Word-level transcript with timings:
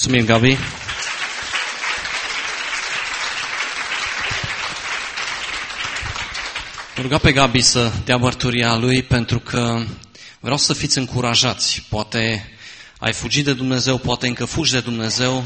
Mulțumim, 0.00 0.26
Gabi. 0.26 0.56
ruga 6.96 7.18
pe 7.18 7.32
Gabi 7.32 7.60
să 7.60 7.92
dea 8.04 8.16
mărturia 8.16 8.76
lui 8.76 9.02
pentru 9.02 9.38
că 9.38 9.84
vreau 10.40 10.56
să 10.56 10.72
fiți 10.72 10.98
încurajați. 10.98 11.84
Poate 11.88 12.52
ai 12.98 13.12
fugit 13.12 13.44
de 13.44 13.52
Dumnezeu, 13.52 13.98
poate 13.98 14.26
încă 14.26 14.44
fugi 14.44 14.72
de 14.72 14.80
Dumnezeu. 14.80 15.44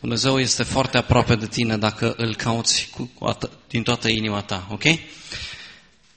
Dumnezeu 0.00 0.40
este 0.40 0.62
foarte 0.62 0.96
aproape 0.96 1.34
de 1.34 1.46
tine 1.46 1.76
dacă 1.76 2.14
îl 2.16 2.34
cauți 2.34 2.88
cu, 2.90 3.10
cu 3.14 3.38
din 3.68 3.82
toată 3.82 4.08
inima 4.08 4.40
ta, 4.40 4.66
ok? 4.70 4.84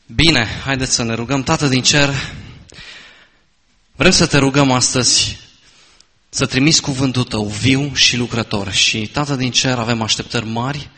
Bine, 0.05 0.47
haideți 0.65 0.93
să 0.93 1.03
ne 1.03 1.13
rugăm. 1.13 1.43
Tată 1.43 1.67
din 1.67 1.81
cer, 1.81 2.09
vrem 3.95 4.11
să 4.11 4.25
te 4.25 4.37
rugăm 4.37 4.71
astăzi 4.71 5.45
să 6.29 6.45
trimiți 6.45 6.81
cuvântul 6.81 7.23
tău 7.23 7.43
viu 7.43 7.91
și 7.93 8.17
lucrător. 8.17 8.71
Și, 8.71 9.07
Tată 9.07 9.35
din 9.35 9.51
cer, 9.51 9.77
avem 9.77 10.01
așteptări 10.01 10.45
mari, 10.45 10.89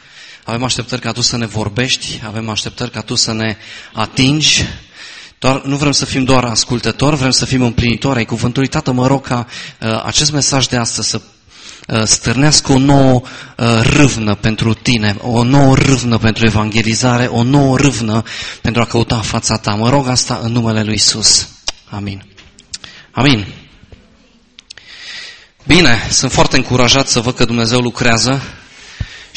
avem 0.44 0.64
așteptări 0.64 1.02
ca 1.02 1.12
tu 1.12 1.22
să 1.22 1.38
ne 1.38 1.46
vorbești, 1.46 2.22
avem 2.26 2.50
așteptări 2.50 2.92
ca 2.92 3.02
tu 3.02 3.16
să 3.16 3.34
ne 3.34 3.58
atingi. 3.94 4.66
Doar, 5.40 5.62
nu 5.62 5.76
vrem 5.76 5.92
să 5.92 6.06
fim 6.06 6.24
doar 6.24 6.44
ascultători, 6.44 7.16
vrem 7.16 7.32
să 7.32 7.46
fim 7.46 7.62
împlinitori 7.62 8.18
ai 8.18 8.26
cuvântului. 8.26 8.68
Tată, 8.68 8.92
mă 8.92 9.08
rog 9.08 9.28
ca 9.28 9.48
uh, 9.82 10.04
acest 10.06 10.32
mesaj 10.32 10.66
de 10.66 10.78
astăzi 10.78 11.10
să 11.10 11.22
uh, 11.88 12.04
stârnească 12.04 12.72
o 12.72 12.78
nouă 12.78 13.22
uh, 13.58 13.66
râvnă 13.82 14.36
pentru 14.36 14.74
tine, 14.74 15.16
o 15.22 15.44
nouă 15.44 15.76
râvnă 15.76 16.18
pentru 16.18 16.46
evangelizare, 16.46 17.26
o 17.26 17.44
nouă 17.44 17.78
râvnă 17.78 18.24
pentru 18.62 18.82
a 18.82 18.86
căuta 18.86 19.18
fața 19.20 19.58
ta. 19.58 19.74
Mă 19.74 19.90
rog 19.90 20.08
asta 20.08 20.40
în 20.44 20.52
numele 20.52 20.84
lui 20.84 20.94
Isus. 20.94 21.50
Amin. 21.90 22.26
Amin. 23.12 23.46
Bine, 25.76 26.08
sunt 26.10 26.32
foarte 26.32 26.56
încurajat 26.56 27.08
să 27.08 27.20
văd 27.20 27.36
că 27.36 27.46
Dumnezeu 27.46 27.80
lucrează 27.80 28.42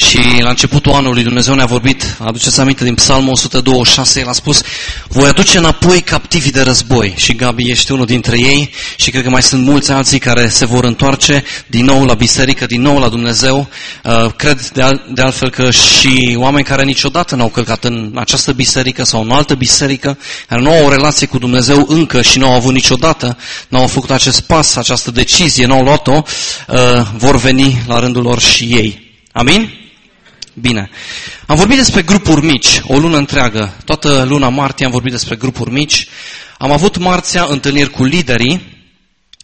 și 0.08 0.40
la 0.40 0.48
începutul 0.48 0.92
anului 0.92 1.22
Dumnezeu 1.22 1.54
ne-a 1.54 1.64
vorbit, 1.64 2.16
aduceți 2.18 2.60
aminte 2.60 2.84
din 2.84 2.94
Psalmul 2.94 3.32
126, 3.32 4.20
el 4.20 4.28
a 4.28 4.32
spus, 4.32 4.62
voi 5.08 5.28
aduce 5.28 5.58
înapoi 5.58 6.00
captivii 6.00 6.50
de 6.50 6.62
război. 6.62 7.14
Și 7.16 7.34
Gabi 7.34 7.70
ești 7.70 7.92
unul 7.92 8.06
dintre 8.06 8.38
ei 8.38 8.70
și 8.96 9.10
cred 9.10 9.22
că 9.22 9.30
mai 9.30 9.42
sunt 9.42 9.64
mulți 9.64 9.92
alții 9.92 10.18
care 10.18 10.48
se 10.48 10.66
vor 10.66 10.84
întoarce 10.84 11.44
din 11.66 11.84
nou 11.84 12.04
la 12.04 12.14
biserică, 12.14 12.66
din 12.66 12.82
nou 12.82 12.98
la 12.98 13.08
Dumnezeu. 13.08 13.68
Uh, 14.04 14.32
cred 14.36 14.68
de, 14.68 14.82
al, 14.82 15.02
de 15.14 15.22
altfel 15.22 15.50
că 15.50 15.70
și 15.70 16.36
oameni 16.38 16.64
care 16.64 16.84
niciodată 16.84 17.34
n-au 17.34 17.48
călcat 17.48 17.84
în 17.84 18.12
această 18.14 18.52
biserică 18.52 19.04
sau 19.04 19.22
în 19.22 19.30
o 19.30 19.34
altă 19.34 19.54
biserică, 19.54 20.18
care 20.48 20.60
nu 20.60 20.70
au 20.70 20.84
o 20.84 20.90
relație 20.90 21.26
cu 21.26 21.38
Dumnezeu 21.38 21.86
încă 21.88 22.22
și 22.22 22.38
nu 22.38 22.46
au 22.46 22.54
avut 22.54 22.72
niciodată, 22.72 23.36
nu 23.68 23.78
au 23.78 23.86
făcut 23.86 24.10
acest 24.10 24.40
pas, 24.40 24.76
această 24.76 25.10
decizie, 25.10 25.66
nu 25.66 25.74
au 25.74 25.82
luat-o, 25.82 26.22
uh, 26.68 26.78
vor 27.16 27.36
veni 27.36 27.82
la 27.86 27.98
rândul 27.98 28.22
lor 28.22 28.40
și 28.40 28.64
ei. 28.64 29.10
Amin? 29.32 29.81
Bine. 30.54 30.90
Am 31.46 31.56
vorbit 31.56 31.76
despre 31.76 32.02
grupuri 32.02 32.46
mici, 32.46 32.80
o 32.86 32.98
lună 32.98 33.16
întreagă. 33.16 33.72
Toată 33.84 34.24
luna 34.28 34.48
martie 34.48 34.86
am 34.86 34.92
vorbit 34.92 35.12
despre 35.12 35.36
grupuri 35.36 35.70
mici. 35.70 36.06
Am 36.58 36.70
avut 36.70 36.98
marțea 36.98 37.46
întâlniri 37.48 37.90
cu 37.90 38.04
liderii 38.04 38.71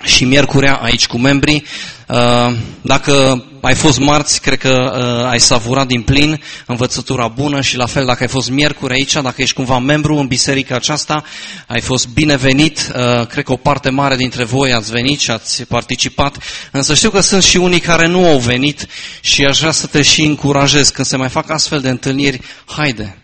și 0.04 0.24
miercurea 0.24 0.74
aici 0.74 1.06
cu 1.06 1.18
membrii. 1.18 1.64
Uh, 2.08 2.54
dacă 2.82 3.44
ai 3.60 3.74
fost 3.74 3.98
marți, 3.98 4.40
cred 4.40 4.58
că 4.58 4.92
uh, 4.96 5.30
ai 5.30 5.40
savurat 5.40 5.86
din 5.86 6.02
plin 6.02 6.42
învățătura 6.66 7.28
bună 7.28 7.60
și 7.60 7.76
la 7.76 7.86
fel 7.86 8.04
dacă 8.04 8.18
ai 8.20 8.28
fost 8.28 8.50
miercuri 8.50 8.92
aici, 8.92 9.12
dacă 9.12 9.42
ești 9.42 9.54
cumva 9.54 9.78
membru 9.78 10.16
în 10.16 10.26
biserica 10.26 10.74
aceasta, 10.74 11.24
ai 11.66 11.80
fost 11.80 12.08
binevenit. 12.08 12.92
Uh, 12.94 13.26
cred 13.26 13.44
că 13.44 13.52
o 13.52 13.56
parte 13.56 13.90
mare 13.90 14.16
dintre 14.16 14.44
voi 14.44 14.72
ați 14.72 14.90
venit 14.90 15.20
și 15.20 15.30
ați 15.30 15.62
participat, 15.62 16.36
însă 16.70 16.94
știu 16.94 17.10
că 17.10 17.20
sunt 17.20 17.42
și 17.42 17.56
unii 17.56 17.80
care 17.80 18.06
nu 18.06 18.26
au 18.26 18.38
venit 18.38 18.86
și 19.20 19.44
aș 19.44 19.58
vrea 19.58 19.70
să 19.70 19.86
te 19.86 20.02
și 20.02 20.22
încurajez 20.22 20.88
când 20.88 21.06
se 21.06 21.16
mai 21.16 21.28
fac 21.28 21.50
astfel 21.50 21.80
de 21.80 21.88
întâlniri, 21.88 22.40
haide, 22.64 23.18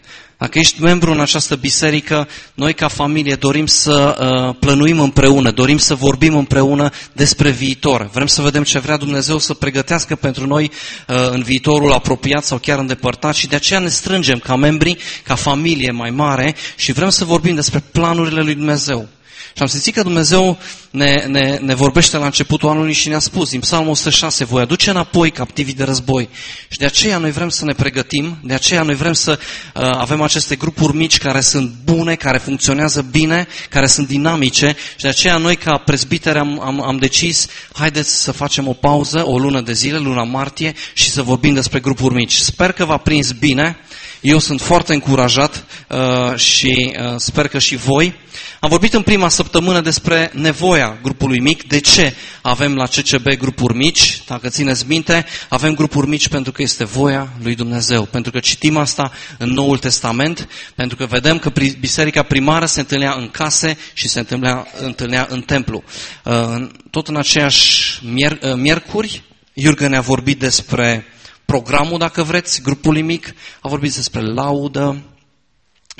dacă 0.44 0.58
ești 0.58 0.82
membru 0.82 1.10
în 1.10 1.20
această 1.20 1.56
biserică, 1.56 2.28
noi 2.54 2.74
ca 2.74 2.88
familie 2.88 3.34
dorim 3.34 3.66
să 3.66 4.16
uh, 4.20 4.56
plănuim 4.58 5.00
împreună, 5.00 5.50
dorim 5.50 5.78
să 5.78 5.94
vorbim 5.94 6.36
împreună 6.36 6.90
despre 7.12 7.50
viitor. 7.50 8.10
Vrem 8.12 8.26
să 8.26 8.42
vedem 8.42 8.62
ce 8.62 8.78
vrea 8.78 8.96
Dumnezeu 8.96 9.38
să 9.38 9.54
pregătească 9.54 10.16
pentru 10.16 10.46
noi 10.46 10.70
uh, 11.08 11.16
în 11.30 11.42
viitorul 11.42 11.92
apropiat 11.92 12.44
sau 12.44 12.58
chiar 12.58 12.78
îndepărtat 12.78 13.34
și 13.34 13.46
de 13.46 13.56
aceea 13.56 13.80
ne 13.80 13.88
strângem 13.88 14.38
ca 14.38 14.56
membri, 14.56 14.96
ca 15.22 15.34
familie 15.34 15.90
mai 15.90 16.10
mare 16.10 16.54
și 16.76 16.92
vrem 16.92 17.08
să 17.08 17.24
vorbim 17.24 17.54
despre 17.54 17.82
planurile 17.92 18.40
lui 18.40 18.54
Dumnezeu. 18.54 19.08
Și 19.56 19.62
am 19.62 19.66
simțit 19.66 19.94
că 19.94 20.02
Dumnezeu 20.02 20.58
ne, 20.90 21.24
ne, 21.28 21.58
ne 21.60 21.74
vorbește 21.74 22.16
la 22.16 22.24
începutul 22.24 22.68
anului 22.68 22.92
și 22.92 23.08
ne-a 23.08 23.18
spus, 23.18 23.50
din 23.50 23.60
Psalmul 23.60 23.90
106, 23.90 24.44
voi 24.44 24.62
aduce 24.62 24.90
înapoi 24.90 25.30
captivii 25.30 25.74
de 25.74 25.84
război. 25.84 26.28
Și 26.68 26.78
de 26.78 26.84
aceea 26.84 27.18
noi 27.18 27.30
vrem 27.30 27.48
să 27.48 27.64
ne 27.64 27.72
pregătim, 27.72 28.38
de 28.42 28.54
aceea 28.54 28.82
noi 28.82 28.94
vrem 28.94 29.12
să 29.12 29.38
uh, 29.38 29.82
avem 29.82 30.20
aceste 30.22 30.56
grupuri 30.56 30.96
mici 30.96 31.18
care 31.18 31.40
sunt 31.40 31.72
bune, 31.84 32.14
care 32.14 32.38
funcționează 32.38 33.02
bine, 33.10 33.46
care 33.70 33.86
sunt 33.86 34.06
dinamice 34.06 34.76
și 34.96 35.02
de 35.02 35.08
aceea 35.08 35.36
noi 35.36 35.56
ca 35.56 35.76
prezbiteri 35.76 36.38
am, 36.38 36.60
am, 36.60 36.82
am 36.82 36.96
decis, 36.96 37.46
haideți 37.72 38.22
să 38.22 38.32
facem 38.32 38.68
o 38.68 38.72
pauză, 38.72 39.26
o 39.26 39.38
lună 39.38 39.60
de 39.60 39.72
zile, 39.72 39.98
luna 39.98 40.24
martie 40.24 40.74
și 40.94 41.10
să 41.10 41.22
vorbim 41.22 41.54
despre 41.54 41.80
grupuri 41.80 42.14
mici. 42.14 42.34
Sper 42.34 42.72
că 42.72 42.84
v-a 42.84 42.96
prins 42.96 43.32
bine. 43.32 43.78
Eu 44.24 44.38
sunt 44.38 44.60
foarte 44.60 44.92
încurajat 44.92 45.64
uh, 45.88 46.36
și 46.36 46.94
uh, 46.98 47.14
sper 47.16 47.48
că 47.48 47.58
și 47.58 47.76
voi. 47.76 48.14
Am 48.60 48.68
vorbit 48.70 48.94
în 48.94 49.02
prima 49.02 49.28
săptămână 49.28 49.80
despre 49.80 50.30
nevoia 50.34 50.98
grupului 51.02 51.40
mic. 51.40 51.66
De 51.66 51.80
ce 51.80 52.14
avem 52.42 52.74
la 52.74 52.86
CCB 52.86 53.26
grupuri 53.26 53.76
mici? 53.76 54.22
Dacă 54.26 54.48
țineți 54.48 54.84
minte, 54.88 55.26
avem 55.48 55.74
grupuri 55.74 56.08
mici 56.08 56.28
pentru 56.28 56.52
că 56.52 56.62
este 56.62 56.84
voia 56.84 57.28
lui 57.42 57.54
Dumnezeu. 57.54 58.02
Pentru 58.02 58.32
că 58.32 58.38
citim 58.38 58.76
asta 58.76 59.12
în 59.38 59.48
Noul 59.50 59.78
Testament, 59.78 60.48
pentru 60.74 60.96
că 60.96 61.06
vedem 61.06 61.38
că 61.38 61.52
biserica 61.78 62.22
primară 62.22 62.66
se 62.66 62.80
întâlnea 62.80 63.12
în 63.12 63.28
case 63.30 63.78
și 63.92 64.08
se 64.08 64.18
întâlnea, 64.18 64.66
întâlnea 64.80 65.26
în 65.30 65.40
templu. 65.40 65.82
Uh, 66.24 66.68
tot 66.90 67.08
în 67.08 67.16
aceeași 67.16 68.00
mier, 68.04 68.38
uh, 68.42 68.54
miercuri, 68.54 69.22
Iurgen 69.52 69.90
ne-a 69.90 70.00
vorbit 70.00 70.38
despre 70.38 71.06
programul, 71.44 71.98
dacă 71.98 72.22
vreți, 72.22 72.62
grupului 72.62 73.02
mic, 73.02 73.34
a 73.60 73.68
vorbit 73.68 73.94
despre 73.94 74.20
laudă, 74.20 75.02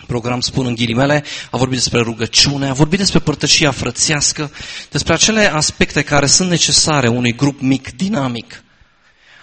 program 0.07 0.41
spun 0.41 0.67
în 0.67 0.75
ghilimele, 0.75 1.25
a 1.51 1.57
vorbit 1.57 1.79
despre 1.79 2.01
rugăciune, 2.01 2.69
a 2.69 2.73
vorbit 2.73 2.99
despre 2.99 3.19
părtășia 3.19 3.71
frățească, 3.71 4.51
despre 4.91 5.15
acele 5.15 5.53
aspecte 5.53 6.03
care 6.03 6.27
sunt 6.27 6.51
necesare 6.51 7.09
unui 7.09 7.35
grup 7.35 7.61
mic, 7.61 7.97
dinamic. 7.97 8.63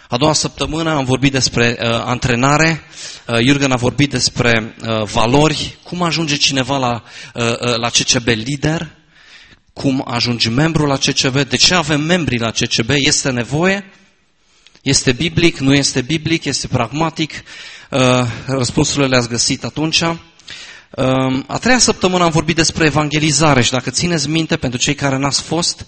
A 0.10 0.18
doua 0.18 0.34
săptămână 0.34 0.90
am 0.90 1.06
vorbit 1.06 1.32
despre 1.32 1.78
uh, 1.80 1.88
antrenare, 2.06 2.84
uh, 3.28 3.38
Jurgen 3.46 3.72
a 3.72 3.76
vorbit 3.76 4.10
despre 4.10 4.76
uh, 4.82 5.04
valori, 5.04 5.78
cum 5.84 6.02
ajunge 6.02 6.36
cineva 6.36 6.78
la, 6.78 7.04
uh, 7.34 7.44
uh, 7.44 7.76
la 7.76 7.90
CCB 7.90 8.28
lider, 8.28 8.90
cum 9.74 10.04
ajunge 10.08 10.50
membru 10.50 10.86
la 10.86 10.98
CCB, 10.98 11.42
de 11.42 11.56
ce 11.56 11.74
avem 11.76 12.02
membri 12.02 12.38
la 12.38 12.52
CCB, 12.52 12.90
este 12.90 13.30
nevoie, 13.30 13.86
este 14.82 15.12
biblic, 15.12 15.58
nu 15.58 15.74
este 15.74 16.02
biblic, 16.02 16.46
este 16.46 16.68
pragmatic? 16.68 17.44
Uh, 17.90 18.00
răspunsurile 18.46 19.08
le-ați 19.08 19.30
găsit 19.30 19.64
atunci. 19.64 20.02
Uh, 20.02 21.44
a 21.48 21.58
treia 21.58 21.80
săptămână 21.80 22.24
am 22.24 22.32
vorbit 22.32 22.56
despre 22.56 22.86
evangelizare 22.86 23.62
și 23.62 23.72
dacă 23.72 23.90
țineți 23.90 24.30
minte, 24.30 24.58
pentru 24.58 24.80
cei 24.80 24.96
care 24.96 25.18
n-ați 25.18 25.42
fost, 25.42 25.86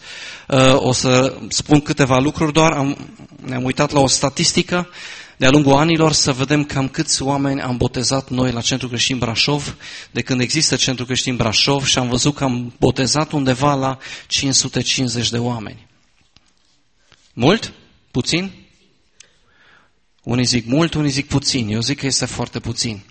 uh, 0.47 0.75
o 0.75 0.91
să 0.91 1.37
spun 1.47 1.81
câteva 1.81 2.19
lucruri 2.19 2.53
doar. 2.53 2.71
Am, 2.71 3.09
ne-am 3.45 3.63
uitat 3.63 3.91
la 3.91 3.99
o 3.99 4.07
statistică 4.07 4.89
de-a 5.37 5.49
lungul 5.49 5.73
anilor 5.73 6.11
să 6.11 6.31
vedem 6.31 6.63
cam 6.63 6.87
câți 6.87 7.21
oameni 7.21 7.61
am 7.61 7.77
botezat 7.77 8.29
noi 8.29 8.51
la 8.51 8.61
Centrul 8.61 8.89
Creștin 8.89 9.17
Brașov, 9.17 9.75
de 10.11 10.21
când 10.21 10.41
există 10.41 10.75
Centrul 10.75 11.05
Creștin 11.05 11.35
Brașov 11.35 11.85
și 11.85 11.97
am 11.97 12.09
văzut 12.09 12.35
că 12.35 12.43
am 12.43 12.73
botezat 12.79 13.31
undeva 13.31 13.73
la 13.73 13.97
550 14.27 15.29
de 15.29 15.37
oameni. 15.37 15.87
Mult? 17.33 17.73
Puțin? 18.11 18.62
Unii 20.23 20.45
zic 20.45 20.65
mult, 20.65 20.93
unii 20.93 21.09
zic 21.09 21.27
puțin. 21.27 21.69
Eu 21.69 21.81
zic 21.81 21.99
că 21.99 22.05
este 22.05 22.25
foarte 22.25 22.59
puțin. 22.59 23.01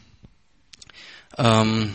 Um, 1.39 1.89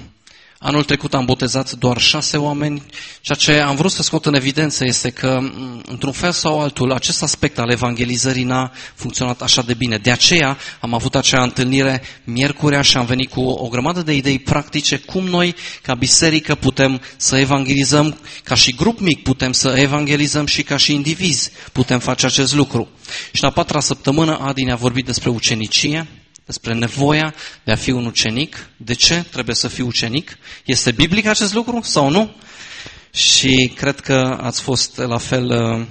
Anul 0.60 0.84
trecut 0.84 1.14
am 1.14 1.26
botezat 1.26 1.72
doar 1.72 1.98
șase 1.98 2.38
oameni. 2.38 2.84
Ceea 3.22 3.38
ce 3.38 3.62
am 3.62 3.76
vrut 3.76 3.92
să 3.92 4.04
scot 4.04 4.26
în 4.26 4.34
evidență 4.34 4.86
este 4.86 5.10
că, 5.10 5.40
într-un 5.86 6.12
fel 6.12 6.32
sau 6.32 6.62
altul, 6.62 6.92
acest 6.92 7.24
aspect 7.24 7.60
al 7.60 7.70
evangelizării 7.70 8.44
n-a 8.44 8.72
funcționat 8.96 9.42
așa 9.42 9.62
de 9.62 9.74
bine. 9.74 9.98
De 9.98 10.12
aceea 10.12 10.58
am 10.80 10.94
avut 10.94 11.16
acea 11.16 11.44
întâlnire 11.44 12.02
miercurea 12.24 12.82
și 12.82 12.98
am 12.98 13.06
venit 13.06 13.30
cu 13.30 13.42
o 13.42 13.68
grămadă 13.68 14.02
de 14.02 14.14
idei 14.14 14.40
practice 14.40 14.98
cum 14.98 15.24
noi, 15.24 15.56
ca 15.82 15.94
biserică, 15.94 16.56
putem 16.56 17.02
să 17.18 17.38
evangelizăm, 17.38 18.18
ca 18.44 18.56
și 18.56 18.76
grup 18.76 19.00
mic 19.00 19.24
putem 19.24 19.52
să 19.52 19.74
evangelizăm 19.78 20.46
și 20.46 20.64
ca 20.64 20.78
și 20.78 20.94
indivizi 20.94 21.52
putem 21.72 22.00
face 22.00 22.26
acest 22.26 22.54
lucru. 22.54 22.88
Și 23.32 23.44
la 23.44 23.50
patra 23.50 23.80
săptămână 23.80 24.38
Adi 24.38 24.64
ne-a 24.64 24.76
vorbit 24.76 25.06
despre 25.06 25.30
ucenicie, 25.30 26.08
despre 26.48 26.74
nevoia 26.74 27.34
de 27.64 27.72
a 27.72 27.76
fi 27.76 27.92
un 27.92 28.06
ucenic. 28.06 28.70
De 28.78 28.94
ce 28.94 29.26
trebuie 29.32 29.56
să 29.56 29.68
fii 29.68 29.84
ucenic? 29.84 30.38
Este 30.66 30.92
biblic 30.92 31.26
acest 31.26 31.54
lucru 31.54 31.80
sau 31.84 32.10
nu? 32.10 32.36
Și 33.14 33.72
cred 33.76 34.00
că 34.00 34.38
ați 34.42 34.62
fost 34.62 34.98
la 34.98 35.18
fel 35.18 35.46
uh, 35.46 35.86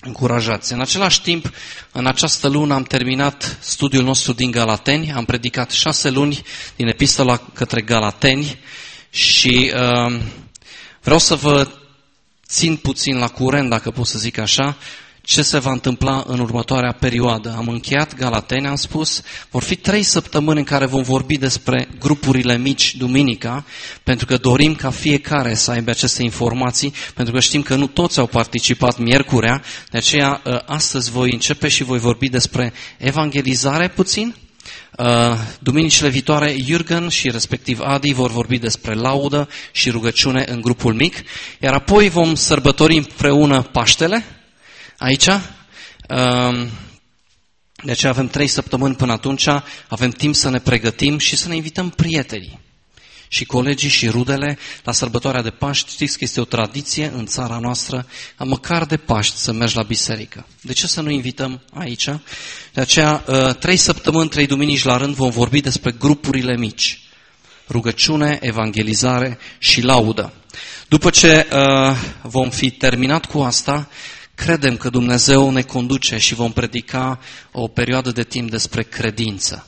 încurajați. 0.00 0.72
În 0.72 0.80
același 0.80 1.22
timp, 1.22 1.50
în 1.92 2.06
această 2.06 2.48
lună 2.48 2.74
am 2.74 2.82
terminat 2.82 3.58
studiul 3.60 4.04
nostru 4.04 4.32
din 4.32 4.50
Galateni, 4.50 5.12
am 5.12 5.24
predicat 5.24 5.70
șase 5.70 6.10
luni 6.10 6.42
din 6.76 6.86
epistola 6.86 7.36
către 7.36 7.80
Galateni 7.80 8.58
și 9.10 9.72
uh, 9.74 10.20
vreau 11.02 11.18
să 11.18 11.34
vă 11.34 11.68
țin 12.48 12.76
puțin 12.76 13.18
la 13.18 13.28
curent, 13.28 13.68
dacă 13.68 13.90
pot 13.90 14.06
să 14.06 14.18
zic 14.18 14.38
așa, 14.38 14.76
ce 15.28 15.42
se 15.42 15.58
va 15.58 15.70
întâmpla 15.70 16.24
în 16.26 16.38
următoarea 16.38 16.92
perioadă. 16.92 17.54
Am 17.56 17.68
încheiat 17.68 18.16
Galateni, 18.16 18.66
am 18.66 18.74
spus, 18.74 19.22
vor 19.50 19.62
fi 19.62 19.76
trei 19.76 20.02
săptămâni 20.02 20.58
în 20.58 20.64
care 20.64 20.86
vom 20.86 21.02
vorbi 21.02 21.38
despre 21.38 21.88
grupurile 21.98 22.58
mici 22.58 22.94
duminica, 22.96 23.64
pentru 24.02 24.26
că 24.26 24.36
dorim 24.36 24.74
ca 24.74 24.90
fiecare 24.90 25.54
să 25.54 25.70
aibă 25.70 25.90
aceste 25.90 26.22
informații, 26.22 26.92
pentru 27.14 27.34
că 27.34 27.40
știm 27.40 27.62
că 27.62 27.74
nu 27.74 27.86
toți 27.86 28.18
au 28.18 28.26
participat 28.26 28.98
miercurea, 28.98 29.62
de 29.90 29.98
aceea 29.98 30.40
ă, 30.46 30.62
astăzi 30.66 31.10
voi 31.10 31.32
începe 31.32 31.68
și 31.68 31.84
voi 31.84 31.98
vorbi 31.98 32.28
despre 32.28 32.72
evangelizare 32.98 33.88
puțin, 33.88 34.34
ă, 34.98 35.36
Duminicile 35.60 36.08
viitoare, 36.08 36.54
Jürgen 36.54 37.08
și 37.08 37.30
respectiv 37.30 37.80
Adi 37.82 38.12
vor 38.12 38.30
vorbi 38.30 38.58
despre 38.58 38.94
laudă 38.94 39.48
și 39.72 39.90
rugăciune 39.90 40.44
în 40.48 40.60
grupul 40.60 40.94
mic, 40.94 41.16
iar 41.60 41.74
apoi 41.74 42.08
vom 42.08 42.34
sărbători 42.34 42.96
împreună 42.96 43.62
Paștele, 43.62 44.24
aici. 44.98 45.28
Ehm, 46.08 46.70
de 47.84 47.90
aceea 47.90 48.12
avem 48.12 48.28
trei 48.28 48.48
săptămâni 48.48 48.94
până 48.94 49.12
atunci, 49.12 49.48
avem 49.88 50.10
timp 50.10 50.34
să 50.34 50.50
ne 50.50 50.58
pregătim 50.58 51.18
și 51.18 51.36
să 51.36 51.48
ne 51.48 51.56
invităm 51.56 51.90
prietenii 51.90 52.60
și 53.28 53.44
colegii 53.44 53.88
și 53.88 54.08
rudele 54.08 54.58
la 54.84 54.92
sărbătoarea 54.92 55.42
de 55.42 55.50
Paști. 55.50 55.90
Știți 55.90 56.18
că 56.18 56.24
este 56.24 56.40
o 56.40 56.44
tradiție 56.44 57.12
în 57.14 57.26
țara 57.26 57.58
noastră, 57.58 58.06
măcar 58.38 58.84
de 58.84 58.96
Paști, 58.96 59.36
să 59.36 59.52
mergi 59.52 59.76
la 59.76 59.82
biserică. 59.82 60.46
De 60.60 60.72
ce 60.72 60.86
să 60.86 61.00
nu 61.00 61.10
invităm 61.10 61.60
aici? 61.74 62.08
De 62.72 62.80
aceea, 62.80 63.24
ă, 63.28 63.52
trei 63.52 63.76
săptămâni, 63.76 64.28
trei 64.28 64.46
duminici 64.46 64.84
la 64.84 64.96
rând 64.96 65.14
vom 65.14 65.30
vorbi 65.30 65.60
despre 65.60 65.90
grupurile 65.90 66.56
mici. 66.56 67.00
Rugăciune, 67.68 68.38
evangelizare 68.42 69.38
și 69.58 69.80
laudă. 69.80 70.32
După 70.88 71.10
ce 71.10 71.46
uh, 71.52 71.96
vom 72.22 72.50
fi 72.50 72.70
terminat 72.70 73.24
cu 73.24 73.38
asta, 73.38 73.88
Credem 74.38 74.76
că 74.76 74.90
Dumnezeu 74.90 75.50
ne 75.50 75.62
conduce 75.62 76.18
și 76.18 76.34
vom 76.34 76.52
predica 76.52 77.20
o 77.52 77.68
perioadă 77.68 78.10
de 78.10 78.22
timp 78.22 78.50
despre 78.50 78.82
credință. 78.82 79.66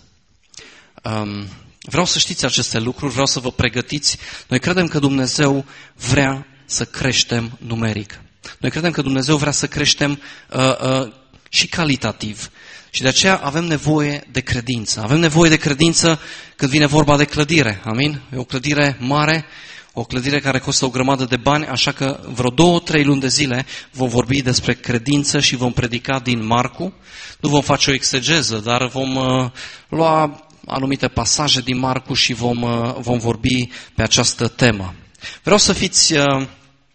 Um, 1.03 1.49
vreau 1.81 2.05
să 2.05 2.19
știți 2.19 2.45
aceste 2.45 2.79
lucruri, 2.79 3.13
vreau 3.13 3.27
să 3.27 3.41
vă 3.41 3.51
pregătiți. 3.51 4.19
Noi 4.49 4.59
credem 4.59 4.87
că 4.87 4.99
Dumnezeu 4.99 5.65
vrea 5.95 6.47
să 6.65 6.85
creștem 6.85 7.59
numeric. 7.59 8.21
Noi 8.59 8.71
credem 8.71 8.91
că 8.91 9.03
Dumnezeu 9.03 9.37
vrea 9.37 9.53
să 9.53 9.67
creștem 9.67 10.21
uh, 10.51 11.01
uh, 11.03 11.13
și 11.49 11.67
calitativ. 11.67 12.51
Și 12.91 13.03
de 13.03 13.09
aceea 13.09 13.37
avem 13.37 13.65
nevoie 13.65 14.23
de 14.33 14.41
credință. 14.41 15.01
Avem 15.01 15.19
nevoie 15.19 15.51
de 15.51 15.57
credință 15.57 16.21
când 16.57 16.71
vine 16.71 16.87
vorba 16.87 17.17
de 17.17 17.25
clădire. 17.25 17.81
Amin? 17.85 18.21
E 18.33 18.37
o 18.37 18.45
clădire 18.45 18.97
mare 19.01 19.45
o 19.93 20.05
clădire 20.05 20.41
care 20.41 20.59
costă 20.59 20.85
o 20.85 20.91
grămadă 20.91 21.25
de 21.25 21.37
bani, 21.37 21.67
așa 21.67 21.93
că 21.93 22.21
vreo 22.33 22.51
două, 22.51 22.81
trei 22.81 23.05
luni 23.05 23.21
de 23.21 23.29
zile 23.29 23.67
vom 23.91 24.09
vorbi 24.09 24.43
despre 24.43 24.75
credință 24.75 25.41
și 25.41 25.57
vom 25.57 25.73
predica 25.73 26.19
din 26.19 26.47
Marcu. 26.47 26.93
Nu 27.41 27.49
vom 27.49 27.61
face 27.61 27.91
o 27.91 27.95
exegeză, 27.95 28.57
dar 28.57 28.89
vom 28.89 29.17
uh, 29.17 29.51
lua 29.89 30.47
anumite 30.67 31.09
pasaje 31.09 31.61
din 31.61 31.79
Marcu 31.79 32.15
și 32.15 32.33
vom, 32.33 32.63
uh, 32.63 32.95
vom 32.99 33.19
vorbi 33.19 33.69
pe 33.95 34.03
această 34.03 34.49
temă. 34.49 34.95
Vreau 35.43 35.59
să 35.59 35.73
fiți 35.73 36.13
uh, 36.13 36.47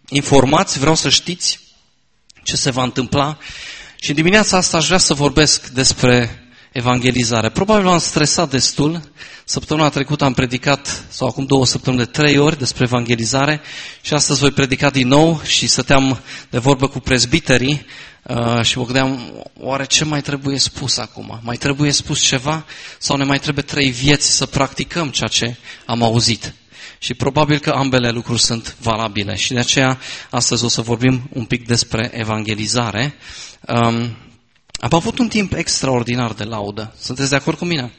informați, 0.10 0.80
vreau 0.80 0.96
să 0.96 1.10
știți 1.10 1.60
ce 2.44 2.56
se 2.56 2.72
va 2.72 2.84
întâmpla 2.84 3.38
și 3.96 4.14
dimineața 4.14 4.58
asta 4.58 4.78
aș 4.78 4.86
vrea 4.86 4.98
să 4.98 5.14
vorbesc 5.14 5.68
despre 5.68 6.45
evangelizare. 6.76 7.50
Probabil 7.50 7.88
am 7.88 7.98
stresat 7.98 8.50
destul. 8.50 9.02
Săptămâna 9.46 9.90
trecută 9.90 10.24
am 10.24 10.34
predicat, 10.34 11.06
sau 11.10 11.28
acum 11.28 11.46
două 11.46 11.66
săptămâni, 11.66 12.04
de 12.04 12.10
trei 12.12 12.38
ori 12.38 12.58
despre 12.58 12.84
evangelizare 12.84 13.62
și 14.02 14.14
astăzi 14.14 14.40
voi 14.40 14.52
predica 14.52 14.90
din 14.90 15.08
nou 15.08 15.42
și 15.44 15.68
stăteam 15.68 16.20
de 16.50 16.58
vorbă 16.58 16.88
cu 16.88 17.00
prezbiterii 17.00 17.86
uh, 18.24 18.62
și 18.62 18.78
mă 18.78 18.84
gândeam, 18.84 19.34
oare 19.60 19.86
ce 19.86 20.06
mai 20.06 20.22
trebuie 20.22 20.60
spus 20.60 20.98
acum? 20.98 21.40
Mai 21.44 21.56
trebuie 21.56 21.92
spus 21.92 22.22
ceva 22.22 22.66
sau 23.00 23.18
ne 23.18 23.24
mai 23.24 23.40
trebuie 23.40 23.64
trei 23.64 23.90
vieți 23.92 24.36
să 24.36 24.46
practicăm 24.46 25.10
ceea 25.10 25.30
ce 25.30 25.56
am 25.86 26.04
auzit? 26.04 26.54
Și 26.98 27.14
probabil 27.14 27.60
că 27.60 27.70
ambele 27.70 28.10
lucruri 28.10 28.42
sunt 28.42 28.76
valabile 28.80 29.36
și 29.36 29.54
de 29.54 29.60
aceea 29.60 30.00
astăzi 30.30 30.64
o 30.64 30.68
să 30.68 30.82
vorbim 30.82 31.30
un 31.34 31.46
pic 31.46 31.68
despre 31.68 32.12
evangelizare. 32.14 33.16
Um, 33.68 34.16
am 34.80 34.90
avut 34.92 35.20
un 35.20 35.28
timp 35.28 35.54
extraordinar 35.54 36.34
de 36.34 36.44
laudă. 36.44 36.94
Sunteți 37.00 37.30
de 37.30 37.36
acord 37.36 37.58
cu 37.58 37.66
mine? 37.66 37.94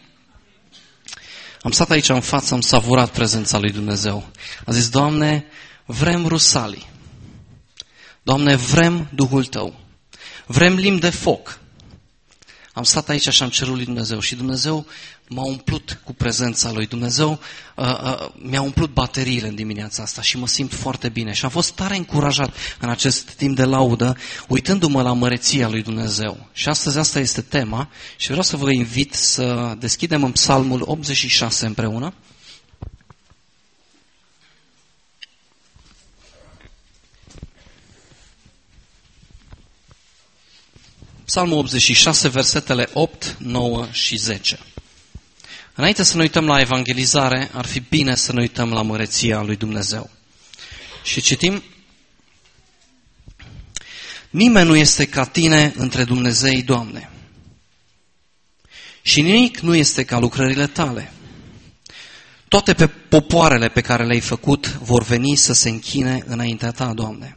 Am 1.63 1.71
stat 1.71 1.91
aici 1.91 2.09
în 2.09 2.21
față, 2.21 2.55
am 2.55 2.61
savurat 2.61 3.11
prezența 3.11 3.59
lui 3.59 3.73
Dumnezeu. 3.73 4.29
Am 4.67 4.75
zis, 4.75 4.89
Doamne, 4.89 5.45
vrem 5.85 6.27
rusalii. 6.27 6.87
Doamne, 8.23 8.57
vrem 8.57 9.09
Duhul 9.15 9.45
Tău. 9.45 9.81
Vrem 10.47 10.75
limbi 10.75 11.01
de 11.01 11.11
foc. 11.11 11.61
Am 12.73 12.83
stat 12.83 13.09
aici 13.09 13.29
și 13.29 13.43
am 13.43 13.49
cerut 13.49 13.75
lui 13.75 13.85
Dumnezeu 13.85 14.21
și 14.21 14.35
Dumnezeu 14.35 14.87
m-a 15.29 15.45
umplut 15.45 16.01
cu 16.05 16.13
prezența 16.13 16.73
lui 16.73 16.87
Dumnezeu, 16.87 17.41
uh, 17.77 17.85
uh, 17.87 18.29
mi-a 18.35 18.61
umplut 18.63 18.93
bateriile 18.93 19.49
în 19.49 19.55
dimineața 19.55 20.03
asta 20.03 20.23
și 20.23 20.39
mă 20.39 20.47
simt 20.47 20.73
foarte 20.75 21.09
bine. 21.09 21.33
Și 21.33 21.45
am 21.45 21.51
fost 21.51 21.73
tare 21.73 21.97
încurajat 21.97 22.57
în 22.81 22.89
acest 22.89 23.31
timp 23.31 23.57
de 23.57 23.65
laudă, 23.65 24.17
uitându-mă 24.49 25.03
la 25.03 25.13
măreția 25.13 25.69
lui 25.69 25.83
Dumnezeu. 25.83 26.47
Și 26.53 26.69
astăzi 26.69 26.99
asta 26.99 27.19
este 27.19 27.41
tema 27.41 27.89
și 28.17 28.27
vreau 28.27 28.43
să 28.43 28.57
vă 28.57 28.71
invit 28.71 29.15
să 29.15 29.75
deschidem 29.79 30.25
în 30.25 30.33
Psalmul 30.33 30.83
86 30.87 31.67
împreună. 31.67 32.15
Psalmul 41.25 41.59
86, 41.59 42.29
versetele 42.29 42.89
8, 42.93 43.37
9 43.39 43.87
și 43.91 44.17
10. 44.17 44.59
Înainte 45.77 46.03
să 46.03 46.17
ne 46.17 46.23
uităm 46.23 46.47
la 46.47 46.61
evangelizare, 46.61 47.51
ar 47.53 47.67
fi 47.67 47.81
bine 47.81 48.15
să 48.15 48.33
ne 48.33 48.41
uităm 48.41 48.73
la 48.73 48.83
măreția 48.83 49.43
lui 49.43 49.57
Dumnezeu. 49.57 50.11
Și 51.03 51.21
citim, 51.21 51.63
Nimeni 54.31 54.69
nu 54.69 54.77
este 54.77 55.07
ca 55.07 55.25
tine 55.25 55.73
între 55.77 56.05
Dumnezei, 56.05 56.63
Doamne. 56.63 57.11
Și 59.03 59.23
nimic 59.23 59.59
nu 59.59 59.75
este 59.75 60.05
ca 60.05 60.19
lucrările 60.19 60.67
tale. 60.67 61.13
Toate 62.49 62.75
pe 62.75 62.87
popoarele 62.87 63.69
pe 63.69 63.81
care 63.81 64.05
le-ai 64.05 64.21
făcut 64.21 64.69
vor 64.69 65.03
veni 65.03 65.37
să 65.37 65.53
se 65.53 65.69
închine 65.69 66.23
înaintea 66.27 66.71
ta, 66.71 66.93
Doamne. 66.95 67.37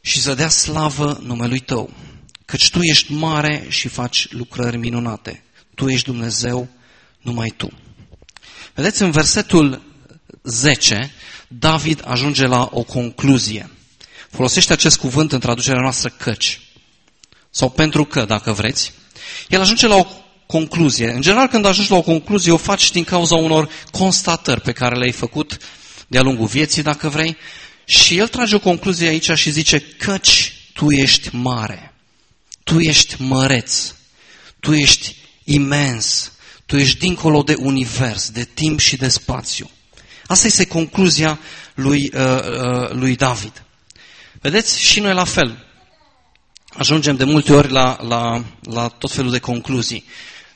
Și 0.00 0.20
să 0.20 0.34
dea 0.34 0.48
slavă 0.48 1.20
numelui 1.22 1.60
Tău, 1.60 1.90
căci 2.44 2.70
Tu 2.70 2.82
ești 2.82 3.12
mare 3.12 3.66
și 3.68 3.88
faci 3.88 4.30
lucrări 4.30 4.76
minunate. 4.76 5.42
Tu 5.74 5.88
ești 5.88 6.06
Dumnezeu 6.06 6.68
numai 7.26 7.54
tu. 7.56 7.72
Vedeți, 8.74 9.02
în 9.02 9.10
versetul 9.10 9.82
10, 10.42 11.12
David 11.48 12.02
ajunge 12.04 12.46
la 12.46 12.68
o 12.72 12.82
concluzie. 12.82 13.70
Folosește 14.30 14.72
acest 14.72 14.98
cuvânt 14.98 15.32
în 15.32 15.40
traducerea 15.40 15.80
noastră 15.80 16.08
căci. 16.08 16.60
Sau 17.50 17.70
pentru 17.70 18.04
că, 18.04 18.24
dacă 18.24 18.52
vreți. 18.52 18.92
El 19.48 19.60
ajunge 19.60 19.86
la 19.86 19.94
o 19.94 20.06
concluzie. 20.46 21.10
În 21.10 21.20
general, 21.20 21.48
când 21.48 21.64
ajungi 21.64 21.90
la 21.90 21.96
o 21.96 22.02
concluzie, 22.02 22.52
o 22.52 22.56
faci 22.56 22.90
din 22.90 23.04
cauza 23.04 23.34
unor 23.34 23.68
constatări 23.90 24.60
pe 24.60 24.72
care 24.72 24.96
le-ai 24.96 25.12
făcut 25.12 25.58
de-a 26.06 26.22
lungul 26.22 26.46
vieții, 26.46 26.82
dacă 26.82 27.08
vrei. 27.08 27.36
Și 27.84 28.16
el 28.16 28.28
trage 28.28 28.54
o 28.54 28.58
concluzie 28.58 29.08
aici 29.08 29.30
și 29.30 29.50
zice, 29.50 29.80
căci 29.80 30.52
tu 30.72 30.90
ești 30.90 31.28
mare, 31.32 31.94
tu 32.62 32.80
ești 32.80 33.22
măreț, 33.22 33.94
tu 34.60 34.74
ești 34.74 35.16
imens, 35.44 36.32
tu 36.66 36.76
ești 36.76 36.98
dincolo 36.98 37.42
de 37.42 37.54
univers, 37.58 38.30
de 38.30 38.44
timp 38.54 38.80
și 38.80 38.96
de 38.96 39.08
spațiu. 39.08 39.70
Asta 40.26 40.46
este 40.46 40.66
concluzia 40.66 41.38
lui, 41.74 42.10
uh, 42.14 42.20
uh, 42.20 42.90
lui 42.90 43.16
David. 43.16 43.62
Vedeți, 44.40 44.80
și 44.82 45.00
noi 45.00 45.14
la 45.14 45.24
fel. 45.24 45.66
Ajungem 46.68 47.16
de 47.16 47.24
multe 47.24 47.52
ori 47.52 47.70
la, 47.70 47.98
la, 48.00 48.44
la 48.62 48.88
tot 48.88 49.12
felul 49.12 49.30
de 49.30 49.38
concluzii. 49.38 50.04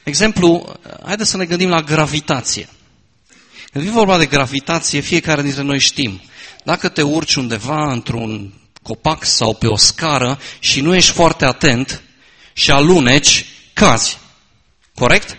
Exemplu, 0.02 0.76
haideți 1.04 1.30
să 1.30 1.36
ne 1.36 1.44
gândim 1.44 1.68
la 1.68 1.82
gravitație. 1.82 2.68
Când 3.72 3.84
vine 3.84 3.96
vorba 3.96 4.18
de 4.18 4.26
gravitație, 4.26 5.00
fiecare 5.00 5.42
dintre 5.42 5.62
noi 5.62 5.78
știm. 5.78 6.20
Dacă 6.64 6.88
te 6.88 7.02
urci 7.02 7.34
undeva 7.34 7.92
într-un 7.92 8.52
copac 8.82 9.24
sau 9.24 9.54
pe 9.54 9.66
o 9.66 9.76
scară 9.76 10.38
și 10.58 10.80
nu 10.80 10.94
ești 10.94 11.12
foarte 11.12 11.44
atent 11.44 12.02
și 12.52 12.70
aluneci, 12.70 13.46
cazi. 13.72 14.18
Corect? 14.94 15.36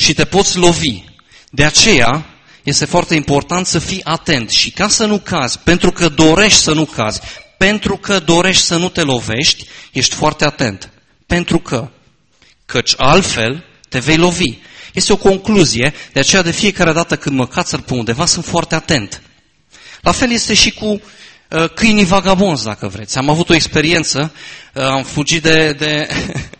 Și 0.00 0.14
te 0.14 0.24
poți 0.24 0.56
lovi. 0.56 1.02
De 1.50 1.64
aceea 1.64 2.26
este 2.62 2.84
foarte 2.84 3.14
important 3.14 3.66
să 3.66 3.78
fii 3.78 4.04
atent 4.04 4.50
și 4.50 4.70
ca 4.70 4.88
să 4.88 5.06
nu 5.06 5.18
cazi, 5.18 5.58
pentru 5.58 5.90
că 5.90 6.08
dorești 6.08 6.58
să 6.58 6.72
nu 6.72 6.84
cazi, 6.84 7.20
pentru 7.58 7.96
că 7.96 8.18
dorești 8.18 8.62
să 8.62 8.76
nu 8.76 8.88
te 8.88 9.02
lovești, 9.02 9.66
ești 9.92 10.14
foarte 10.14 10.44
atent. 10.44 10.90
Pentru 11.26 11.58
că, 11.58 11.88
căci 12.66 12.94
altfel 12.96 13.64
te 13.88 13.98
vei 13.98 14.16
lovi. 14.16 14.58
Este 14.92 15.12
o 15.12 15.16
concluzie, 15.16 15.94
de 16.12 16.20
aceea 16.20 16.42
de 16.42 16.50
fiecare 16.50 16.92
dată 16.92 17.16
când 17.16 17.36
mă 17.36 17.46
cațăr 17.46 17.80
pe 17.80 17.94
undeva 17.94 18.26
sunt 18.26 18.44
foarte 18.44 18.74
atent. 18.74 19.22
La 20.00 20.12
fel 20.12 20.30
este 20.30 20.54
și 20.54 20.70
cu 20.72 20.86
uh, 20.86 21.70
câinii 21.74 22.04
vagabonzi, 22.04 22.64
dacă 22.64 22.88
vreți. 22.88 23.18
Am 23.18 23.28
avut 23.28 23.48
o 23.48 23.54
experiență, 23.54 24.32
uh, 24.74 24.82
am 24.82 25.02
fugit 25.02 25.42
de, 25.42 25.72
de 25.72 26.08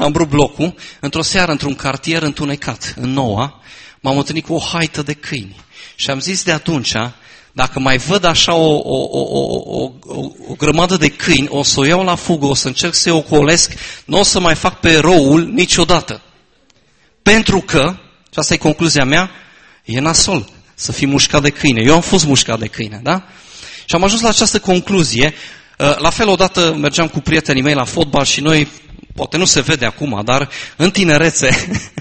am 0.00 0.12
rupt 0.12 0.30
blocul, 0.30 0.74
într-o 1.00 1.22
seară, 1.22 1.50
într-un 1.50 1.74
cartier 1.74 2.22
întunecat, 2.22 2.94
în 3.00 3.12
Noua, 3.12 3.62
m-am 4.00 4.18
întâlnit 4.18 4.44
cu 4.44 4.54
o 4.54 4.60
haită 4.60 5.02
de 5.02 5.12
câini. 5.12 5.56
Și 5.94 6.10
am 6.10 6.20
zis 6.20 6.42
de 6.42 6.52
atunci, 6.52 6.92
dacă 7.52 7.78
mai 7.78 7.96
văd 7.96 8.24
așa 8.24 8.54
o, 8.54 8.74
o, 8.74 9.08
o, 9.10 9.20
o, 9.20 9.90
o, 10.04 10.20
o 10.48 10.54
grămadă 10.56 10.96
de 10.96 11.08
câini, 11.08 11.48
o 11.50 11.62
să 11.62 11.80
o 11.80 11.84
iau 11.84 12.04
la 12.04 12.14
fugă, 12.14 12.46
o 12.46 12.54
să 12.54 12.66
încerc 12.66 12.94
să-i 12.94 13.12
ocolesc, 13.12 13.72
nu 14.04 14.18
o 14.18 14.22
să 14.22 14.40
mai 14.40 14.54
fac 14.54 14.80
pe 14.80 14.96
roul 14.96 15.46
niciodată. 15.46 16.22
Pentru 17.22 17.60
că, 17.60 17.96
și 18.32 18.38
asta 18.38 18.54
e 18.54 18.56
concluzia 18.56 19.04
mea, 19.04 19.30
e 19.84 20.00
nasol 20.00 20.48
să 20.74 20.92
fii 20.92 21.06
mușcat 21.06 21.42
de 21.42 21.50
câine. 21.50 21.82
Eu 21.84 21.94
am 21.94 22.00
fost 22.00 22.26
mușcat 22.26 22.58
de 22.58 22.66
câine, 22.66 23.00
da? 23.02 23.22
Și 23.84 23.94
am 23.94 24.04
ajuns 24.04 24.20
la 24.20 24.28
această 24.28 24.58
concluzie. 24.58 25.34
La 25.76 26.10
fel, 26.10 26.28
odată 26.28 26.76
mergeam 26.80 27.08
cu 27.08 27.20
prietenii 27.20 27.62
mei 27.62 27.74
la 27.74 27.84
fotbal 27.84 28.24
și 28.24 28.40
noi 28.40 28.68
poate 29.18 29.36
nu 29.36 29.44
se 29.44 29.60
vede 29.60 29.84
acum, 29.84 30.20
dar 30.24 30.48
în 30.76 30.90
tinerețe 30.90 31.48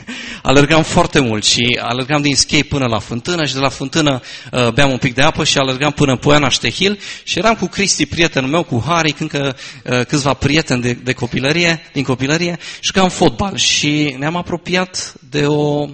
alergam 0.50 0.84
foarte 0.84 1.20
mult 1.20 1.44
și 1.44 1.80
alergam 1.82 2.22
din 2.22 2.36
skate 2.36 2.64
până 2.64 2.86
la 2.86 3.00
fântână 3.00 3.46
și 3.46 3.54
de 3.54 3.60
la 3.60 3.70
fântână 3.70 4.22
uh, 4.52 4.70
beam 4.70 4.92
un 4.92 4.98
pic 4.98 5.14
de 5.14 5.22
apă 5.22 5.44
și 5.44 5.58
alergam 5.58 5.92
până 5.92 6.12
în 6.12 6.18
Poiana 6.18 6.50
Ștehil 6.50 7.00
și 7.24 7.38
eram 7.38 7.56
cu 7.56 7.66
Cristi, 7.66 8.06
prietenul 8.06 8.50
meu, 8.50 8.64
cu 8.64 8.84
Harry, 8.88 9.16
încă 9.20 9.58
uh, 9.84 10.06
câțiva 10.06 10.34
prieteni 10.34 10.82
de, 10.82 10.94
de 10.94 11.14
copilărie, 11.14 11.82
din 11.94 12.04
copilărie, 12.04 12.58
și 12.60 12.92
jucam 12.94 13.10
fotbal 13.10 13.56
și 13.56 14.16
ne-am 14.18 14.36
apropiat 14.36 15.14
de 15.30 15.46
o 15.46 15.86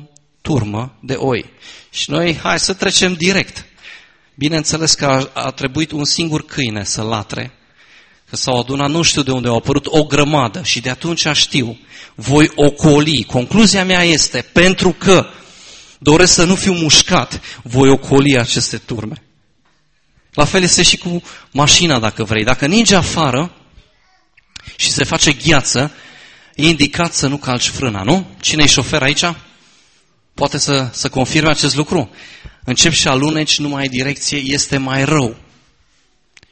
turmă 0.42 0.98
de 1.02 1.14
oi. 1.14 1.46
Și 1.90 2.12
noi, 2.12 2.40
hai 2.44 2.60
să 2.60 2.74
trecem 2.74 3.14
direct. 3.14 3.66
Bineînțeles 4.36 4.94
că 4.94 5.06
a, 5.06 5.30
a 5.34 5.52
trebuit 5.52 5.92
un 5.92 6.06
singur 6.06 6.46
câine 6.46 6.84
să 6.84 7.02
latre 7.02 7.52
că 8.34 8.40
s-au 8.40 8.60
adunat 8.60 8.90
nu 8.90 9.02
știu 9.02 9.22
de 9.22 9.32
unde 9.32 9.48
au 9.48 9.56
apărut 9.56 9.86
o 9.90 10.04
grămadă 10.04 10.64
și 10.64 10.80
de 10.80 10.90
atunci 10.90 11.28
știu, 11.34 11.80
voi 12.16 12.52
ocoli. 12.56 13.24
Concluzia 13.24 13.86
mea 13.86 14.04
este, 14.04 14.42
pentru 14.54 14.92
că 14.92 15.28
doresc 15.98 16.34
să 16.34 16.44
nu 16.44 16.56
fiu 16.56 16.74
mușcat, 16.74 17.42
voi 17.64 17.90
ocoli 17.90 18.40
aceste 18.40 18.78
turme. 18.78 19.24
La 20.32 20.46
fel 20.46 20.64
este 20.64 20.84
și 20.84 20.98
cu 20.98 21.24
mașina, 21.52 22.00
dacă 22.00 22.24
vrei. 22.24 22.44
Dacă 22.44 22.66
ninge 22.66 22.96
afară 22.96 23.52
și 24.76 24.92
se 24.92 25.04
face 25.04 25.32
gheață, 25.32 25.92
e 26.56 26.68
indicat 26.68 27.14
să 27.14 27.28
nu 27.28 27.38
calci 27.38 27.68
frâna, 27.68 28.04
nu? 28.04 28.28
Cine 28.42 28.64
e 28.64 28.68
șofer 28.68 29.02
aici? 29.02 29.26
Poate 30.34 30.58
să, 30.58 30.90
să 30.92 31.10
confirme 31.10 31.50
acest 31.50 31.76
lucru. 31.76 32.10
Încep 32.64 32.92
și 32.92 33.08
aluneci, 33.08 33.60
nu 33.60 33.68
mai 33.68 33.82
ai 33.82 33.90
direcție, 33.90 34.38
este 34.38 34.78
mai 34.78 35.06
rău. 35.06 35.36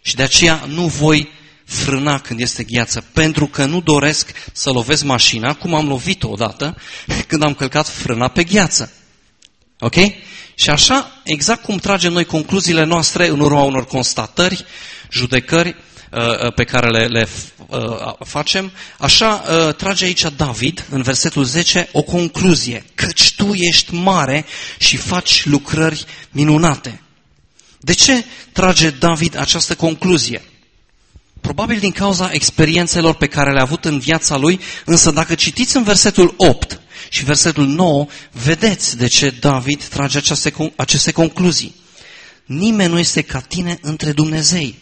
Și 0.02 0.16
de 0.16 0.24
aceea 0.24 0.64
nu 0.68 0.88
voi 0.88 1.40
frâna 1.72 2.20
când 2.20 2.40
este 2.40 2.64
gheață, 2.64 3.04
pentru 3.14 3.48
că 3.48 3.66
nu 3.66 3.82
doresc 3.82 4.32
să 4.54 4.70
lovesc 4.70 5.04
mașina, 5.04 5.54
cum 5.54 5.74
am 5.74 5.88
lovit-o 5.88 6.30
odată 6.30 6.78
când 7.28 7.44
am 7.44 7.54
călcat 7.54 7.88
frâna 7.88 8.28
pe 8.28 8.44
gheață. 8.44 8.92
Ok? 9.80 9.96
Și 10.56 10.70
așa, 10.70 11.22
exact 11.24 11.64
cum 11.64 11.78
tragem 11.78 12.14
noi 12.14 12.26
concluziile 12.26 12.84
noastre 12.84 13.28
în 13.28 13.40
urma 13.40 13.62
unor 13.62 13.86
constatări, 13.86 14.66
judecări 15.12 15.76
uh, 16.12 16.20
uh, 16.20 16.54
pe 16.54 16.64
care 16.64 16.90
le, 16.90 17.06
le 17.06 17.28
uh, 17.68 18.14
facem, 18.26 18.72
așa 18.98 19.38
trage 19.78 20.06
aici 20.06 20.26
David, 20.36 20.86
în 20.90 21.02
versetul 21.02 21.44
10, 21.44 21.90
o 21.92 22.02
concluzie. 22.02 22.86
Căci 22.96 23.34
tu 23.36 23.54
ești 23.54 23.94
mare 23.94 24.46
și 24.78 24.98
faci 24.98 25.46
lucrări 25.46 26.06
minunate. 26.32 27.02
De 27.80 27.94
ce 27.94 28.26
trage 28.52 28.90
David 28.90 29.38
această 29.38 29.76
concluzie? 29.76 30.42
Probabil 31.42 31.80
din 31.80 31.92
cauza 31.92 32.30
experiențelor 32.32 33.16
pe 33.16 33.28
care 33.28 33.52
le-a 33.52 33.62
avut 33.62 33.86
în 33.86 34.00
viața 34.00 34.38
lui, 34.38 34.60
însă 34.86 35.12
dacă 35.12 35.36
citiți 35.36 35.78
în 35.78 35.84
versetul 35.84 36.34
8 36.38 36.80
și 37.10 37.24
versetul 37.24 37.68
9, 37.68 38.08
vedeți 38.32 38.98
de 38.98 39.08
ce 39.08 39.30
David 39.40 39.84
trage 39.84 40.18
aceste, 40.18 40.54
aceste 40.76 41.12
concluzii. 41.12 41.76
Nimeni 42.46 42.92
nu 42.92 43.00
este 43.00 43.22
ca 43.22 43.40
tine 43.40 43.78
între 43.82 44.12
Dumnezei. 44.12 44.76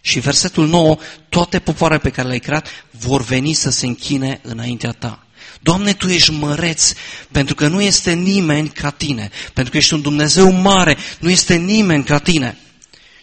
Și 0.00 0.18
versetul 0.18 0.68
9, 0.68 0.96
toate 1.28 1.58
popoarele 1.58 2.00
pe 2.00 2.10
care 2.10 2.26
le-ai 2.26 2.38
creat 2.38 2.68
vor 2.90 3.22
veni 3.22 3.52
să 3.52 3.70
se 3.70 3.86
închine 3.86 4.40
înaintea 4.42 4.90
ta. 4.90 5.26
Doamne, 5.60 5.92
Tu 5.92 6.08
ești 6.08 6.32
măreț, 6.32 6.92
pentru 7.30 7.54
că 7.54 7.68
nu 7.68 7.80
este 7.80 8.12
nimeni 8.12 8.68
ca 8.68 8.90
Tine, 8.90 9.30
pentru 9.52 9.72
că 9.72 9.78
ești 9.78 9.94
un 9.94 10.00
Dumnezeu 10.00 10.50
mare, 10.50 10.96
nu 11.18 11.30
este 11.30 11.54
nimeni 11.54 12.04
ca 12.04 12.18
Tine. 12.18 12.58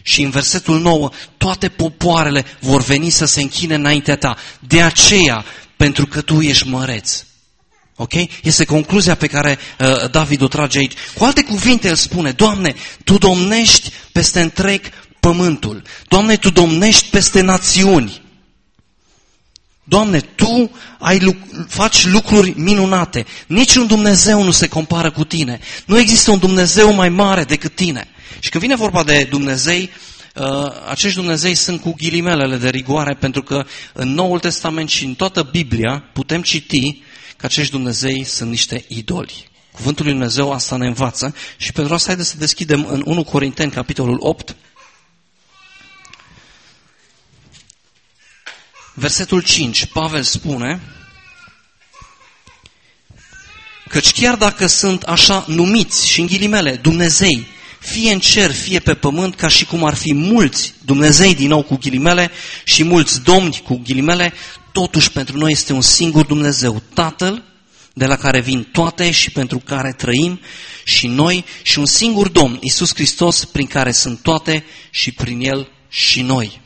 Și 0.08 0.22
în 0.22 0.30
versetul 0.30 0.80
9, 0.80 1.10
toate 1.36 1.68
popoarele 1.68 2.44
vor 2.60 2.82
veni 2.82 3.10
să 3.10 3.24
se 3.24 3.40
închine 3.40 3.74
înaintea 3.74 4.16
ta. 4.16 4.36
De 4.60 4.82
aceea, 4.82 5.44
pentru 5.76 6.06
că 6.06 6.20
tu 6.20 6.40
ești 6.40 6.68
măreț. 6.68 7.24
Ok? 7.96 8.12
Este 8.42 8.64
concluzia 8.64 9.14
pe 9.14 9.26
care 9.26 9.58
uh, 9.78 10.10
David 10.10 10.42
o 10.42 10.48
trage 10.48 10.78
aici. 10.78 10.92
Cu 11.14 11.24
alte 11.24 11.44
cuvinte, 11.44 11.88
el 11.88 11.94
spune, 11.94 12.30
Doamne, 12.30 12.74
Tu 13.04 13.18
domnești 13.18 13.92
peste 14.12 14.40
întreg 14.40 14.80
pământul. 15.20 15.82
Doamne, 16.08 16.36
Tu 16.36 16.50
domnești 16.50 17.08
peste 17.08 17.40
națiuni. 17.40 18.22
Doamne, 19.84 20.20
Tu 20.20 20.70
ai, 20.98 21.38
faci 21.68 22.06
lucruri 22.06 22.54
minunate. 22.56 23.26
Niciun 23.46 23.86
Dumnezeu 23.86 24.42
nu 24.42 24.50
se 24.50 24.68
compară 24.68 25.10
cu 25.10 25.24
Tine. 25.24 25.60
Nu 25.86 25.98
există 25.98 26.30
un 26.30 26.38
Dumnezeu 26.38 26.92
mai 26.92 27.08
mare 27.08 27.44
decât 27.44 27.74
Tine. 27.74 28.08
Și 28.38 28.50
când 28.50 28.62
vine 28.62 28.76
vorba 28.76 29.02
de 29.02 29.26
Dumnezei, 29.30 29.90
uh, 30.34 30.72
acești 30.88 31.18
Dumnezei 31.18 31.54
sunt 31.54 31.80
cu 31.80 31.94
ghilimelele 31.94 32.56
de 32.56 32.68
rigoare, 32.68 33.14
pentru 33.14 33.42
că 33.42 33.66
în 33.92 34.08
Noul 34.08 34.38
Testament 34.38 34.88
și 34.88 35.04
în 35.04 35.14
toată 35.14 35.42
Biblia 35.42 36.04
putem 36.12 36.42
citi 36.42 37.02
că 37.36 37.46
acești 37.46 37.72
Dumnezei 37.72 38.24
sunt 38.24 38.50
niște 38.50 38.84
idoli. 38.88 39.48
Cuvântul 39.72 40.04
lui 40.04 40.14
Dumnezeu 40.14 40.52
asta 40.52 40.76
ne 40.76 40.86
învață 40.86 41.34
și 41.56 41.72
pentru 41.72 41.94
asta 41.94 42.06
haideți 42.06 42.28
să 42.28 42.36
deschidem 42.36 42.86
în 42.86 43.02
1 43.06 43.24
Corinteni, 43.24 43.70
capitolul 43.70 44.16
8, 44.20 44.56
versetul 48.94 49.42
5. 49.42 49.86
Pavel 49.86 50.22
spune, 50.22 50.80
căci 53.88 54.12
chiar 54.12 54.36
dacă 54.36 54.66
sunt 54.66 55.02
așa 55.02 55.44
numiți 55.46 56.08
și 56.08 56.20
în 56.20 56.26
ghilimele 56.26 56.76
Dumnezei, 56.76 57.46
fie 57.78 58.12
în 58.12 58.18
cer, 58.18 58.50
fie 58.50 58.78
pe 58.78 58.94
pământ, 58.94 59.34
ca 59.34 59.48
și 59.48 59.64
cum 59.64 59.84
ar 59.84 59.94
fi 59.94 60.14
mulți 60.14 60.74
Dumnezei 60.84 61.34
din 61.34 61.48
nou 61.48 61.62
cu 61.62 61.76
ghilimele 61.76 62.30
și 62.64 62.84
mulți 62.84 63.22
domni 63.22 63.62
cu 63.64 63.80
ghilimele, 63.84 64.32
totuși 64.72 65.10
pentru 65.10 65.36
noi 65.36 65.52
este 65.52 65.72
un 65.72 65.80
singur 65.80 66.26
Dumnezeu, 66.26 66.82
Tatăl, 66.94 67.42
de 67.92 68.06
la 68.06 68.16
care 68.16 68.40
vin 68.40 68.68
toate 68.72 69.10
și 69.10 69.30
pentru 69.30 69.58
care 69.58 69.92
trăim 69.92 70.40
și 70.84 71.06
noi 71.06 71.44
și 71.62 71.78
un 71.78 71.86
singur 71.86 72.28
Domn, 72.28 72.58
Isus 72.60 72.94
Hristos, 72.94 73.44
prin 73.44 73.66
care 73.66 73.90
sunt 73.90 74.22
toate 74.22 74.64
și 74.90 75.12
prin 75.12 75.40
El 75.40 75.68
și 75.88 76.22
noi. 76.22 76.60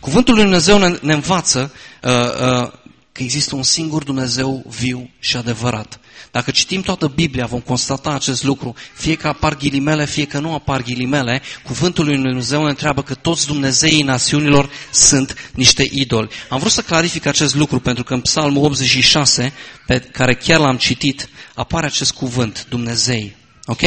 Cuvântul 0.00 0.34
lui 0.34 0.42
Dumnezeu 0.42 0.78
ne, 0.78 0.98
ne 1.00 1.12
învață 1.12 1.74
uh, 2.02 2.10
uh, 2.12 2.72
că 3.20 3.26
există 3.26 3.54
un 3.54 3.62
singur 3.62 4.02
Dumnezeu 4.02 4.64
viu 4.66 5.10
și 5.18 5.36
adevărat. 5.36 6.00
Dacă 6.30 6.50
citim 6.50 6.80
toată 6.82 7.06
Biblia, 7.06 7.46
vom 7.46 7.60
constata 7.60 8.10
acest 8.10 8.42
lucru. 8.42 8.74
Fie 8.94 9.14
că 9.14 9.28
apar 9.28 9.56
ghilimele, 9.56 10.06
fie 10.06 10.24
că 10.24 10.38
nu 10.38 10.54
apar 10.54 10.82
ghilimele, 10.82 11.42
cuvântul 11.64 12.04
lui 12.04 12.14
Dumnezeu 12.16 12.62
ne 12.62 12.68
întreabă 12.68 13.02
că 13.02 13.14
toți 13.14 13.46
Dumnezeii 13.46 14.02
națiunilor 14.02 14.70
sunt 14.92 15.50
niște 15.54 15.88
idoli. 15.90 16.28
Am 16.48 16.58
vrut 16.58 16.72
să 16.72 16.82
clarific 16.82 17.26
acest 17.26 17.54
lucru 17.54 17.80
pentru 17.80 18.04
că 18.04 18.14
în 18.14 18.20
Psalmul 18.20 18.64
86, 18.64 19.52
pe 19.86 19.98
care 19.98 20.34
chiar 20.34 20.60
l-am 20.60 20.76
citit, 20.76 21.28
apare 21.54 21.86
acest 21.86 22.12
cuvânt, 22.12 22.66
Dumnezei. 22.68 23.36
Ok? 23.64 23.80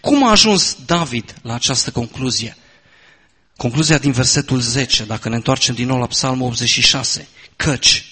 Cum 0.00 0.26
a 0.26 0.30
ajuns 0.30 0.76
David 0.86 1.34
la 1.42 1.54
această 1.54 1.90
concluzie? 1.90 2.56
Concluzia 3.56 3.98
din 3.98 4.12
versetul 4.12 4.60
10, 4.60 5.04
dacă 5.04 5.28
ne 5.28 5.34
întoarcem 5.34 5.74
din 5.74 5.86
nou 5.86 5.98
la 5.98 6.06
Psalmul 6.06 6.46
86. 6.46 7.28
Căci 7.56 8.04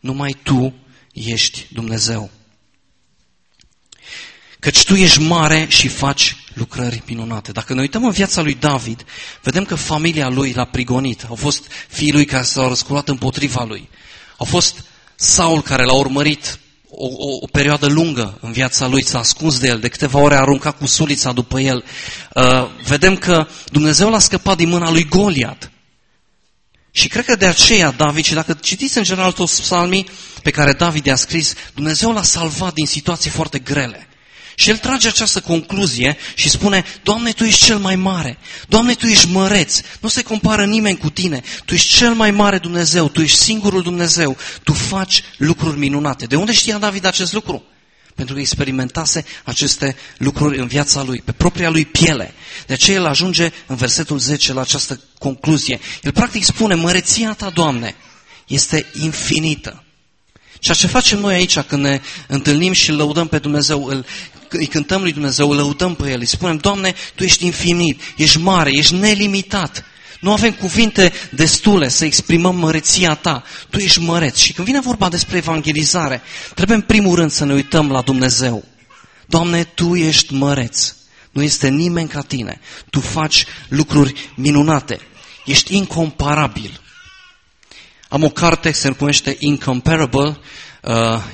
numai 0.00 0.36
Tu 0.42 0.74
ești 1.12 1.66
Dumnezeu. 1.72 2.30
Căci 4.58 4.84
tu 4.84 4.94
ești 4.94 5.20
mare 5.20 5.66
și 5.68 5.88
faci 5.88 6.36
lucrări 6.54 7.02
minunate. 7.06 7.52
Dacă 7.52 7.74
ne 7.74 7.80
uităm 7.80 8.04
în 8.04 8.10
viața 8.10 8.42
lui 8.42 8.54
David, 8.54 9.04
vedem 9.42 9.64
că 9.64 9.74
familia 9.74 10.28
lui 10.28 10.52
l-a 10.52 10.64
prigonit. 10.64 11.24
Au 11.28 11.34
fost 11.34 11.66
fiii 11.88 12.12
lui 12.12 12.24
care 12.24 12.42
s-au 12.42 12.68
răsculat 12.68 13.08
împotriva 13.08 13.64
lui. 13.64 13.88
Au 14.36 14.46
fost 14.46 14.84
Saul 15.14 15.62
care 15.62 15.84
l-a 15.84 15.92
urmărit 15.92 16.58
o, 16.90 17.06
o, 17.06 17.36
o 17.40 17.46
perioadă 17.46 17.86
lungă 17.86 18.38
în 18.40 18.52
viața 18.52 18.86
lui, 18.86 19.04
s-a 19.04 19.18
ascuns 19.18 19.58
de 19.58 19.66
el, 19.66 19.78
de 19.78 19.88
câteva 19.88 20.18
ore 20.18 20.34
a 20.34 20.40
aruncat 20.40 20.78
cu 20.78 20.86
sulița 20.86 21.32
după 21.32 21.60
el. 21.60 21.84
Uh, 22.34 22.68
vedem 22.86 23.16
că 23.16 23.46
Dumnezeu 23.72 24.10
l-a 24.10 24.18
scăpat 24.18 24.56
din 24.56 24.68
mâna 24.68 24.90
lui 24.90 25.08
Goliat. 25.08 25.70
Și 26.90 27.08
cred 27.08 27.24
că 27.24 27.36
de 27.36 27.46
aceea 27.46 27.90
David, 27.90 28.24
și 28.24 28.34
dacă 28.34 28.58
citiți 28.62 28.98
în 28.98 29.04
general 29.04 29.32
toți 29.32 29.62
psalmii 29.62 30.08
pe 30.42 30.50
care 30.50 30.72
David 30.72 31.06
i-a 31.06 31.16
scris, 31.16 31.54
Dumnezeu 31.74 32.12
l-a 32.12 32.22
salvat 32.22 32.74
din 32.74 32.86
situații 32.86 33.30
foarte 33.30 33.58
grele. 33.58 34.08
Și 34.54 34.70
el 34.70 34.76
trage 34.76 35.08
această 35.08 35.40
concluzie 35.40 36.16
și 36.34 36.48
spune, 36.48 36.84
Doamne, 37.02 37.32
Tu 37.32 37.44
ești 37.44 37.64
cel 37.64 37.78
mai 37.78 37.96
mare, 37.96 38.38
Doamne, 38.68 38.94
Tu 38.94 39.06
ești 39.06 39.30
măreț, 39.30 39.80
nu 40.00 40.08
se 40.08 40.22
compară 40.22 40.64
nimeni 40.64 40.98
cu 40.98 41.10
Tine, 41.10 41.42
Tu 41.64 41.74
ești 41.74 41.96
cel 41.96 42.14
mai 42.14 42.30
mare 42.30 42.58
Dumnezeu, 42.58 43.08
Tu 43.08 43.22
ești 43.22 43.38
singurul 43.38 43.82
Dumnezeu, 43.82 44.36
Tu 44.62 44.72
faci 44.72 45.22
lucruri 45.36 45.78
minunate. 45.78 46.26
De 46.26 46.36
unde 46.36 46.52
știa 46.52 46.78
David 46.78 47.04
acest 47.04 47.32
lucru? 47.32 47.64
Pentru 48.20 48.38
că 48.38 48.44
experimentase 48.44 49.24
aceste 49.44 49.96
lucruri 50.16 50.58
în 50.58 50.66
viața 50.66 51.02
lui, 51.02 51.22
pe 51.24 51.32
propria 51.32 51.70
lui 51.70 51.84
piele. 51.84 52.34
De 52.66 52.72
aceea 52.72 52.96
el 52.96 53.06
ajunge 53.06 53.52
în 53.66 53.76
versetul 53.76 54.18
10 54.18 54.52
la 54.52 54.60
această 54.60 55.00
concluzie. 55.18 55.80
El 56.02 56.12
practic 56.12 56.44
spune, 56.44 56.74
măreția 56.74 57.32
ta, 57.32 57.50
Doamne, 57.50 57.94
este 58.46 58.86
infinită. 58.92 59.84
Ceea 60.58 60.76
ce 60.76 60.86
facem 60.86 61.18
noi 61.18 61.34
aici 61.34 61.58
când 61.58 61.82
ne 61.82 62.00
întâlnim 62.26 62.72
și 62.72 62.90
îl 62.90 62.96
lăudăm 62.96 63.26
pe 63.26 63.38
Dumnezeu, 63.38 63.84
îl, 63.84 64.06
îi 64.48 64.66
cântăm 64.66 65.02
lui 65.02 65.12
Dumnezeu, 65.12 65.50
îl 65.50 65.56
lăudăm 65.56 65.94
pe 65.94 66.10
El, 66.10 66.18
îi 66.18 66.26
spunem, 66.26 66.56
Doamne, 66.56 66.94
Tu 67.14 67.24
ești 67.24 67.44
infinit, 67.44 68.00
ești 68.16 68.38
mare, 68.38 68.70
ești 68.72 68.94
nelimitat. 68.94 69.84
Nu 70.20 70.32
avem 70.32 70.52
cuvinte 70.52 71.12
destule 71.30 71.88
să 71.88 72.04
exprimăm 72.04 72.56
măreția 72.56 73.14
Ta. 73.14 73.42
Tu 73.70 73.78
ești 73.78 74.00
măreț. 74.00 74.38
Și 74.38 74.52
când 74.52 74.66
vine 74.66 74.80
vorba 74.80 75.08
despre 75.08 75.36
evangelizare, 75.36 76.22
trebuie 76.54 76.76
în 76.76 76.82
primul 76.82 77.14
rând 77.14 77.30
să 77.30 77.44
ne 77.44 77.52
uităm 77.52 77.90
la 77.90 78.00
Dumnezeu. 78.00 78.64
Doamne, 79.26 79.64
Tu 79.64 79.96
ești 79.96 80.34
măreț. 80.34 80.94
Nu 81.30 81.42
este 81.42 81.68
nimeni 81.68 82.08
ca 82.08 82.20
Tine. 82.20 82.60
Tu 82.90 83.00
faci 83.00 83.44
lucruri 83.68 84.30
minunate. 84.34 85.00
Ești 85.44 85.76
incomparabil. 85.76 86.80
Am 88.08 88.24
o 88.24 88.28
carte, 88.28 88.72
se 88.72 88.94
numește 88.98 89.36
Incomparable, 89.38 90.28
uh, 90.28 90.36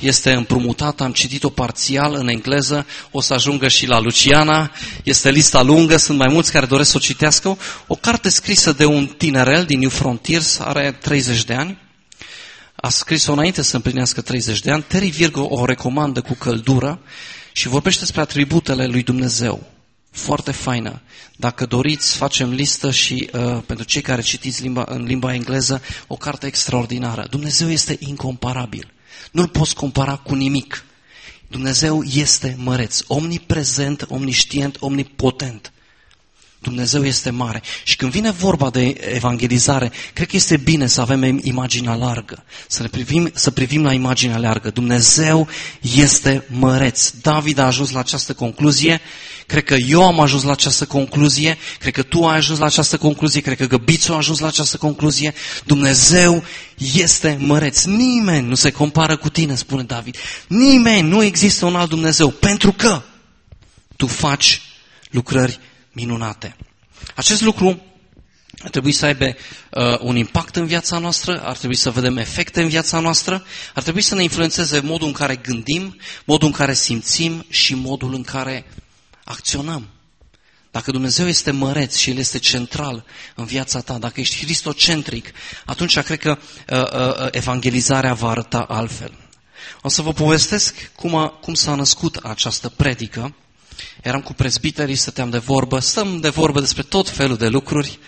este 0.00 0.32
împrumutată, 0.32 1.02
am 1.02 1.12
citit-o 1.12 1.48
parțial 1.48 2.14
în 2.14 2.28
engleză, 2.28 2.86
o 3.10 3.20
să 3.20 3.34
ajungă 3.34 3.68
și 3.68 3.86
la 3.86 4.00
Luciana, 4.00 4.70
este 5.04 5.30
lista 5.30 5.62
lungă, 5.62 5.96
sunt 5.96 6.18
mai 6.18 6.32
mulți 6.32 6.52
care 6.52 6.66
doresc 6.66 6.90
să 6.90 6.96
o 6.96 7.00
citească. 7.00 7.58
O 7.86 7.94
carte 7.94 8.28
scrisă 8.28 8.72
de 8.72 8.84
un 8.84 9.06
tinerel 9.06 9.64
din 9.64 9.78
New 9.78 9.88
Frontiers, 9.88 10.58
are 10.58 10.92
30 11.00 11.44
de 11.44 11.54
ani, 11.54 11.78
a 12.76 12.88
scris-o 12.88 13.32
înainte 13.32 13.62
să 13.62 13.76
împlinească 13.76 14.20
30 14.20 14.60
de 14.60 14.70
ani, 14.70 14.82
Terry 14.82 15.08
Virgo 15.08 15.46
o 15.50 15.64
recomandă 15.64 16.20
cu 16.20 16.34
căldură 16.34 17.00
și 17.52 17.68
vorbește 17.68 18.00
despre 18.00 18.20
atributele 18.20 18.86
lui 18.86 19.02
Dumnezeu 19.02 19.66
foarte 20.10 20.50
faină. 20.50 21.00
Dacă 21.36 21.66
doriți, 21.66 22.16
facem 22.16 22.52
listă 22.52 22.90
și 22.90 23.30
uh, 23.32 23.62
pentru 23.66 23.84
cei 23.84 24.02
care 24.02 24.22
citiți 24.22 24.62
limba, 24.62 24.84
în 24.88 25.04
limba 25.04 25.34
engleză, 25.34 25.82
o 26.06 26.16
carte 26.16 26.46
extraordinară. 26.46 27.26
Dumnezeu 27.30 27.70
este 27.70 27.96
incomparabil. 27.98 28.90
Nu-l 29.33 29.49
poți 29.49 29.75
compara 29.75 30.16
cu 30.16 30.35
nimic. 30.35 30.85
Dumnezeu 31.49 32.02
este 32.02 32.56
măreț, 32.59 33.00
omniprezent, 33.06 34.06
omniștient, 34.09 34.76
omnipotent. 34.80 35.73
Dumnezeu 36.66 37.04
este 37.04 37.30
mare. 37.30 37.62
Și 37.85 37.96
când 37.96 38.12
vine 38.12 38.30
vorba 38.30 38.70
de 38.70 38.87
evangelizare, 39.14 39.92
cred 40.12 40.28
că 40.28 40.37
este 40.37 40.56
bine 40.56 40.87
să 40.87 41.00
avem 41.00 41.40
imaginea 41.42 41.94
largă, 41.94 42.44
să, 42.68 42.82
ne 42.82 42.88
privim, 42.88 43.30
să 43.35 43.50
privim 43.50 43.82
la 43.82 43.92
imaginea 43.92 44.38
largă. 44.38 44.70
Dumnezeu 44.70 45.49
este 45.80 46.44
măreț. 46.49 47.11
David 47.23 47.58
a 47.58 47.66
ajuns 47.66 47.90
la 47.90 47.99
această 47.99 48.35
concluzie, 48.35 49.00
cred 49.46 49.64
că 49.64 49.75
eu 49.75 50.06
am 50.06 50.20
ajuns 50.20 50.42
la 50.42 50.52
această 50.52 50.85
concluzie, 50.87 51.58
cred 51.78 51.92
că 51.92 52.02
tu 52.02 52.26
ai 52.26 52.37
ajuns 52.37 52.58
la 52.58 52.66
această 52.66 52.96
concluzie, 52.96 53.40
cred 53.40 53.56
că 53.56 53.66
Găbițu 53.66 54.12
a 54.12 54.16
ajuns 54.16 54.38
la 54.38 54.46
această 54.46 54.76
concluzie. 54.76 55.35
Dumnezeu 55.64 56.42
este 56.94 57.38
măreț. 57.40 57.85
Nimeni 57.85 58.49
nu 58.49 58.54
se 58.54 58.70
compară 58.70 59.16
cu 59.16 59.28
tine, 59.28 59.54
spune 59.54 59.82
David. 59.82 60.16
Nimeni, 60.46 61.08
nu 61.08 61.23
există 61.23 61.66
un 61.66 61.76
alt 61.76 61.88
Dumnezeu, 61.88 62.30
pentru 62.30 62.73
că 62.73 63.02
tu 63.97 64.06
faci 64.06 64.60
lucrări 65.10 65.58
minunate. 65.93 66.56
Acest 67.15 67.41
lucru 67.41 67.82
ar 68.63 68.71
trebui 68.71 68.93
să 68.93 69.04
aibă 69.06 69.25
uh, 69.25 69.99
un 70.00 70.17
impact 70.17 70.56
în 70.56 70.67
viața 70.67 70.99
noastră, 70.99 71.43
ar 71.43 71.56
trebui 71.56 71.76
să 71.76 71.91
vedem 71.91 72.17
efecte 72.17 72.63
în 72.63 72.69
viața 72.69 73.00
noastră, 73.00 73.45
ar 73.75 73.82
trebui 73.82 74.00
să 74.00 74.15
ne 74.15 74.23
influențeze 74.23 74.80
modul 74.80 75.06
în 75.06 75.13
care 75.13 75.37
gândim, 75.37 75.97
modul 76.25 76.49
în 76.49 76.54
care 76.54 76.75
simțim 76.75 77.45
și 77.50 77.75
modul 77.75 78.15
în 78.15 78.23
care 78.23 78.67
acționăm. 79.25 79.89
Dacă 80.71 80.91
Dumnezeu 80.91 81.26
este 81.28 81.50
măreț 81.50 81.97
și 81.97 82.11
El 82.11 82.19
este 82.19 82.39
central 82.39 83.04
în 83.35 83.45
viața 83.45 83.80
ta, 83.80 83.99
dacă 83.99 84.21
ești 84.21 84.45
cristocentric, 84.45 85.32
atunci 85.65 85.99
cred 86.00 86.19
că 86.19 86.39
uh, 86.71 86.82
uh, 86.82 87.28
evangelizarea 87.30 88.15
va 88.15 88.28
arăta 88.30 88.61
altfel. 88.61 89.13
O 89.82 89.89
să 89.89 90.02
vă 90.02 90.13
povestesc 90.13 90.91
cum, 90.95 91.15
a, 91.15 91.28
cum 91.28 91.54
s-a 91.54 91.75
născut 91.75 92.17
această 92.17 92.69
predică 92.69 93.35
eram 94.02 94.21
cu 94.21 94.32
prezbiterii, 94.32 94.95
stăteam 94.95 95.30
de 95.30 95.39
vorbă, 95.39 95.78
stăm 95.78 96.21
de 96.21 96.28
vorbă 96.28 96.60
despre 96.60 96.82
tot 96.82 97.08
felul 97.08 97.36
de 97.36 97.49
lucruri, 97.49 97.99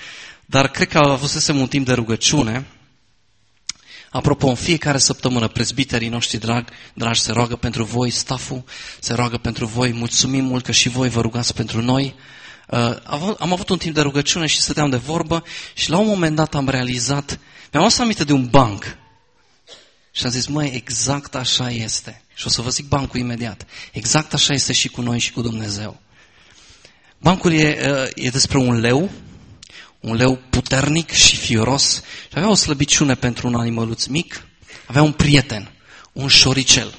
dar 0.46 0.68
cred 0.68 0.88
că 0.88 0.98
avusesem 0.98 1.60
un 1.60 1.66
timp 1.66 1.86
de 1.86 1.92
rugăciune. 1.92 2.66
Apropo, 4.10 4.48
în 4.48 4.54
fiecare 4.54 4.98
săptămână 4.98 5.48
prezbiterii 5.48 6.08
noștri 6.08 6.38
drag, 6.38 6.68
dragi 6.94 7.20
se 7.20 7.32
roagă 7.32 7.56
pentru 7.56 7.84
voi, 7.84 8.10
staful 8.10 8.64
se 9.00 9.14
roagă 9.14 9.36
pentru 9.36 9.66
voi, 9.66 9.92
mulțumim 9.92 10.44
mult 10.44 10.64
că 10.64 10.72
și 10.72 10.88
voi 10.88 11.08
vă 11.08 11.20
rugați 11.20 11.54
pentru 11.54 11.82
noi. 11.82 12.14
Uh, 12.68 12.96
am 13.38 13.52
avut 13.52 13.68
un 13.68 13.78
timp 13.78 13.94
de 13.94 14.00
rugăciune 14.00 14.46
și 14.46 14.60
stăteam 14.60 14.90
de 14.90 14.96
vorbă 14.96 15.44
și 15.74 15.90
la 15.90 15.98
un 15.98 16.06
moment 16.06 16.36
dat 16.36 16.54
am 16.54 16.68
realizat, 16.68 17.38
mi-am 17.72 17.84
adus 17.84 17.98
aminte 17.98 18.24
de 18.24 18.32
un 18.32 18.46
banc 18.46 18.96
și 20.18 20.24
am 20.24 20.30
zis, 20.30 20.46
măi, 20.46 20.70
exact 20.74 21.34
așa 21.34 21.70
este. 21.70 22.22
Și 22.34 22.46
o 22.46 22.50
să 22.50 22.62
vă 22.62 22.70
zic 22.70 22.86
bancul 22.86 23.20
imediat. 23.20 23.66
Exact 23.92 24.34
așa 24.34 24.52
este 24.52 24.72
și 24.72 24.88
cu 24.88 25.00
noi 25.00 25.18
și 25.18 25.32
cu 25.32 25.42
Dumnezeu. 25.42 26.00
Bancul 27.18 27.52
e, 27.52 27.78
uh, 27.90 28.24
e 28.24 28.28
despre 28.28 28.58
un 28.58 28.80
leu, 28.80 29.10
un 30.00 30.14
leu 30.14 30.40
puternic 30.50 31.10
și 31.10 31.36
fioros 31.36 32.02
și 32.22 32.34
avea 32.34 32.50
o 32.50 32.54
slăbiciune 32.54 33.14
pentru 33.14 33.46
un 33.46 33.54
animăluț 33.54 34.04
mic, 34.04 34.46
avea 34.86 35.02
un 35.02 35.12
prieten, 35.12 35.72
un 36.12 36.28
șoricel. 36.28 36.98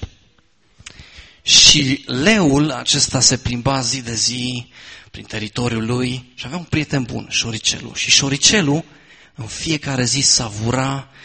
Și 1.42 2.04
leul 2.06 2.72
acesta 2.72 3.20
se 3.20 3.38
plimba 3.38 3.82
zi 3.82 4.02
de 4.02 4.14
zi 4.14 4.72
prin 5.12 5.24
teritoriul 5.24 5.86
lui 5.86 6.32
și 6.36 6.46
avea 6.46 6.58
un 6.58 6.64
prieten 6.64 7.04
bun, 7.04 7.28
șoricelul. 7.30 7.94
Și 7.96 8.12
șoricelul 8.12 8.84
în 9.36 9.46
fiecare 9.46 10.04
zi 10.04 10.22
savura 10.22 11.10
Uh, 11.10 11.18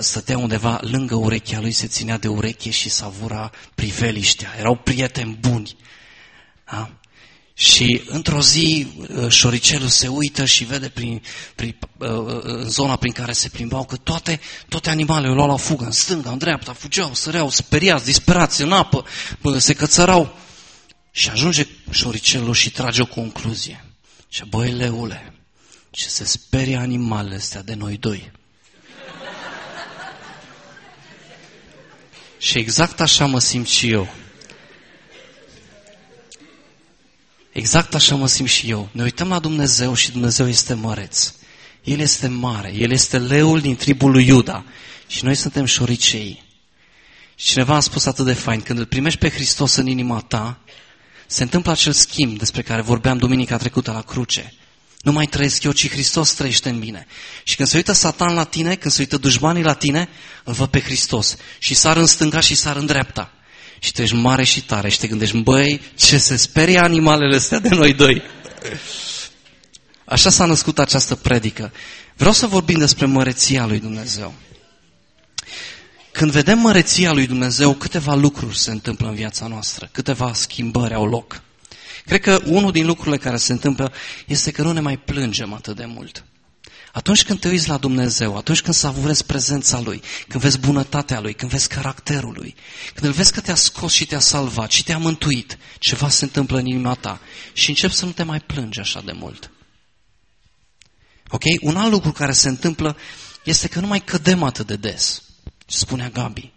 stătea 0.00 0.38
undeva 0.38 0.80
lângă 0.82 1.14
urechea 1.14 1.60
lui, 1.60 1.72
se 1.72 1.86
ținea 1.86 2.18
de 2.18 2.28
ureche 2.28 2.70
și 2.70 2.88
savura 2.88 3.50
priveliștea. 3.74 4.54
Erau 4.58 4.74
prieteni 4.74 5.38
buni. 5.40 5.76
Da? 6.70 6.90
Și 7.54 8.02
într-o 8.06 8.40
zi 8.40 8.86
uh, 9.16 9.28
șoricelul 9.28 9.88
se 9.88 10.08
uită 10.08 10.44
și 10.44 10.64
vede 10.64 10.88
prin, 10.88 11.22
prin, 11.54 11.76
uh, 11.98 12.40
în 12.42 12.68
zona 12.68 12.96
prin 12.96 13.12
care 13.12 13.32
se 13.32 13.48
plimbau 13.48 13.84
că 13.84 13.96
toate, 13.96 14.40
toate 14.68 14.90
animalele 14.90 15.32
luau 15.32 15.48
la 15.48 15.56
fugă, 15.56 15.84
în 15.84 15.90
stânga, 15.90 16.30
în 16.30 16.38
dreapta, 16.38 16.72
fugeau, 16.72 17.14
săreau, 17.14 17.50
speriați, 17.50 18.04
disperați, 18.04 18.62
în 18.62 18.72
apă, 18.72 19.04
se 19.58 19.74
cățărau. 19.74 20.36
Și 21.10 21.28
ajunge 21.28 21.66
șoricelul 21.90 22.54
și 22.54 22.70
trage 22.70 23.02
o 23.02 23.06
concluzie. 23.06 23.84
Și 24.28 24.44
băi, 24.48 24.70
leule, 24.70 25.34
ce 25.90 26.08
se 26.08 26.24
sperie 26.24 26.76
animalele 26.76 27.34
astea 27.34 27.62
de 27.62 27.74
noi 27.74 27.96
doi. 27.96 28.32
Și 32.40 32.58
exact 32.58 33.00
așa 33.00 33.26
mă 33.26 33.38
simt 33.38 33.66
și 33.66 33.90
eu. 33.90 34.14
Exact 37.52 37.94
așa 37.94 38.14
mă 38.14 38.26
simt 38.26 38.48
și 38.48 38.70
eu. 38.70 38.88
Ne 38.92 39.02
uităm 39.02 39.28
la 39.28 39.38
Dumnezeu 39.38 39.94
și 39.94 40.10
Dumnezeu 40.10 40.48
este 40.48 40.74
măreț. 40.74 41.32
El 41.84 41.98
este 41.98 42.28
mare. 42.28 42.72
El 42.74 42.90
este 42.90 43.18
leul 43.18 43.60
din 43.60 43.76
tribul 43.76 44.10
lui 44.10 44.26
Iuda. 44.26 44.64
Și 45.06 45.24
noi 45.24 45.34
suntem 45.34 45.64
șoricei. 45.64 46.42
Și 47.34 47.46
cineva 47.46 47.74
a 47.74 47.80
spus 47.80 48.06
atât 48.06 48.24
de 48.24 48.32
fain, 48.32 48.60
când 48.60 48.78
îl 48.78 48.86
primești 48.86 49.18
pe 49.18 49.30
Hristos 49.30 49.74
în 49.74 49.86
inima 49.86 50.20
ta, 50.20 50.60
se 51.26 51.42
întâmplă 51.42 51.70
acel 51.70 51.92
schimb 51.92 52.38
despre 52.38 52.62
care 52.62 52.82
vorbeam 52.82 53.18
duminica 53.18 53.56
trecută 53.56 53.90
la 53.90 54.02
cruce. 54.02 54.54
Nu 55.00 55.12
mai 55.12 55.26
trăiesc 55.26 55.62
eu, 55.62 55.72
ci 55.72 55.90
Hristos 55.90 56.32
trăiește 56.32 56.68
în 56.68 56.78
mine. 56.78 57.06
Și 57.42 57.56
când 57.56 57.68
se 57.68 57.76
uită 57.76 57.92
Satan 57.92 58.34
la 58.34 58.44
tine, 58.44 58.74
când 58.74 58.94
se 58.94 59.00
uită 59.00 59.16
dușmanii 59.16 59.62
la 59.62 59.74
tine, 59.74 60.08
îl 60.44 60.52
văd 60.52 60.68
pe 60.68 60.80
Hristos. 60.80 61.36
Și 61.58 61.74
sar 61.74 61.96
în 61.96 62.06
stânga 62.06 62.40
și 62.40 62.54
sar 62.54 62.76
în 62.76 62.86
dreapta. 62.86 63.32
Și 63.78 63.92
tu 63.92 64.02
ești 64.02 64.14
mare 64.14 64.44
și 64.44 64.62
tare 64.62 64.88
și 64.88 64.98
te 64.98 65.06
gândești, 65.06 65.38
băi, 65.38 65.80
ce 65.96 66.18
se 66.18 66.36
sperie 66.36 66.78
animalele 66.78 67.36
astea 67.36 67.58
de 67.58 67.68
noi 67.68 67.94
doi. 67.94 68.22
Așa 70.04 70.30
s-a 70.30 70.44
născut 70.44 70.78
această 70.78 71.14
predică. 71.14 71.72
Vreau 72.16 72.32
să 72.32 72.46
vorbim 72.46 72.78
despre 72.78 73.06
măreția 73.06 73.66
lui 73.66 73.78
Dumnezeu. 73.78 74.34
când 76.12 76.30
vedem 76.30 76.58
măreția 76.58 77.12
lui 77.12 77.26
Dumnezeu, 77.26 77.74
câteva 77.74 78.14
lucruri 78.14 78.58
se 78.58 78.70
întâmplă 78.70 79.08
în 79.08 79.14
viața 79.14 79.46
noastră, 79.46 79.88
câteva 79.92 80.32
schimbări 80.34 80.94
au 80.94 81.06
loc. 81.06 81.42
Cred 82.04 82.20
că 82.20 82.40
unul 82.44 82.72
din 82.72 82.86
lucrurile 82.86 83.16
care 83.16 83.36
se 83.36 83.52
întâmplă 83.52 83.92
este 84.26 84.50
că 84.50 84.62
nu 84.62 84.72
ne 84.72 84.80
mai 84.80 84.98
plângem 84.98 85.52
atât 85.52 85.76
de 85.76 85.84
mult. 85.84 86.24
Atunci 86.92 87.24
când 87.24 87.40
te 87.40 87.48
uiți 87.48 87.68
la 87.68 87.76
Dumnezeu, 87.76 88.36
atunci 88.36 88.60
când 88.60 88.74
savurezi 88.74 89.24
prezența 89.24 89.80
Lui, 89.80 90.02
când 90.28 90.42
vezi 90.42 90.58
bunătatea 90.58 91.20
Lui, 91.20 91.34
când 91.34 91.50
vezi 91.50 91.68
caracterul 91.68 92.32
Lui, 92.36 92.54
când 92.94 93.06
îl 93.06 93.12
vezi 93.12 93.32
că 93.32 93.40
te-a 93.40 93.54
scos 93.54 93.92
și 93.92 94.06
te-a 94.06 94.18
salvat 94.18 94.70
și 94.70 94.84
te-a 94.84 94.98
mântuit, 94.98 95.58
ceva 95.78 96.08
se 96.08 96.24
întâmplă 96.24 96.58
în 96.58 96.66
inima 96.66 96.94
ta 96.94 97.20
și 97.52 97.68
începi 97.68 97.94
să 97.94 98.04
nu 98.04 98.10
te 98.10 98.22
mai 98.22 98.40
plângi 98.40 98.80
așa 98.80 99.00
de 99.00 99.12
mult. 99.12 99.50
Ok? 101.28 101.42
Un 101.60 101.76
alt 101.76 101.90
lucru 101.90 102.12
care 102.12 102.32
se 102.32 102.48
întâmplă 102.48 102.96
este 103.44 103.68
că 103.68 103.80
nu 103.80 103.86
mai 103.86 104.00
cădem 104.04 104.42
atât 104.42 104.66
de 104.66 104.76
des. 104.76 105.22
Ce 105.66 105.76
spunea 105.76 106.08
Gabi. 106.08 106.52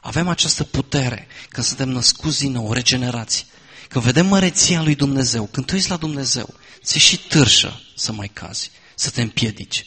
Avem 0.00 0.28
această 0.28 0.64
putere 0.64 1.26
când 1.48 1.66
suntem 1.66 1.88
născuți 1.88 2.38
din 2.38 2.52
nou, 2.52 2.72
regenerați. 2.72 3.46
Când 3.88 4.04
vedem 4.04 4.26
măreția 4.26 4.82
lui 4.82 4.94
Dumnezeu, 4.94 5.46
când 5.46 5.66
tu 5.66 5.76
ești 5.76 5.90
la 5.90 5.96
Dumnezeu, 5.96 6.54
ți 6.82 6.98
și 6.98 7.18
târșă 7.18 7.80
să 7.96 8.12
mai 8.12 8.30
cazi, 8.32 8.70
să 8.94 9.10
te 9.10 9.22
împiedici. 9.22 9.86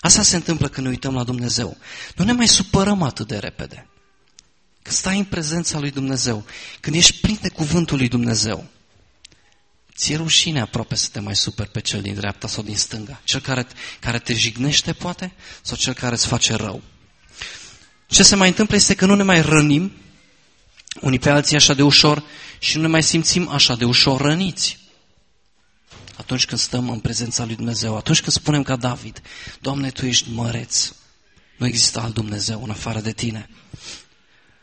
Asta 0.00 0.22
se 0.22 0.36
întâmplă 0.36 0.68
când 0.68 0.86
ne 0.86 0.92
uităm 0.92 1.14
la 1.14 1.24
Dumnezeu. 1.24 1.76
Nu 2.14 2.24
ne 2.24 2.32
mai 2.32 2.48
supărăm 2.48 3.02
atât 3.02 3.26
de 3.26 3.38
repede. 3.38 3.88
Când 4.82 4.96
stai 4.96 5.18
în 5.18 5.24
prezența 5.24 5.78
lui 5.78 5.90
Dumnezeu, 5.90 6.44
când 6.80 6.96
ești 6.96 7.20
plin 7.20 7.38
de 7.40 7.48
cuvântul 7.48 7.96
lui 7.96 8.08
Dumnezeu, 8.08 8.66
ți-e 9.96 10.16
rușine 10.16 10.60
aproape 10.60 10.94
să 10.94 11.08
te 11.12 11.20
mai 11.20 11.36
super 11.36 11.66
pe 11.66 11.80
cel 11.80 12.00
din 12.00 12.14
dreapta 12.14 12.48
sau 12.48 12.62
din 12.62 12.76
stânga. 12.76 13.20
Cel 13.24 13.40
care, 13.40 13.66
care 14.00 14.18
te 14.18 14.34
jignește, 14.34 14.92
poate, 14.92 15.32
sau 15.62 15.76
cel 15.76 15.94
care 15.94 16.14
îți 16.14 16.26
face 16.26 16.54
rău. 16.54 16.82
Ce 18.06 18.22
se 18.22 18.36
mai 18.36 18.48
întâmplă 18.48 18.76
este 18.76 18.94
că 18.94 19.06
nu 19.06 19.14
ne 19.14 19.22
mai 19.22 19.42
rănim 19.42 19.92
unii 21.00 21.18
pe 21.18 21.30
alții 21.30 21.56
așa 21.56 21.74
de 21.74 21.82
ușor 21.82 22.22
și 22.58 22.76
nu 22.76 22.82
ne 22.82 22.88
mai 22.88 23.02
simțim 23.02 23.48
așa 23.48 23.76
de 23.76 23.84
ușor 23.84 24.20
răniți. 24.20 24.78
Atunci 26.16 26.46
când 26.46 26.60
stăm 26.60 26.90
în 26.90 27.00
prezența 27.00 27.44
lui 27.44 27.54
Dumnezeu, 27.54 27.96
atunci 27.96 28.20
când 28.20 28.32
spunem 28.32 28.62
ca 28.62 28.76
David, 28.76 29.22
Doamne, 29.60 29.90
Tu 29.90 30.06
ești 30.06 30.30
măreț, 30.30 30.92
nu 31.56 31.66
există 31.66 32.00
alt 32.00 32.14
Dumnezeu 32.14 32.62
în 32.62 32.70
afară 32.70 33.00
de 33.00 33.12
Tine. 33.12 33.50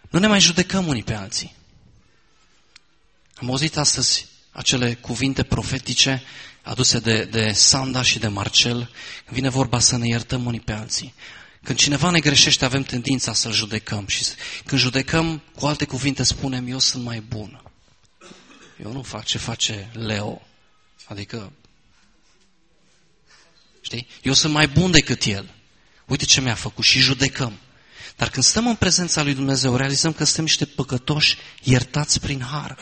Nu 0.10 0.20
ne 0.20 0.28
mai 0.28 0.40
judecăm 0.40 0.88
unii 0.88 1.04
pe 1.04 1.14
alții. 1.14 1.56
Am 3.36 3.50
auzit 3.50 3.78
astăzi 3.78 4.26
acele 4.52 4.94
cuvinte 4.94 5.44
profetice 5.44 6.24
aduse 6.62 7.00
de, 7.00 7.24
de 7.24 7.52
Sanda 7.52 8.02
și 8.02 8.20
de 8.20 8.28
Marcel, 8.28 8.90
vine 9.30 9.50
vorba 9.50 9.80
să 9.80 9.98
ne 9.98 10.08
iertăm 10.08 10.46
unii 10.46 10.60
pe 10.60 10.72
alții. 10.72 11.14
Când 11.64 11.78
cineva 11.78 12.10
ne 12.10 12.20
greșește, 12.20 12.66
avem 12.66 12.84
tendința 12.84 13.34
să-l 13.34 13.52
judecăm. 13.52 14.08
Și 14.08 14.24
când 14.66 14.82
judecăm, 14.82 15.42
cu 15.56 15.66
alte 15.66 15.86
cuvinte, 15.86 16.24
spunem, 16.24 16.68
eu 16.68 16.80
sunt 16.80 17.04
mai 17.04 17.20
bun. 17.20 17.62
Eu 18.84 18.92
nu 18.92 19.02
fac 19.02 19.26
ce 19.26 19.38
face 19.38 19.90
Leo. 19.94 20.42
Adică, 21.06 21.52
știi? 23.82 24.08
Eu 24.22 24.34
sunt 24.34 24.54
mai 24.54 24.68
bun 24.68 24.92
decât 24.92 25.24
el. 25.24 25.54
Uite 26.06 26.26
ce 26.26 26.42
mi-a 26.42 26.56
făcut 26.56 26.84
și 26.84 27.00
judecăm. 27.00 27.60
Dar 28.16 28.30
când 28.30 28.46
stăm 28.46 28.68
în 28.68 28.76
prezența 28.76 29.24
lui 29.24 29.34
Dumnezeu, 29.34 29.76
realizăm 29.76 30.14
că 30.14 30.24
suntem 30.24 30.44
niște 30.44 30.66
păcătoși 30.66 31.38
iertați 31.64 32.20
prin 32.20 32.42
har. 32.42 32.78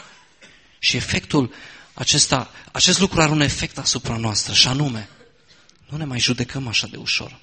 Și 0.80 0.96
efectul 0.96 1.54
acesta, 1.94 2.52
acest 2.72 3.00
lucru 3.00 3.22
are 3.22 3.32
un 3.32 3.42
efect 3.42 3.78
asupra 3.78 4.18
noastră, 4.18 4.54
și 4.54 4.68
anume, 4.68 5.10
nu 5.90 5.98
ne 5.98 6.06
mai 6.06 6.20
judecăm 6.20 6.68
așa 6.68 6.88
de 6.88 6.98
ușor. 6.98 7.40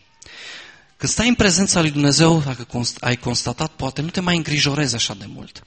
Când 1.02 1.14
stai 1.14 1.28
în 1.28 1.34
prezența 1.34 1.80
lui 1.80 1.90
Dumnezeu, 1.90 2.40
dacă 2.40 2.66
ai 3.00 3.16
constatat, 3.16 3.70
poate 3.70 4.00
nu 4.00 4.10
te 4.10 4.20
mai 4.20 4.36
îngrijorezi 4.36 4.94
așa 4.94 5.14
de 5.14 5.24
mult. 5.26 5.62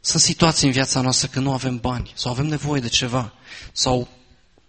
Sunt 0.00 0.22
situații 0.22 0.66
în 0.66 0.72
viața 0.72 1.00
noastră 1.00 1.28
când 1.28 1.44
nu 1.44 1.52
avem 1.52 1.78
bani 1.78 2.12
sau 2.14 2.32
avem 2.32 2.46
nevoie 2.46 2.80
de 2.80 2.88
ceva 2.88 3.32
sau 3.72 4.08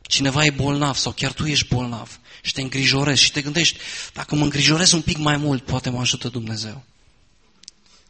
cineva 0.02 0.46
e 0.46 0.50
bolnav 0.50 0.96
sau 0.96 1.12
chiar 1.12 1.34
tu 1.34 1.46
ești 1.46 1.68
bolnav 1.68 2.20
și 2.42 2.54
te 2.54 2.62
îngrijorezi 2.62 3.22
și 3.22 3.32
te 3.32 3.42
gândești, 3.42 3.80
dacă 4.14 4.36
mă 4.36 4.44
îngrijorez 4.44 4.92
un 4.92 5.02
pic 5.02 5.18
mai 5.18 5.38
mult, 5.38 5.66
poate 5.66 5.90
mă 5.90 6.00
ajută 6.00 6.28
Dumnezeu. 6.28 6.84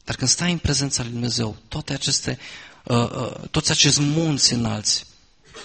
Dar 0.03 0.15
când 0.15 0.29
stai 0.29 0.51
în 0.51 0.57
prezența 0.57 1.01
lui 1.01 1.11
Dumnezeu, 1.11 1.57
toate 1.67 1.93
aceste, 1.93 2.39
uh, 2.83 2.97
uh, 2.97 3.49
toți 3.51 3.71
acești 3.71 4.01
munți 4.01 4.53
înalți 4.53 5.05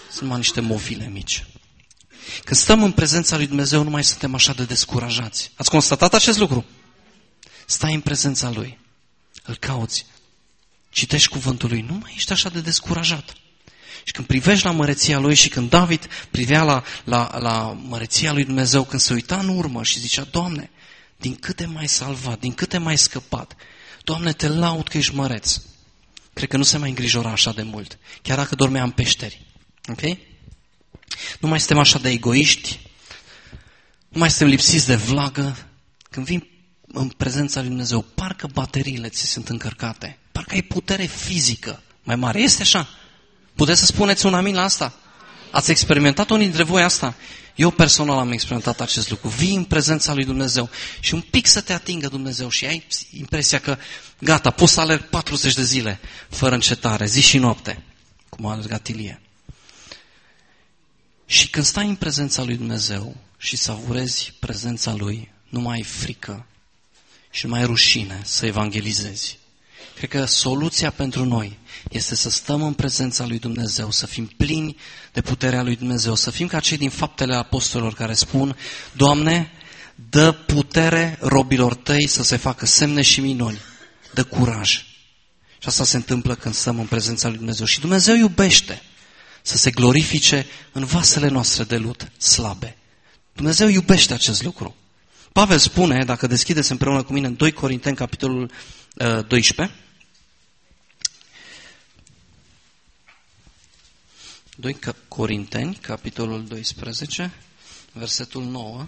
sunt 0.08 0.20
numai 0.20 0.36
niște 0.36 0.60
movile 0.60 1.08
mici. 1.08 1.46
Când 2.44 2.60
stăm 2.60 2.82
în 2.82 2.92
prezența 2.92 3.36
lui 3.36 3.46
Dumnezeu, 3.46 3.82
nu 3.82 3.90
mai 3.90 4.04
suntem 4.04 4.34
așa 4.34 4.52
de 4.52 4.64
descurajați. 4.64 5.50
Ați 5.56 5.70
constatat 5.70 6.14
acest 6.14 6.38
lucru? 6.38 6.64
Stai 7.66 7.94
în 7.94 8.00
prezența 8.00 8.50
Lui, 8.50 8.78
îl 9.42 9.56
cauți, 9.56 10.06
citești 10.90 11.28
cuvântul 11.28 11.68
Lui, 11.68 11.80
nu 11.80 11.94
mai 11.94 12.12
ești 12.16 12.32
așa 12.32 12.48
de 12.48 12.60
descurajat. 12.60 13.32
Și 14.04 14.12
când 14.12 14.26
privești 14.26 14.64
la 14.64 14.70
măreția 14.70 15.18
Lui 15.18 15.34
și 15.34 15.48
când 15.48 15.70
David 15.70 16.08
privea 16.30 16.62
la, 16.62 16.82
la, 17.04 17.38
la 17.38 17.78
măreția 17.88 18.32
Lui 18.32 18.44
Dumnezeu, 18.44 18.84
când 18.84 19.00
se 19.00 19.12
uita 19.12 19.38
în 19.38 19.48
urmă 19.48 19.82
și 19.82 20.00
zicea, 20.00 20.22
Doamne, 20.22 20.70
din 21.16 21.34
câte 21.34 21.66
mai 21.66 21.88
salvat, 21.88 22.40
din 22.40 22.52
câte 22.52 22.78
mai 22.78 22.98
scăpat, 22.98 23.56
Doamne, 24.04 24.32
te 24.32 24.48
laud 24.48 24.88
că 24.88 24.96
ești 24.96 25.14
măreț. 25.14 25.60
Cred 26.32 26.48
că 26.48 26.56
nu 26.56 26.62
se 26.62 26.78
mai 26.78 26.88
îngrijora 26.88 27.30
așa 27.30 27.52
de 27.52 27.62
mult, 27.62 27.98
chiar 28.22 28.36
dacă 28.36 28.54
dormea 28.54 28.82
în 28.82 28.90
peșteri. 28.90 29.46
Ok? 29.88 30.18
Nu 31.40 31.48
mai 31.48 31.58
suntem 31.58 31.78
așa 31.78 31.98
de 31.98 32.10
egoiști, 32.10 32.78
nu 34.08 34.18
mai 34.18 34.28
suntem 34.28 34.48
lipsiți 34.48 34.86
de 34.86 34.94
vlagă. 34.94 35.56
Când 36.10 36.26
vin 36.26 36.46
în 36.86 37.08
prezența 37.08 37.60
lui 37.60 37.68
Dumnezeu, 37.68 38.02
parcă 38.14 38.48
bateriile 38.52 39.08
ți 39.08 39.26
sunt 39.26 39.48
încărcate, 39.48 40.18
parcă 40.32 40.54
ai 40.54 40.62
putere 40.62 41.04
fizică 41.04 41.82
mai 42.02 42.16
mare. 42.16 42.40
Este 42.40 42.62
așa? 42.62 42.88
Puteți 43.54 43.80
să 43.80 43.86
spuneți 43.86 44.26
un 44.26 44.34
amin 44.34 44.54
la 44.54 44.62
asta? 44.62 44.94
Ați 45.50 45.70
experimentat 45.70 46.30
unii 46.30 46.46
dintre 46.46 46.62
voi 46.62 46.82
asta? 46.82 47.14
Eu 47.54 47.70
personal 47.70 48.18
am 48.18 48.32
experimentat 48.32 48.80
acest 48.80 49.10
lucru. 49.10 49.28
Vii 49.28 49.54
în 49.54 49.64
prezența 49.64 50.14
lui 50.14 50.24
Dumnezeu 50.24 50.70
și 51.00 51.14
un 51.14 51.20
pic 51.20 51.46
să 51.46 51.60
te 51.60 51.72
atingă 51.72 52.08
Dumnezeu 52.08 52.48
și 52.48 52.66
ai 52.66 52.86
impresia 53.10 53.60
că 53.60 53.76
gata, 54.18 54.50
poți 54.50 54.72
să 54.72 54.80
alerg 54.80 55.02
40 55.02 55.54
de 55.54 55.62
zile 55.62 56.00
fără 56.28 56.54
încetare, 56.54 57.06
zi 57.06 57.20
și 57.20 57.38
noapte, 57.38 57.82
cum 58.28 58.46
a 58.46 58.52
alergat 58.52 58.86
Ilie. 58.86 59.20
Și 61.30 61.48
când 61.48 61.64
stai 61.64 61.86
în 61.86 61.94
prezența 61.94 62.42
lui 62.42 62.56
Dumnezeu 62.56 63.16
și 63.38 63.56
savurezi 63.56 64.32
prezența 64.38 64.94
lui, 64.94 65.32
nu 65.48 65.60
mai 65.60 65.76
ai 65.76 65.82
frică 65.82 66.46
și 67.30 67.44
nu 67.44 67.50
mai 67.50 67.60
ai 67.60 67.66
rușine 67.66 68.20
să 68.24 68.46
evangelizezi. 68.46 69.38
Cred 69.96 70.08
că 70.08 70.24
soluția 70.24 70.90
pentru 70.90 71.24
noi 71.24 71.58
este 71.90 72.14
să 72.14 72.30
stăm 72.30 72.62
în 72.62 72.72
prezența 72.72 73.26
lui 73.26 73.38
Dumnezeu, 73.38 73.90
să 73.90 74.06
fim 74.06 74.26
plini 74.26 74.76
de 75.12 75.20
puterea 75.20 75.62
lui 75.62 75.76
Dumnezeu, 75.76 76.14
să 76.14 76.30
fim 76.30 76.46
ca 76.46 76.60
cei 76.60 76.76
din 76.76 76.90
faptele 76.90 77.34
apostolilor 77.34 77.94
care 77.94 78.14
spun, 78.14 78.56
Doamne, 78.92 79.50
dă 80.10 80.32
putere 80.32 81.18
robilor 81.20 81.74
tăi 81.74 82.06
să 82.06 82.22
se 82.22 82.36
facă 82.36 82.66
semne 82.66 83.02
și 83.02 83.20
minuni, 83.20 83.60
dă 84.14 84.24
curaj. 84.24 84.84
Și 85.58 85.68
asta 85.68 85.84
se 85.84 85.96
întâmplă 85.96 86.34
când 86.34 86.54
stăm 86.54 86.78
în 86.78 86.86
prezența 86.86 87.28
lui 87.28 87.36
Dumnezeu. 87.36 87.66
Și 87.66 87.80
Dumnezeu 87.80 88.14
iubește 88.16 88.82
să 89.48 89.56
se 89.56 89.70
glorifice 89.70 90.46
în 90.72 90.84
vasele 90.84 91.28
noastre 91.28 91.64
de 91.64 91.76
lut 91.76 92.10
slabe. 92.18 92.76
Dumnezeu 93.32 93.68
iubește 93.68 94.14
acest 94.14 94.42
lucru. 94.42 94.76
Pavel 95.32 95.58
spune, 95.58 96.04
dacă 96.04 96.26
deschideți 96.26 96.70
împreună 96.70 97.02
cu 97.02 97.12
mine 97.12 97.26
în 97.26 97.36
2 97.36 97.52
Corinteni, 97.52 97.96
capitolul 97.96 98.50
uh, 98.94 99.26
12, 99.26 99.76
2 104.56 104.78
Corinteni, 105.08 105.74
capitolul 105.74 106.46
12, 106.46 107.32
versetul 107.92 108.44
9. 108.44 108.86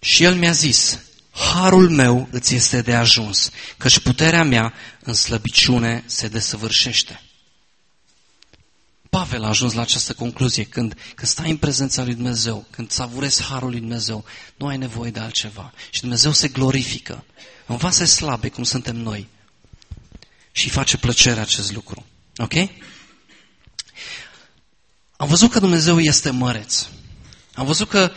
Și 0.00 0.24
el 0.24 0.34
mi-a 0.34 0.52
zis, 0.52 0.98
Harul 1.36 1.90
meu 1.90 2.28
îți 2.30 2.54
este 2.54 2.82
de 2.82 2.94
ajuns, 2.94 3.50
căci 3.76 3.98
puterea 3.98 4.44
mea 4.44 4.72
în 5.02 5.14
slăbiciune 5.14 6.02
se 6.06 6.28
desăvârșește. 6.28 7.20
Pavel 9.10 9.44
a 9.44 9.48
ajuns 9.48 9.72
la 9.72 9.80
această 9.80 10.12
concluzie 10.12 10.64
când, 10.64 10.94
când 11.14 11.28
stai 11.28 11.50
în 11.50 11.56
prezența 11.56 12.04
lui 12.04 12.14
Dumnezeu, 12.14 12.66
când 12.70 12.90
savurezi 12.90 13.42
harul 13.42 13.70
lui 13.70 13.80
Dumnezeu, 13.80 14.24
nu 14.56 14.66
ai 14.66 14.76
nevoie 14.76 15.10
de 15.10 15.20
altceva. 15.20 15.72
Și 15.90 16.00
Dumnezeu 16.00 16.32
se 16.32 16.48
glorifică 16.48 17.24
în 17.66 17.76
vase 17.76 18.04
slabe, 18.04 18.48
cum 18.48 18.64
suntem 18.64 18.96
noi. 18.96 19.28
Și 20.52 20.68
face 20.68 20.96
plăcere 20.96 21.40
acest 21.40 21.72
lucru. 21.72 22.06
Ok? 22.36 22.54
Am 25.16 25.28
văzut 25.28 25.50
că 25.50 25.58
Dumnezeu 25.58 26.00
este 26.00 26.30
măreț. 26.30 26.86
Am 27.54 27.66
văzut 27.66 27.88
că 27.88 28.12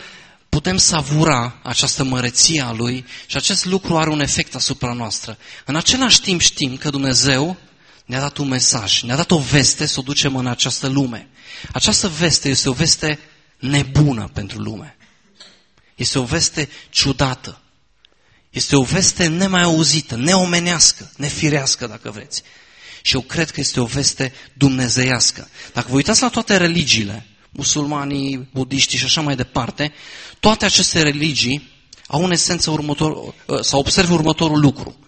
putem 0.50 0.76
savura 0.76 1.58
această 1.62 2.04
măreție 2.04 2.60
a 2.62 2.72
Lui 2.72 3.04
și 3.26 3.36
acest 3.36 3.64
lucru 3.64 3.98
are 3.98 4.10
un 4.10 4.20
efect 4.20 4.54
asupra 4.54 4.92
noastră. 4.92 5.38
În 5.64 5.76
același 5.76 6.20
timp 6.20 6.40
știm 6.40 6.76
că 6.76 6.90
Dumnezeu 6.90 7.56
ne-a 8.04 8.20
dat 8.20 8.36
un 8.36 8.48
mesaj, 8.48 9.02
ne-a 9.02 9.16
dat 9.16 9.30
o 9.30 9.38
veste 9.38 9.86
să 9.86 10.00
o 10.00 10.02
ducem 10.02 10.36
în 10.36 10.46
această 10.46 10.86
lume. 10.86 11.28
Această 11.72 12.08
veste 12.08 12.48
este 12.48 12.68
o 12.68 12.72
veste 12.72 13.18
nebună 13.58 14.30
pentru 14.32 14.58
lume. 14.58 14.96
Este 15.94 16.18
o 16.18 16.24
veste 16.24 16.68
ciudată. 16.90 17.60
Este 18.50 18.76
o 18.76 18.82
veste 18.82 19.26
nemai 19.26 19.62
auzită, 19.62 20.16
neomenească, 20.16 21.12
nefirească, 21.16 21.86
dacă 21.86 22.10
vreți. 22.10 22.42
Și 23.02 23.14
eu 23.14 23.20
cred 23.20 23.50
că 23.50 23.60
este 23.60 23.80
o 23.80 23.84
veste 23.84 24.32
dumnezeiască. 24.52 25.48
Dacă 25.72 25.86
vă 25.88 25.94
uitați 25.94 26.22
la 26.22 26.28
toate 26.28 26.56
religiile, 26.56 27.26
musulmanii, 27.60 28.48
budiștii 28.52 28.98
și 28.98 29.04
așa 29.04 29.20
mai 29.20 29.36
departe, 29.36 29.92
toate 30.40 30.64
aceste 30.64 31.02
religii 31.02 31.68
au 32.06 32.24
în 32.24 32.30
esență 32.30 32.70
următor, 32.70 33.34
sau 33.60 33.78
observă 33.78 34.12
următorul 34.12 34.60
lucru. 34.60 34.98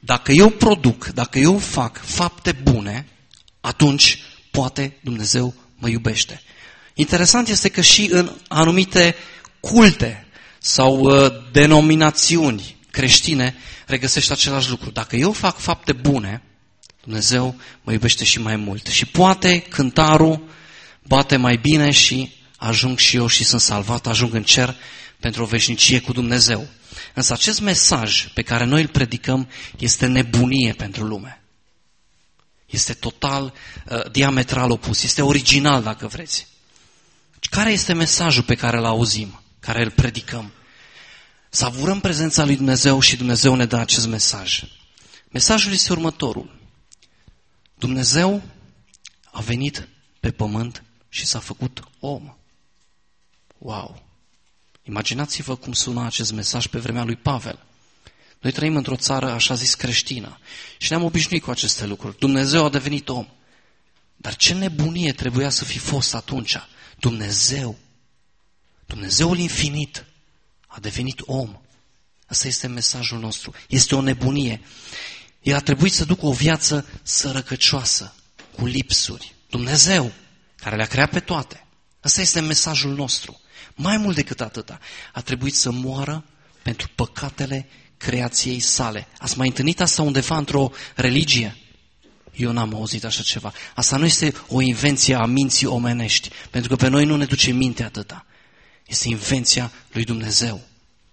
Dacă 0.00 0.32
eu 0.32 0.48
produc, 0.48 1.06
dacă 1.06 1.38
eu 1.38 1.58
fac 1.58 2.04
fapte 2.04 2.52
bune, 2.52 3.08
atunci 3.60 4.18
poate 4.50 4.96
Dumnezeu 5.00 5.54
mă 5.78 5.88
iubește. 5.88 6.42
Interesant 6.94 7.48
este 7.48 7.68
că 7.68 7.80
și 7.80 8.08
în 8.10 8.30
anumite 8.48 9.14
culte 9.60 10.26
sau 10.58 10.98
uh, 11.00 11.32
denominațiuni 11.52 12.76
creștine 12.90 13.54
regăsește 13.86 14.32
același 14.32 14.70
lucru. 14.70 14.90
Dacă 14.90 15.16
eu 15.16 15.32
fac 15.32 15.58
fapte 15.58 15.92
bune, 15.92 16.42
Dumnezeu 17.04 17.54
mă 17.82 17.92
iubește 17.92 18.24
și 18.24 18.40
mai 18.40 18.56
mult. 18.56 18.86
Și 18.86 19.06
poate 19.06 19.58
cântarul 19.58 20.42
bate 21.06 21.36
mai 21.36 21.56
bine 21.56 21.90
și 21.90 22.32
ajung 22.56 22.98
și 22.98 23.16
eu 23.16 23.26
și 23.26 23.44
sunt 23.44 23.60
salvat, 23.60 24.06
ajung 24.06 24.34
în 24.34 24.42
cer 24.42 24.76
pentru 25.20 25.42
o 25.42 25.46
veșnicie 25.46 26.00
cu 26.00 26.12
Dumnezeu. 26.12 26.68
Însă 27.14 27.32
acest 27.32 27.60
mesaj 27.60 28.28
pe 28.32 28.42
care 28.42 28.64
noi 28.64 28.80
îl 28.80 28.88
predicăm 28.88 29.48
este 29.78 30.06
nebunie 30.06 30.72
pentru 30.72 31.04
lume. 31.04 31.42
Este 32.66 32.92
total, 32.92 33.52
uh, 33.90 34.10
diametral 34.10 34.70
opus, 34.70 35.02
este 35.02 35.22
original 35.22 35.82
dacă 35.82 36.06
vreți. 36.06 36.46
Care 37.50 37.72
este 37.72 37.92
mesajul 37.92 38.42
pe 38.42 38.54
care 38.54 38.76
îl 38.76 38.84
auzim, 38.84 39.40
care 39.60 39.82
îl 39.82 39.90
predicăm? 39.90 40.52
Savurăm 41.50 42.00
prezența 42.00 42.44
lui 42.44 42.56
Dumnezeu 42.56 43.00
și 43.00 43.16
Dumnezeu 43.16 43.54
ne 43.54 43.66
dă 43.66 43.76
acest 43.76 44.06
mesaj. 44.06 44.62
Mesajul 45.30 45.72
este 45.72 45.92
următorul. 45.92 46.60
Dumnezeu 47.74 48.42
a 49.30 49.40
venit 49.40 49.88
pe 50.20 50.30
pământ 50.30 50.82
și 51.14 51.26
s-a 51.26 51.38
făcut 51.38 51.82
om. 51.98 52.36
Wow! 53.58 54.02
Imaginați-vă 54.82 55.56
cum 55.56 55.72
suna 55.72 56.06
acest 56.06 56.32
mesaj 56.32 56.66
pe 56.66 56.78
vremea 56.78 57.04
lui 57.04 57.16
Pavel. 57.16 57.58
Noi 58.40 58.52
trăim 58.52 58.76
într-o 58.76 58.96
țară 58.96 59.30
așa 59.30 59.54
zis 59.54 59.74
creștină 59.74 60.38
și 60.78 60.90
ne-am 60.90 61.04
obișnuit 61.04 61.42
cu 61.42 61.50
aceste 61.50 61.86
lucruri. 61.86 62.18
Dumnezeu 62.18 62.64
a 62.64 62.68
devenit 62.68 63.08
om. 63.08 63.28
Dar 64.16 64.36
ce 64.36 64.54
nebunie 64.54 65.12
trebuia 65.12 65.50
să 65.50 65.64
fi 65.64 65.78
fost 65.78 66.14
atunci? 66.14 66.56
Dumnezeu, 66.98 67.78
Dumnezeul 68.86 69.38
infinit, 69.38 70.04
a 70.66 70.80
devenit 70.80 71.20
om. 71.24 71.60
Asta 72.26 72.46
este 72.46 72.66
mesajul 72.66 73.18
nostru. 73.18 73.54
Este 73.68 73.94
o 73.94 74.00
nebunie. 74.00 74.60
El 75.42 75.54
a 75.54 75.60
trebuit 75.60 75.92
să 75.92 76.04
ducă 76.04 76.26
o 76.26 76.32
viață 76.32 76.86
sărăcăcioasă, 77.02 78.14
cu 78.56 78.66
lipsuri. 78.66 79.34
Dumnezeu, 79.50 80.12
care 80.64 80.76
le-a 80.76 80.86
creat 80.86 81.10
pe 81.10 81.20
toate. 81.20 81.64
Asta 82.00 82.20
este 82.20 82.40
mesajul 82.40 82.94
nostru. 82.94 83.40
Mai 83.74 83.96
mult 83.96 84.14
decât 84.14 84.40
atâta, 84.40 84.78
a 85.12 85.20
trebuit 85.20 85.54
să 85.54 85.70
moară 85.70 86.24
pentru 86.62 86.88
păcatele 86.94 87.68
creației 87.96 88.60
sale. 88.60 89.06
Ați 89.18 89.38
mai 89.38 89.46
întâlnit 89.46 89.80
asta 89.80 90.02
undeva 90.02 90.36
într-o 90.36 90.70
religie? 90.94 91.56
Eu 92.34 92.52
n-am 92.52 92.74
auzit 92.74 93.04
așa 93.04 93.22
ceva. 93.22 93.52
Asta 93.74 93.96
nu 93.96 94.04
este 94.04 94.34
o 94.48 94.60
invenție 94.60 95.14
a 95.14 95.24
minții 95.24 95.66
omenești, 95.66 96.30
pentru 96.50 96.70
că 96.70 96.76
pe 96.76 96.88
noi 96.88 97.04
nu 97.04 97.16
ne 97.16 97.24
duce 97.24 97.50
minte 97.50 97.82
atâta. 97.82 98.26
Este 98.86 99.08
invenția 99.08 99.72
lui 99.92 100.04
Dumnezeu. 100.04 100.60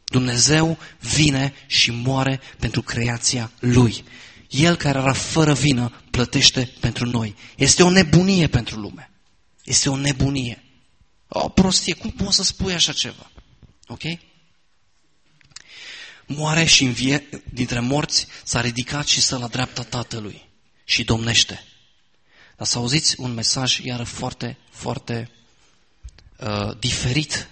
Dumnezeu 0.05 0.77
vine 0.99 1.53
și 1.67 1.91
moare 1.91 2.39
pentru 2.59 2.81
creația 2.81 3.51
Lui. 3.59 4.03
El 4.49 4.75
care 4.75 4.99
era 4.99 5.13
fără 5.13 5.53
vină 5.53 5.91
plătește 6.11 6.73
pentru 6.79 7.05
noi. 7.05 7.35
Este 7.55 7.83
o 7.83 7.89
nebunie 7.89 8.47
pentru 8.47 8.79
lume. 8.79 9.10
Este 9.63 9.89
o 9.89 9.95
nebunie. 9.95 10.63
O 11.27 11.49
prostie. 11.49 11.93
Cum 11.93 12.11
poți 12.11 12.35
să 12.35 12.43
spui 12.43 12.73
așa 12.73 12.93
ceva? 12.93 13.31
Ok? 13.87 14.01
Moare 16.25 16.65
și 16.65 16.83
învie 16.83 17.29
dintre 17.53 17.79
morți, 17.79 18.27
s-a 18.43 18.61
ridicat 18.61 19.07
și 19.07 19.21
stă 19.21 19.37
la 19.37 19.47
dreapta 19.47 19.83
Tatălui 19.83 20.49
și 20.83 21.03
domnește. 21.03 21.63
Dar 22.57 22.67
să 22.67 22.77
auziți 22.77 23.19
un 23.19 23.33
mesaj 23.33 23.79
iară 23.79 24.03
foarte, 24.03 24.57
foarte 24.69 25.31
uh, 26.37 26.77
diferit 26.79 27.49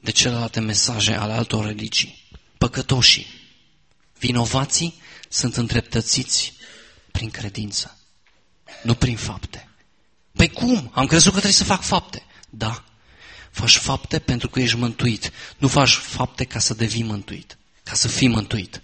de 0.00 0.10
celelalte 0.10 0.60
mesaje 0.60 1.14
ale 1.14 1.32
altor 1.32 1.64
religii. 1.64 2.28
Păcătoșii, 2.58 3.26
vinovații 4.18 5.00
sunt 5.28 5.56
întreptățiți 5.56 6.52
prin 7.10 7.30
credință, 7.30 7.98
nu 8.82 8.94
prin 8.94 9.16
fapte. 9.16 9.68
Păi 10.36 10.48
cum? 10.48 10.90
Am 10.94 11.06
crezut 11.06 11.24
că 11.32 11.38
trebuie 11.38 11.52
să 11.52 11.64
fac 11.64 11.82
fapte. 11.82 12.22
Da, 12.50 12.84
faci 13.50 13.76
fapte 13.76 14.18
pentru 14.18 14.48
că 14.48 14.60
ești 14.60 14.76
mântuit. 14.76 15.32
Nu 15.58 15.68
faci 15.68 15.90
fapte 15.92 16.44
ca 16.44 16.58
să 16.58 16.74
devii 16.74 17.02
mântuit, 17.02 17.58
ca 17.82 17.94
să 17.94 18.08
fii 18.08 18.28
mântuit. 18.28 18.82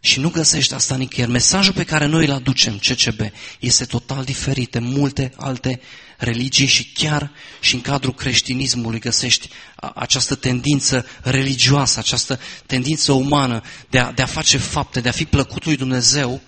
Și 0.00 0.20
nu 0.20 0.30
găsești 0.30 0.74
asta 0.74 0.96
nicăieri. 0.96 1.30
Mesajul 1.30 1.72
pe 1.72 1.84
care 1.84 2.06
noi 2.06 2.26
îl 2.26 2.32
aducem, 2.32 2.78
CCB, 2.78 3.20
este 3.60 3.84
total 3.84 4.24
diferit 4.24 4.70
de 4.70 4.78
multe 4.78 5.32
alte 5.36 5.80
religii 6.18 6.66
și 6.66 6.92
chiar 6.92 7.30
și 7.60 7.74
în 7.74 7.80
cadrul 7.80 8.14
creștinismului 8.14 9.00
găsești 9.00 9.48
această 9.94 10.34
tendință 10.34 11.06
religioasă, 11.22 11.98
această 11.98 12.40
tendință 12.66 13.12
umană 13.12 13.62
de 13.90 13.98
a, 13.98 14.12
de 14.12 14.22
a 14.22 14.26
face 14.26 14.58
fapte, 14.58 15.00
de 15.00 15.08
a 15.08 15.12
fi 15.12 15.24
plăcut 15.24 15.64
lui 15.64 15.76
Dumnezeu 15.76 16.40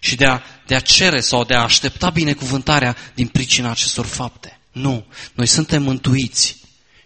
și 0.00 0.16
de 0.16 0.24
a, 0.26 0.40
de 0.66 0.74
a 0.74 0.80
cere 0.80 1.20
sau 1.20 1.44
de 1.44 1.54
a 1.54 1.62
aștepta 1.62 2.10
binecuvântarea 2.10 2.96
din 3.14 3.26
pricina 3.26 3.70
acestor 3.70 4.06
fapte. 4.06 4.58
Nu, 4.72 5.06
noi 5.34 5.46
suntem 5.46 5.82
mântuiți 5.82 6.56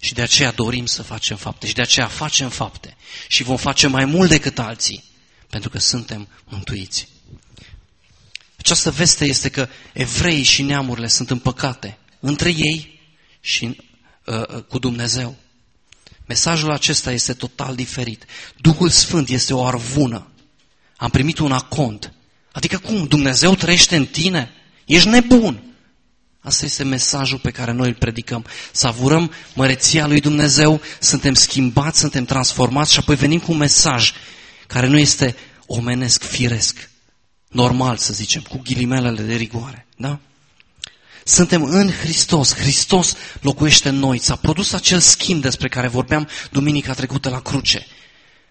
și 0.00 0.14
de 0.14 0.22
aceea 0.22 0.50
dorim 0.50 0.86
să 0.86 1.02
facem 1.02 1.36
fapte 1.36 1.66
și 1.66 1.74
de 1.74 1.82
aceea 1.82 2.06
facem 2.06 2.48
fapte 2.48 2.96
și 3.28 3.42
vom 3.42 3.56
face 3.56 3.86
mai 3.86 4.04
mult 4.04 4.28
decât 4.28 4.58
alții 4.58 5.04
pentru 5.50 5.70
că 5.70 5.78
suntem 5.78 6.28
mântuiți. 6.44 7.08
Această 8.56 8.90
veste 8.90 9.24
este 9.24 9.48
că 9.48 9.68
evreii 9.92 10.42
și 10.42 10.62
neamurile 10.62 11.08
sunt 11.08 11.30
împăcate 11.30 11.98
între 12.20 12.48
ei 12.48 13.00
și 13.40 13.80
uh, 14.24 14.48
uh, 14.48 14.62
cu 14.62 14.78
Dumnezeu. 14.78 15.36
Mesajul 16.26 16.72
acesta 16.72 17.12
este 17.12 17.34
total 17.34 17.74
diferit. 17.74 18.24
Duhul 18.56 18.88
Sfânt 18.88 19.28
este 19.28 19.54
o 19.54 19.64
arvună. 19.64 20.30
Am 20.96 21.10
primit 21.10 21.38
un 21.38 21.52
acont. 21.52 22.12
Adică 22.54 22.78
cum? 22.78 23.04
Dumnezeu 23.04 23.54
trăiește 23.54 23.96
în 23.96 24.06
tine? 24.06 24.50
Ești 24.84 25.08
nebun. 25.08 25.62
Asta 26.40 26.64
este 26.64 26.84
mesajul 26.84 27.38
pe 27.38 27.50
care 27.50 27.72
noi 27.72 27.88
îl 27.88 27.94
predicăm. 27.94 28.44
Savurăm 28.72 29.32
măreția 29.54 30.06
lui 30.06 30.20
Dumnezeu, 30.20 30.80
suntem 31.00 31.34
schimbați, 31.34 31.98
suntem 31.98 32.24
transformați 32.24 32.92
și 32.92 32.98
apoi 32.98 33.14
venim 33.14 33.38
cu 33.38 33.52
un 33.52 33.58
mesaj 33.58 34.12
care 34.66 34.86
nu 34.86 34.98
este 34.98 35.36
omenesc, 35.66 36.22
firesc, 36.22 36.90
normal 37.48 37.96
să 37.96 38.12
zicem, 38.12 38.42
cu 38.42 38.60
ghilimelele 38.64 39.22
de 39.22 39.34
rigoare. 39.34 39.86
Da? 39.96 40.18
Suntem 41.24 41.62
în 41.62 41.90
Hristos. 41.90 42.54
Hristos 42.54 43.14
locuiește 43.40 43.88
în 43.88 43.96
noi. 43.96 44.18
S-a 44.18 44.36
produs 44.36 44.72
acel 44.72 45.00
schimb 45.00 45.42
despre 45.42 45.68
care 45.68 45.88
vorbeam 45.88 46.28
duminica 46.50 46.92
trecută 46.92 47.28
la 47.28 47.40
cruce. 47.40 47.86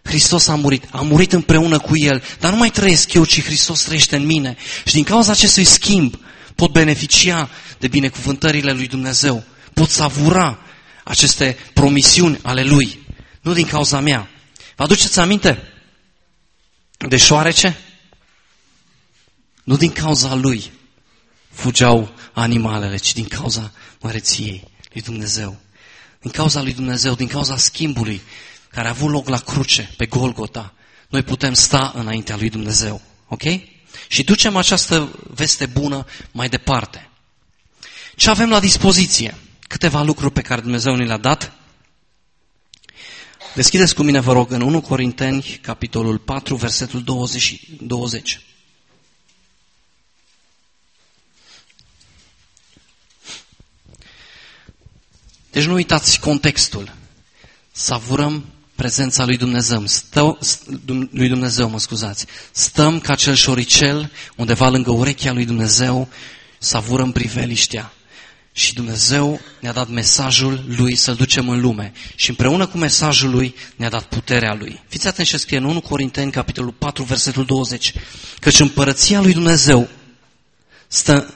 Hristos 0.04 0.48
a 0.48 0.56
murit. 0.56 0.84
A 0.92 1.02
murit 1.02 1.34
împreună 1.34 1.80
cu 1.80 1.98
El. 1.98 2.24
Dar 2.39 2.52
nu 2.52 2.58
mai 2.58 2.70
trăiesc 2.70 3.13
eu, 3.13 3.26
ci 3.26 3.44
Hristos 3.44 3.84
trăiește 3.84 4.16
în 4.16 4.26
mine. 4.26 4.58
Și 4.86 4.94
din 4.94 5.04
cauza 5.04 5.32
acestui 5.32 5.63
schimb 5.63 6.20
pot 6.56 6.72
beneficia 6.72 7.50
de 7.80 7.88
binecuvântările 7.88 8.72
lui 8.72 8.88
Dumnezeu. 8.88 9.44
Pot 9.74 9.89
savura 9.89 10.60
aceste 11.04 11.58
promisiuni 11.74 12.39
ale 12.42 12.63
Lui. 12.63 13.00
Nu 13.42 13.54
din 13.54 13.66
cauza 13.66 14.00
mea. 14.00 14.30
Vă 14.76 14.84
aduceți 14.84 15.20
aminte? 15.20 15.68
de 17.08 17.18
șoarece? 17.18 17.78
Nu 19.63 19.78
din 19.78 19.92
cauza 19.92 20.34
lui 20.34 20.72
fugeau 21.52 22.13
animalele, 22.34 22.98
ci 22.98 23.13
din 23.13 23.28
cauza 23.28 23.72
măreției 24.00 24.63
lui 24.92 25.02
Dumnezeu. 25.02 25.60
Din 26.22 26.32
cauza 26.32 26.62
lui 26.62 26.74
Dumnezeu, 26.74 27.13
din 27.13 27.28
cauza 27.28 27.58
schimbului 27.58 28.22
care 28.74 28.88
a 28.88 28.92
avut 28.92 29.12
loc 29.12 29.28
la 29.28 29.40
cruce, 29.40 29.94
pe 29.98 30.06
Golgota, 30.06 30.74
noi 31.10 31.24
putem 31.24 31.54
sta 31.54 31.92
înaintea 31.96 32.36
lui 32.36 32.50
Dumnezeu. 32.50 33.02
Ok? 33.28 33.44
Și 34.08 34.24
ducem 34.24 34.56
această 34.56 35.20
veste 35.34 35.66
bună 35.66 36.06
mai 36.32 36.50
departe. 36.50 37.10
Ce 38.16 38.30
avem 38.30 38.50
la 38.50 38.60
dispoziție? 38.60 39.36
Câteva 39.68 40.02
lucruri 40.02 40.34
pe 40.34 40.42
care 40.42 40.62
Dumnezeu 40.62 40.96
ne 40.96 41.06
le-a 41.06 41.18
dat 41.18 41.54
Deschideți 43.56 43.96
cu 43.96 44.04
mine, 44.04 44.20
vă 44.20 44.34
rog, 44.34 44.52
în 44.52 44.62
1 44.62 44.82
Corinteni, 44.82 45.60
capitolul 45.62 46.18
4, 46.18 46.56
versetul 46.56 47.04
20. 47.04 47.60
20. 47.80 48.42
Deci 55.52 55.66
nu 55.66 55.74
uitați 55.74 56.20
contextul. 56.20 56.96
Savurăm 57.72 58.46
prezența 58.84 59.26
lui 59.26 59.38
Dumnezeu. 59.38 59.84
Stăm, 59.86 60.39
lui 61.12 61.28
Dumnezeu, 61.28 61.69
mă 61.69 61.80
scuzați. 61.80 62.26
Stăm 62.52 63.00
ca 63.00 63.15
cel 63.15 63.36
șoricel 63.36 64.12
undeva 64.36 64.69
lângă 64.69 64.91
urechea 64.91 65.32
lui 65.32 65.46
Dumnezeu, 65.46 66.08
savurăm 66.58 67.12
priveliștea. 67.12 67.93
Și 68.54 68.74
Dumnezeu 68.74 69.39
ne-a 69.60 69.72
dat 69.72 69.89
mesajul 69.89 70.63
lui 70.67 70.96
să-l 70.96 71.15
ducem 71.15 71.50
în 71.50 71.62
lume. 71.62 71.91
Și 72.15 72.30
împreună 72.30 72.67
cu 72.67 72.78
mesajul 72.78 73.30
lui 73.30 73.56
ne-a 73.76 73.89
dat 73.89 74.04
puterea 74.04 74.54
lui. 74.54 74.84
Fiți 74.88 75.08
atenți 75.08 75.32
ce 75.32 75.38
scrie 75.38 75.58
în 75.58 75.63
1 75.63 75.82
Corinteni, 75.82 76.32
capitolul 76.32 76.72
4, 76.72 77.04
versetul 77.04 77.46
20. 77.46 77.93
Căci 78.39 78.60
împărăția 78.60 79.22
lui 79.22 79.34
Dumnezeu 79.34 79.89
stă, 80.88 81.34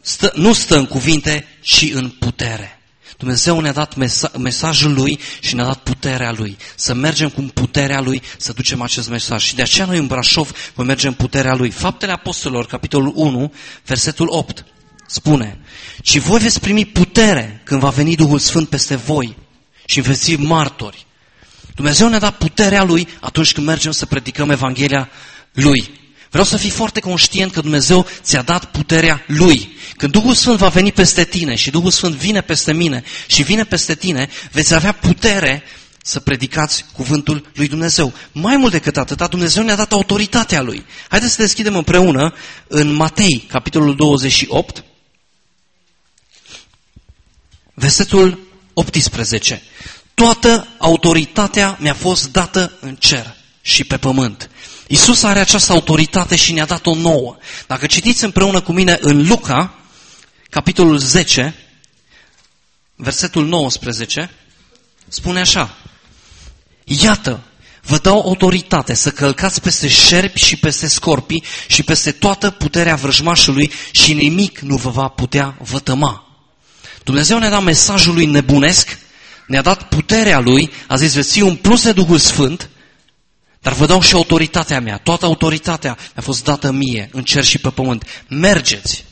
stă, 0.00 0.32
nu 0.34 0.52
stă 0.52 0.76
în 0.76 0.86
cuvinte, 0.86 1.46
ci 1.60 1.90
în 1.92 2.08
putere. 2.10 2.77
Dumnezeu 3.16 3.60
ne-a 3.60 3.72
dat 3.72 3.94
mesajul 4.38 4.94
Lui 4.94 5.18
și 5.40 5.54
ne-a 5.54 5.64
dat 5.64 5.82
puterea 5.82 6.32
Lui. 6.32 6.56
Să 6.74 6.94
mergem 6.94 7.28
cu 7.28 7.40
puterea 7.40 8.00
Lui, 8.00 8.22
să 8.36 8.52
ducem 8.52 8.82
acest 8.82 9.08
mesaj. 9.08 9.44
Și 9.44 9.54
de 9.54 9.62
aceea 9.62 9.86
noi 9.86 9.98
în 9.98 10.06
Brașov 10.06 10.72
vom 10.74 10.86
merge 10.86 11.06
în 11.06 11.12
puterea 11.12 11.54
Lui. 11.54 11.70
Faptele 11.70 12.12
Apostolilor, 12.12 12.66
capitolul 12.66 13.12
1, 13.14 13.52
versetul 13.86 14.26
8, 14.30 14.64
spune 15.06 15.58
Și 16.02 16.18
voi 16.18 16.38
veți 16.38 16.60
primi 16.60 16.84
putere 16.84 17.60
când 17.64 17.80
va 17.80 17.90
veni 17.90 18.16
Duhul 18.16 18.38
Sfânt 18.38 18.68
peste 18.68 18.96
voi 18.96 19.36
și 19.84 20.00
veți 20.00 20.24
fi 20.24 20.36
martori. 20.36 21.06
Dumnezeu 21.74 22.08
ne-a 22.08 22.18
dat 22.18 22.36
puterea 22.36 22.82
Lui 22.82 23.08
atunci 23.20 23.52
când 23.52 23.66
mergem 23.66 23.92
să 23.92 24.06
predicăm 24.06 24.50
Evanghelia 24.50 25.08
Lui. 25.52 25.90
Vreau 26.30 26.44
să 26.44 26.56
fii 26.56 26.70
foarte 26.70 27.00
conștient 27.00 27.52
că 27.52 27.60
Dumnezeu 27.60 28.06
ți-a 28.22 28.42
dat 28.42 28.64
puterea 28.64 29.24
Lui. 29.26 29.76
Când 29.96 30.12
Duhul 30.12 30.34
Sfânt 30.34 30.58
va 30.58 30.68
veni 30.68 30.92
peste 30.92 31.24
tine 31.24 31.54
și 31.54 31.70
Duhul 31.70 31.90
Sfânt 31.90 32.14
vine 32.14 32.40
peste 32.40 32.72
mine 32.72 33.04
și 33.26 33.42
vine 33.42 33.64
peste 33.64 33.94
tine, 33.94 34.28
veți 34.52 34.74
avea 34.74 34.92
putere 34.92 35.62
să 36.02 36.20
predicați 36.20 36.84
cuvântul 36.92 37.50
lui 37.54 37.68
Dumnezeu. 37.68 38.12
Mai 38.32 38.56
mult 38.56 38.72
decât 38.72 38.96
atât, 38.96 39.30
Dumnezeu 39.30 39.62
ne-a 39.62 39.76
dat 39.76 39.92
autoritatea 39.92 40.62
Lui. 40.62 40.84
Haideți 41.08 41.32
să 41.32 41.42
deschidem 41.42 41.76
împreună 41.76 42.34
în 42.66 42.92
Matei, 42.92 43.46
capitolul 43.48 43.96
28, 43.96 44.84
versetul 47.74 48.38
18. 48.72 49.62
Toată 50.14 50.68
autoritatea 50.78 51.76
mi-a 51.80 51.94
fost 51.94 52.32
dată 52.32 52.72
în 52.80 52.96
cer 52.96 53.36
și 53.68 53.84
pe 53.84 53.96
pământ. 53.96 54.50
Isus 54.86 55.22
are 55.22 55.38
această 55.38 55.72
autoritate 55.72 56.36
și 56.36 56.52
ne-a 56.52 56.64
dat-o 56.64 56.94
nouă. 56.94 57.36
Dacă 57.66 57.86
citiți 57.86 58.24
împreună 58.24 58.60
cu 58.60 58.72
mine 58.72 58.98
în 59.00 59.26
Luca, 59.26 59.74
capitolul 60.50 60.98
10, 60.98 61.54
versetul 62.94 63.46
19, 63.46 64.30
spune 65.08 65.40
așa. 65.40 65.76
Iată, 66.84 67.40
vă 67.82 67.98
dau 67.98 68.20
autoritate 68.20 68.94
să 68.94 69.10
călcați 69.10 69.60
peste 69.60 69.88
șerpi 69.88 70.44
și 70.44 70.56
peste 70.56 70.86
scorpii 70.86 71.44
și 71.66 71.82
peste 71.82 72.12
toată 72.12 72.50
puterea 72.50 72.94
vrăjmașului 72.94 73.72
și 73.90 74.12
nimic 74.12 74.58
nu 74.58 74.76
vă 74.76 74.90
va 74.90 75.08
putea 75.08 75.56
vătăma. 75.60 76.26
Dumnezeu 77.04 77.38
ne-a 77.38 77.50
dat 77.50 77.62
mesajul 77.62 78.14
lui 78.14 78.26
nebunesc, 78.26 78.98
ne-a 79.46 79.62
dat 79.62 79.88
puterea 79.88 80.38
lui, 80.38 80.70
a 80.86 80.96
zis 80.96 81.14
veți 81.14 81.32
fi 81.32 81.50
plus 81.50 81.82
de 81.82 81.92
Duhul 81.92 82.18
Sfânt, 82.18 82.68
dar 83.60 83.72
vă 83.72 83.86
dau 83.86 84.00
și 84.00 84.14
autoritatea 84.14 84.80
mea. 84.80 84.98
Toată 84.98 85.24
autoritatea 85.24 85.96
mi-a 86.14 86.22
fost 86.22 86.44
dată 86.44 86.70
mie, 86.70 87.08
în 87.12 87.24
cer 87.24 87.44
și 87.44 87.58
pe 87.58 87.70
pământ. 87.70 88.24
Mergeți! 88.28 89.04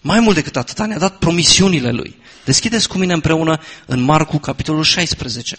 Mai 0.00 0.20
mult 0.20 0.34
decât 0.34 0.56
atât, 0.56 0.78
ne-a 0.78 0.98
dat 0.98 1.18
promisiunile 1.18 1.90
lui. 1.90 2.16
Deschideți 2.44 2.88
cu 2.88 2.98
mine 2.98 3.12
împreună 3.12 3.60
în 3.86 4.00
Marcu, 4.00 4.38
capitolul 4.38 4.82
16. 4.82 5.58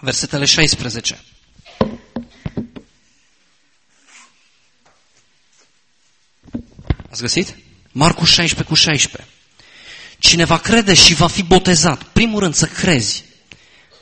Versetele 0.00 0.44
16. 0.44 1.24
Ați 7.10 7.20
găsit? 7.20 7.56
Marcu 7.92 8.24
16 8.24 8.68
cu 8.68 8.74
16. 8.74 9.30
Cine 10.18 10.44
va 10.44 10.58
crede 10.58 10.94
și 10.94 11.14
va 11.14 11.26
fi 11.26 11.42
botezat, 11.42 12.02
primul 12.02 12.40
rând 12.40 12.54
să 12.54 12.66
crezi 12.66 13.24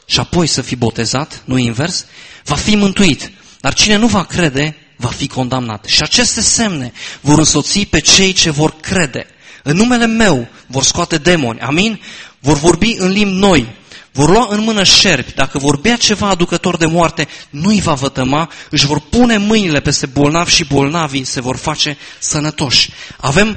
și 0.06 0.20
apoi 0.20 0.46
să 0.46 0.62
fii 0.62 0.76
botezat, 0.76 1.42
nu 1.44 1.58
invers, 1.58 2.04
va 2.44 2.54
fi 2.54 2.76
mântuit. 2.76 3.30
Dar 3.60 3.74
cine 3.74 3.96
nu 3.96 4.06
va 4.06 4.24
crede, 4.24 4.76
va 4.96 5.08
fi 5.08 5.26
condamnat. 5.26 5.84
Și 5.84 6.02
aceste 6.02 6.40
semne 6.40 6.92
vor 7.20 7.38
însoți 7.38 7.80
pe 7.80 7.98
cei 8.00 8.32
ce 8.32 8.50
vor 8.50 8.74
crede. 8.80 9.26
În 9.62 9.76
numele 9.76 10.06
meu 10.06 10.48
vor 10.66 10.82
scoate 10.82 11.18
demoni, 11.18 11.60
amin? 11.60 12.00
Vor 12.38 12.58
vorbi 12.58 12.94
în 12.98 13.10
limbi 13.10 13.34
noi, 13.34 13.66
vor 14.12 14.30
lua 14.30 14.46
în 14.50 14.60
mână 14.60 14.82
șerpi, 14.82 15.34
dacă 15.34 15.58
vor 15.58 15.76
bea 15.76 15.96
ceva 15.96 16.28
aducător 16.28 16.76
de 16.76 16.86
moarte, 16.86 17.28
nu-i 17.50 17.80
va 17.80 17.94
vătăma, 17.94 18.50
își 18.70 18.86
vor 18.86 19.00
pune 19.00 19.36
mâinile 19.36 19.80
peste 19.80 20.06
bolnavi 20.06 20.50
și 20.52 20.64
bolnavii 20.64 21.24
se 21.24 21.40
vor 21.40 21.56
face 21.56 21.96
sănătoși. 22.18 22.90
Avem 23.16 23.56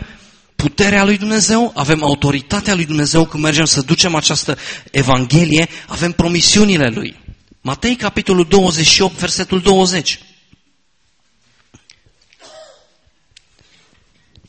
puterea 0.57 1.03
lui 1.03 1.17
Dumnezeu, 1.17 1.71
avem 1.75 2.03
autoritatea 2.03 2.75
lui 2.75 2.85
Dumnezeu 2.85 3.25
când 3.25 3.43
mergem 3.43 3.65
să 3.65 3.81
ducem 3.81 4.15
această 4.15 4.57
Evanghelie, 4.91 5.67
avem 5.87 6.11
promisiunile 6.11 6.89
lui. 6.89 7.15
Matei, 7.61 7.95
capitolul 7.95 8.45
28, 8.45 9.15
versetul 9.17 9.61
20. 9.61 10.19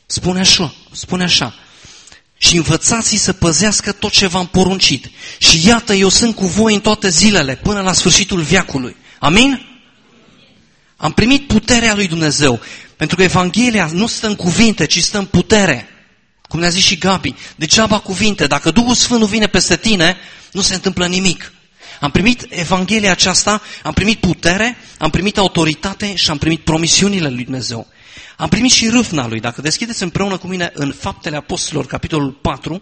Spune 0.05 0.39
așa, 0.39 0.73
spune 0.91 1.23
așa. 1.23 1.53
Și 2.37 2.55
învățați 2.55 3.15
să 3.15 3.33
păzească 3.33 3.91
tot 3.91 4.11
ce 4.11 4.27
v-am 4.27 4.47
poruncit. 4.47 5.09
Și 5.37 5.67
iată, 5.67 5.93
eu 5.93 6.09
sunt 6.09 6.35
cu 6.35 6.45
voi 6.45 6.73
în 6.73 6.81
toate 6.81 7.09
zilele, 7.09 7.55
până 7.55 7.81
la 7.81 7.93
sfârșitul 7.93 8.41
viacului. 8.41 8.95
Amin? 9.19 9.67
Am 10.97 11.11
primit 11.11 11.47
puterea 11.47 11.95
lui 11.95 12.07
Dumnezeu. 12.07 12.59
Pentru 12.95 13.15
că 13.15 13.23
Evanghelia 13.23 13.89
nu 13.93 14.07
stă 14.07 14.27
în 14.27 14.35
cuvinte, 14.35 14.85
ci 14.85 15.03
stă 15.03 15.17
în 15.17 15.25
putere. 15.25 15.98
Cum 16.49 16.59
ne-a 16.59 16.69
zis 16.69 16.83
și 16.83 16.97
Gabi, 16.97 17.35
degeaba 17.55 17.99
cuvinte. 17.99 18.47
Dacă 18.47 18.71
Duhul 18.71 18.95
Sfânt 18.95 19.19
nu 19.19 19.25
vine 19.25 19.47
peste 19.47 19.77
tine, 19.77 20.17
nu 20.51 20.61
se 20.61 20.73
întâmplă 20.73 21.07
nimic. 21.07 21.53
Am 21.99 22.11
primit 22.11 22.45
Evanghelia 22.49 23.11
aceasta, 23.11 23.61
am 23.83 23.93
primit 23.93 24.19
putere, 24.19 24.77
am 24.97 25.09
primit 25.09 25.37
autoritate 25.37 26.15
și 26.15 26.29
am 26.29 26.37
primit 26.37 26.63
promisiunile 26.63 27.29
lui 27.29 27.43
Dumnezeu. 27.43 27.87
Am 28.37 28.49
primit 28.49 28.71
și 28.71 28.89
râvna 28.89 29.27
lui. 29.27 29.39
Dacă 29.39 29.61
deschideți 29.61 30.03
împreună 30.03 30.37
cu 30.37 30.47
mine 30.47 30.71
în 30.73 30.91
Faptele 30.91 31.35
Apostolilor, 31.35 31.85
capitolul 31.85 32.31
4, 32.31 32.81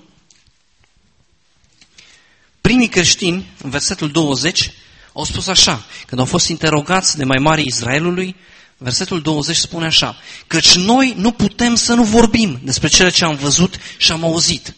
primii 2.61 2.87
creștini, 2.87 3.47
în 3.63 3.69
versetul 3.69 4.11
20, 4.11 4.71
au 5.13 5.23
spus 5.23 5.47
așa, 5.47 5.85
când 6.05 6.21
au 6.21 6.27
fost 6.27 6.47
interogați 6.47 7.17
de 7.17 7.23
mai 7.23 7.37
mari 7.37 7.65
Israelului, 7.65 8.35
versetul 8.77 9.21
20 9.21 9.57
spune 9.57 9.85
așa, 9.85 10.17
căci 10.47 10.75
noi 10.75 11.13
nu 11.17 11.31
putem 11.31 11.75
să 11.75 11.93
nu 11.93 12.03
vorbim 12.03 12.59
despre 12.63 12.87
cele 12.87 13.09
ce 13.09 13.25
am 13.25 13.35
văzut 13.35 13.77
și 13.97 14.11
am 14.11 14.23
auzit. 14.23 14.75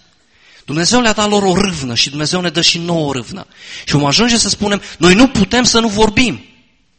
Dumnezeu 0.66 1.02
le-a 1.02 1.14
dat 1.14 1.30
lor 1.30 1.44
o 1.44 1.54
râvnă 1.54 1.96
și 1.96 2.10
Dumnezeu 2.10 2.42
ne 2.42 2.50
dă 2.50 2.62
și 2.62 2.78
nouă 2.78 3.08
o 3.08 3.12
râvnă. 3.12 3.48
Și 3.86 3.94
vom 3.94 4.06
ajunge 4.06 4.38
să 4.38 4.50
spunem, 4.50 4.82
noi 4.98 5.14
nu 5.14 5.28
putem 5.28 5.64
să 5.64 5.80
nu 5.80 5.88
vorbim. 5.88 6.46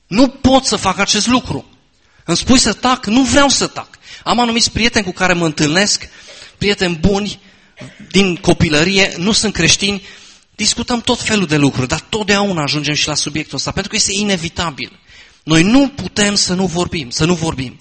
Nu 0.07 0.29
pot 0.29 0.65
să 0.65 0.77
fac 0.77 0.99
acest 0.99 1.27
lucru. 1.27 1.65
Îmi 2.25 2.37
spui 2.37 2.59
să 2.59 2.73
tac? 2.73 3.07
Nu 3.07 3.23
vreau 3.23 3.49
să 3.49 3.67
tac. 3.67 3.89
Am 4.25 4.41
anumiți 4.41 4.71
prieteni 4.71 5.05
cu 5.05 5.13
care 5.13 5.33
mă 5.33 5.45
întâlnesc, 5.45 6.09
prieteni 6.59 6.97
buni, 6.97 7.41
din 8.11 8.37
copilărie, 8.37 9.15
nu 9.17 9.33
sunt 9.33 9.53
creștini, 9.53 10.03
discutăm 10.55 11.01
tot 11.01 11.21
felul 11.21 11.47
de 11.47 11.57
lucruri, 11.57 11.89
dar 11.89 12.01
totdeauna 12.01 12.63
ajungem 12.63 12.95
și 12.95 13.09
la 13.09 13.15
subiectul 13.15 13.57
ăsta, 13.57 13.71
pentru 13.71 13.91
că 13.91 13.97
este 13.97 14.13
inevitabil. 14.15 14.99
Noi 15.51 15.63
nu 15.63 15.89
putem 15.89 16.35
să 16.35 16.55
nu 16.55 16.67
vorbim, 16.67 17.11
să 17.11 17.25
nu 17.25 17.35
vorbim. 17.35 17.81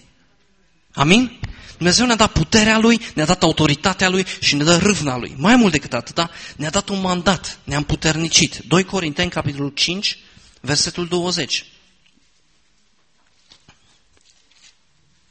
Amin? 0.94 1.40
Dumnezeu 1.78 2.06
ne-a 2.06 2.16
dat 2.16 2.32
puterea 2.32 2.78
Lui, 2.78 3.02
ne-a 3.14 3.26
dat 3.26 3.44
autoritatea 3.44 4.10
Lui 4.10 4.26
și 4.40 4.56
ne 4.56 4.64
dă 4.64 4.78
râvna 4.78 5.18
Lui. 5.18 5.34
Mai 5.38 5.56
mult 5.56 5.72
decât 5.72 5.94
atâta, 5.94 6.30
ne-a 6.56 6.70
dat 6.70 6.90
un 6.90 7.02
mandat, 7.02 7.60
ne-a 7.64 7.78
împuternicit. 7.78 8.62
2 8.68 8.84
Corinteni, 8.84 9.30
capitolul 9.30 9.70
5, 9.70 10.18
versetul 10.62 11.08
20. 11.08 11.66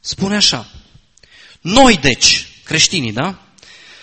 Spune 0.00 0.36
așa. 0.36 0.70
Noi, 1.60 1.96
deci, 1.96 2.46
creștinii, 2.64 3.12
da? 3.12 3.42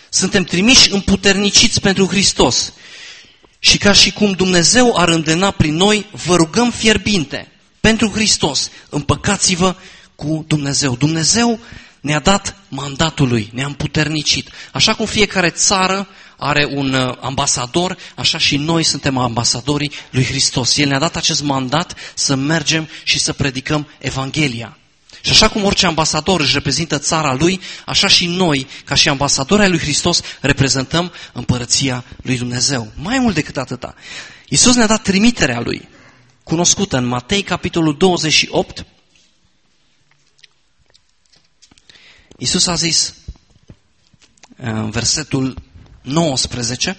Suntem 0.09 0.43
trimiși 0.43 0.91
împuterniciți 0.91 1.81
pentru 1.81 2.07
Hristos. 2.07 2.73
Și 3.59 3.77
ca 3.77 3.93
și 3.93 4.11
cum 4.11 4.31
Dumnezeu 4.31 4.97
ar 4.97 5.09
îndemna 5.09 5.51
prin 5.51 5.75
noi, 5.75 6.05
vă 6.11 6.35
rugăm 6.35 6.71
fierbinte 6.71 7.49
pentru 7.85 8.09
Hristos, 8.09 8.69
împăcați-vă 8.89 9.75
cu 10.15 10.45
Dumnezeu. 10.47 10.95
Dumnezeu 10.95 11.59
ne-a 12.01 12.19
dat 12.19 12.55
mandatul 12.69 13.27
lui, 13.27 13.49
ne-a 13.53 13.65
împuternicit. 13.65 14.49
Așa 14.71 14.93
cum 14.93 15.05
fiecare 15.05 15.49
țară 15.49 16.07
are 16.37 16.67
un 16.71 16.93
uh, 16.93 17.17
ambasador, 17.19 17.97
așa 18.15 18.37
și 18.37 18.57
noi 18.57 18.83
suntem 18.83 19.17
ambasadorii 19.17 19.91
lui 20.09 20.25
Hristos. 20.25 20.77
El 20.77 20.87
ne-a 20.87 20.99
dat 20.99 21.15
acest 21.15 21.43
mandat 21.43 21.95
să 22.13 22.35
mergem 22.35 22.89
și 23.03 23.19
să 23.19 23.33
predicăm 23.33 23.87
Evanghelia. 23.97 24.77
Și 25.21 25.31
așa 25.31 25.49
cum 25.49 25.63
orice 25.63 25.85
ambasador 25.85 26.39
își 26.39 26.53
reprezintă 26.53 26.97
țara 26.97 27.33
lui, 27.33 27.61
așa 27.85 28.07
și 28.07 28.27
noi, 28.27 28.67
ca 28.85 28.95
și 28.95 29.09
ambasadori 29.09 29.61
ai 29.61 29.69
lui 29.69 29.79
Hristos, 29.79 30.21
reprezentăm 30.41 31.11
împărăția 31.33 32.03
lui 32.21 32.37
Dumnezeu. 32.37 32.91
Mai 33.01 33.19
mult 33.19 33.35
decât 33.35 33.57
atâta. 33.57 33.95
Iisus 34.49 34.75
ne-a 34.75 34.87
dat 34.87 35.01
trimiterea 35.01 35.59
Lui, 35.59 35.87
cunoscută 36.45 36.97
în 36.97 37.05
Matei, 37.05 37.43
capitolul 37.43 37.97
28. 37.97 38.85
Iisus 42.37 42.67
a 42.67 42.75
zis, 42.75 43.15
în 44.55 44.89
versetul 44.89 45.61
19, 46.01 46.97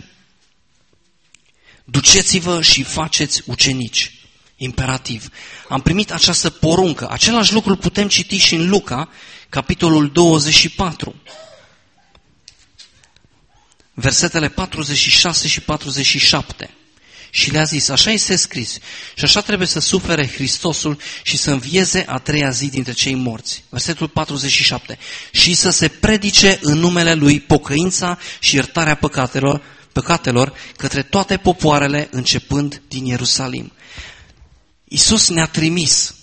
Duceți-vă 1.89 2.63
și 2.63 2.83
faceți 2.83 3.43
ucenici. 3.47 4.11
Imperativ. 4.57 5.29
Am 5.69 5.81
primit 5.81 6.13
această 6.13 6.51
poruncă. 6.51 7.11
Același 7.11 7.53
lucru 7.53 7.71
îl 7.71 7.77
putem 7.77 8.09
citi 8.09 8.37
și 8.37 8.55
în 8.55 8.69
Luca, 8.69 9.09
capitolul 9.49 10.11
24. 10.11 11.15
Versetele 13.95 14.49
46 14.49 15.49
și 15.49 15.61
47. 15.61 16.71
Și 17.37 17.51
le-a 17.51 17.65
zis, 17.65 17.89
așa 17.89 18.11
este 18.11 18.37
scris, 18.37 18.79
și 19.15 19.25
așa 19.25 19.41
trebuie 19.41 19.69
să 19.69 19.81
sufere 19.81 20.29
Hristosul 20.29 20.99
și 21.23 21.37
să 21.37 21.51
învieze 21.51 22.05
a 22.09 22.19
treia 22.19 22.51
zi 22.51 22.69
dintre 22.69 22.93
cei 22.93 23.15
morți. 23.15 23.65
Versetul 23.69 24.09
47. 24.09 24.99
Și 25.33 25.55
să 25.55 25.71
se 25.71 25.89
predice 25.89 26.59
în 26.63 26.79
numele 26.79 27.15
Lui 27.15 27.41
pocăința 27.41 28.19
și 28.39 28.55
iertarea 28.55 28.95
păcatelor, 28.95 29.63
păcatelor 29.93 30.53
către 30.77 31.03
toate 31.03 31.37
popoarele, 31.37 32.09
începând 32.11 32.83
din 32.89 33.05
Ierusalim. 33.05 33.73
Iisus 34.85 35.29
ne-a 35.29 35.47
trimis. 35.47 36.15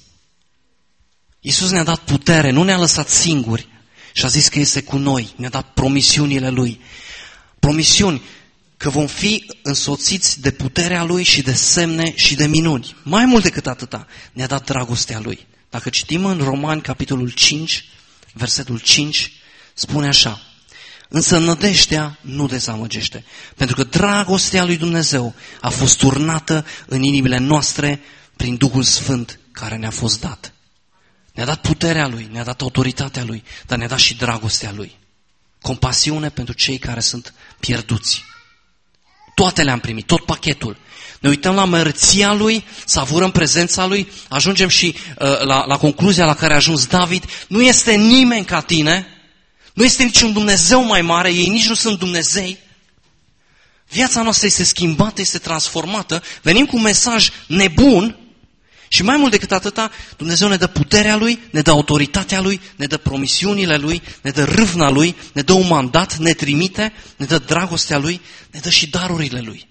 Iisus 1.40 1.72
ne-a 1.72 1.84
dat 1.84 2.00
putere, 2.00 2.50
nu 2.50 2.64
ne-a 2.64 2.78
lăsat 2.78 3.10
singuri 3.10 3.68
și 4.14 4.26
a 4.26 4.28
zis 4.28 4.48
că 4.48 4.60
este 4.60 4.84
cu 4.84 4.98
noi, 4.98 5.34
ne-a 5.36 5.50
dat 5.50 5.74
promisiunile 5.74 6.50
Lui. 6.50 6.82
Promisiuni 7.60 8.22
că 8.78 8.90
vom 8.90 9.08
fi 9.08 9.46
însoțiți 9.62 10.42
de 10.42 10.52
puterea 10.52 11.04
Lui 11.04 11.24
și 11.24 11.42
de 11.42 11.54
semne 11.54 12.16
și 12.16 12.36
de 12.36 12.48
minuni. 12.48 12.96
Mai 13.04 13.26
mult 13.26 13.44
decât 13.44 13.68
atâta, 13.68 14.08
ne-a 14.32 14.48
dat 14.48 14.66
dragostea 14.66 15.20
Lui. 15.20 15.48
Dacă 15.70 15.90
citim 15.90 16.26
în 16.26 16.38
Romani, 16.38 16.82
capitolul 16.82 17.30
5, 17.30 17.86
versetul 18.34 18.80
5, 18.80 19.32
spune 19.74 20.08
așa, 20.08 20.42
Însă 21.16 21.38
nădejdea 21.38 22.18
nu 22.22 22.48
dezamăgește, 22.48 23.26
pentru 23.56 23.76
că 23.76 23.84
dragostea 23.84 24.64
lui 24.64 24.78
Dumnezeu 24.78 25.34
a 25.62 25.70
fost 25.70 25.98
turnată 25.98 26.66
în 26.86 27.04
inimile 27.04 27.38
noastre 27.38 28.02
prin 28.36 28.56
Duhul 28.56 28.84
Sfânt 28.84 29.40
care 29.52 29.76
ne-a 29.76 29.90
fost 29.90 30.20
dat. 30.20 30.54
Ne-a 31.34 31.46
dat 31.46 31.62
puterea 31.62 32.08
Lui, 32.08 32.30
ne-a 32.32 32.44
dat 32.44 32.62
autoritatea 32.62 33.24
Lui, 33.24 33.44
dar 33.66 33.78
ne-a 33.78 33.88
dat 33.88 33.98
și 33.98 34.16
dragostea 34.16 34.72
Lui. 34.72 34.98
Compasiune 35.62 36.30
pentru 36.30 36.54
cei 36.54 36.78
care 36.78 37.00
sunt 37.00 37.34
pierduți. 37.60 38.24
Toate 39.36 39.64
le-am 39.64 39.80
primit, 39.80 40.06
tot 40.06 40.26
pachetul. 40.26 40.78
Ne 41.20 41.30
uităm 41.30 41.56
la 41.56 41.66
mărția 41.66 42.34
Lui, 42.34 42.64
savurăm 42.86 43.32
prezența 43.32 43.86
Lui, 43.86 44.12
ajungem 44.30 44.68
și 44.68 44.96
uh, 45.20 45.42
la, 45.42 45.66
la 45.66 45.78
concluzia 45.78 46.26
la 46.26 46.36
care 46.36 46.54
a 46.54 46.56
ajuns 46.56 46.86
David. 46.86 47.24
Nu 47.48 47.62
este 47.62 47.94
nimeni 47.94 48.46
ca 48.46 48.62
tine, 48.62 49.08
nu 49.74 49.84
este 49.84 50.04
niciun 50.04 50.34
Dumnezeu 50.34 50.84
mai 50.84 51.02
mare, 51.02 51.34
ei 51.34 51.48
nici 51.48 51.68
nu 51.68 51.74
sunt 51.74 52.00
Dumnezei. 52.00 52.58
Viața 53.90 54.22
noastră 54.22 54.48
este 54.48 54.64
schimbată, 54.64 55.22
este 55.22 55.38
transformată, 55.38 56.24
venim 56.42 56.66
cu 56.66 56.76
un 56.76 56.82
mesaj 56.82 57.30
nebun 57.48 58.23
și 58.94 59.04
mai 59.04 59.18
mult 59.18 59.32
decât 59.32 59.52
atâta, 59.52 59.92
Dumnezeu 60.18 60.48
ne 60.48 60.56
dă 60.56 60.68
puterea 60.68 61.16
Lui, 61.16 61.40
ne 61.52 61.62
dă 61.62 61.72
autoritatea 61.72 62.42
Lui, 62.42 62.62
ne 62.76 62.86
dă 62.86 62.98
promisiunile 62.98 63.78
Lui, 63.78 64.02
ne 64.22 64.32
dă 64.32 64.44
râvna 64.44 64.90
Lui, 64.90 65.16
ne 65.32 65.42
dă 65.42 65.54
un 65.54 65.68
mandat, 65.68 66.18
ne 66.18 66.34
trimite, 66.34 66.94
ne 67.16 67.26
dă 67.26 67.38
dragostea 67.38 67.98
Lui, 67.98 68.22
ne 68.52 68.60
dă 68.60 68.70
și 68.70 68.90
darurile 68.90 69.40
Lui. 69.40 69.68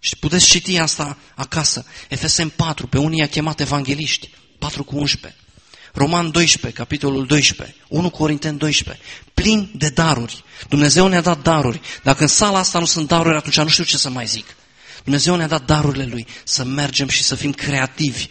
Și 0.00 0.16
puteți 0.16 0.46
citi 0.46 0.78
asta 0.78 1.16
acasă. 1.34 1.86
Efesem 2.08 2.48
4, 2.48 2.86
pe 2.86 2.98
unii 2.98 3.18
i-a 3.18 3.26
chemat 3.26 3.60
evangeliști, 3.60 4.30
4 4.58 4.84
cu 4.84 4.96
11. 4.96 5.40
Roman 5.92 6.30
12, 6.30 6.80
capitolul 6.80 7.26
12, 7.26 7.76
1 7.88 8.10
Corinteni 8.10 8.58
12, 8.58 9.04
plin 9.34 9.70
de 9.74 9.88
daruri. 9.88 10.44
Dumnezeu 10.68 11.06
ne-a 11.06 11.20
dat 11.20 11.42
daruri. 11.42 11.80
Dacă 12.02 12.22
în 12.22 12.28
sala 12.28 12.58
asta 12.58 12.78
nu 12.78 12.84
sunt 12.84 13.08
daruri, 13.08 13.36
atunci 13.36 13.56
nu 13.56 13.68
știu 13.68 13.84
ce 13.84 13.96
să 13.96 14.10
mai 14.10 14.26
zic. 14.26 14.46
Dumnezeu 15.04 15.36
ne-a 15.36 15.46
dat 15.46 15.64
darurile 15.64 16.04
Lui 16.04 16.26
să 16.44 16.64
mergem 16.64 17.08
și 17.08 17.22
să 17.22 17.34
fim 17.34 17.52
creativi 17.52 18.28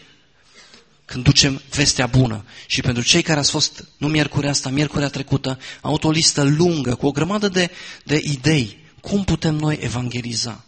când 1.06 1.24
ducem 1.24 1.62
vestea 1.70 2.06
bună. 2.06 2.46
Și 2.68 2.82
pentru 2.82 3.04
cei 3.04 3.22
care 3.22 3.40
ați 3.40 3.52
fost, 3.52 3.88
nu 3.98 4.08
miercurea 4.08 4.50
asta, 4.50 4.70
miercurea 4.70 5.10
trecută, 5.10 5.50
am 5.82 5.90
avut 5.90 6.04
o 6.04 6.12
listă 6.12 6.44
lungă 6.44 6.96
cu 6.96 7.06
o 7.06 7.12
grămadă 7.12 7.48
de, 7.48 7.72
de 8.04 8.22
idei. 8.24 8.78
Cum 9.02 9.24
putem 9.24 9.56
noi 9.56 9.78
evangeliza? 9.82 10.66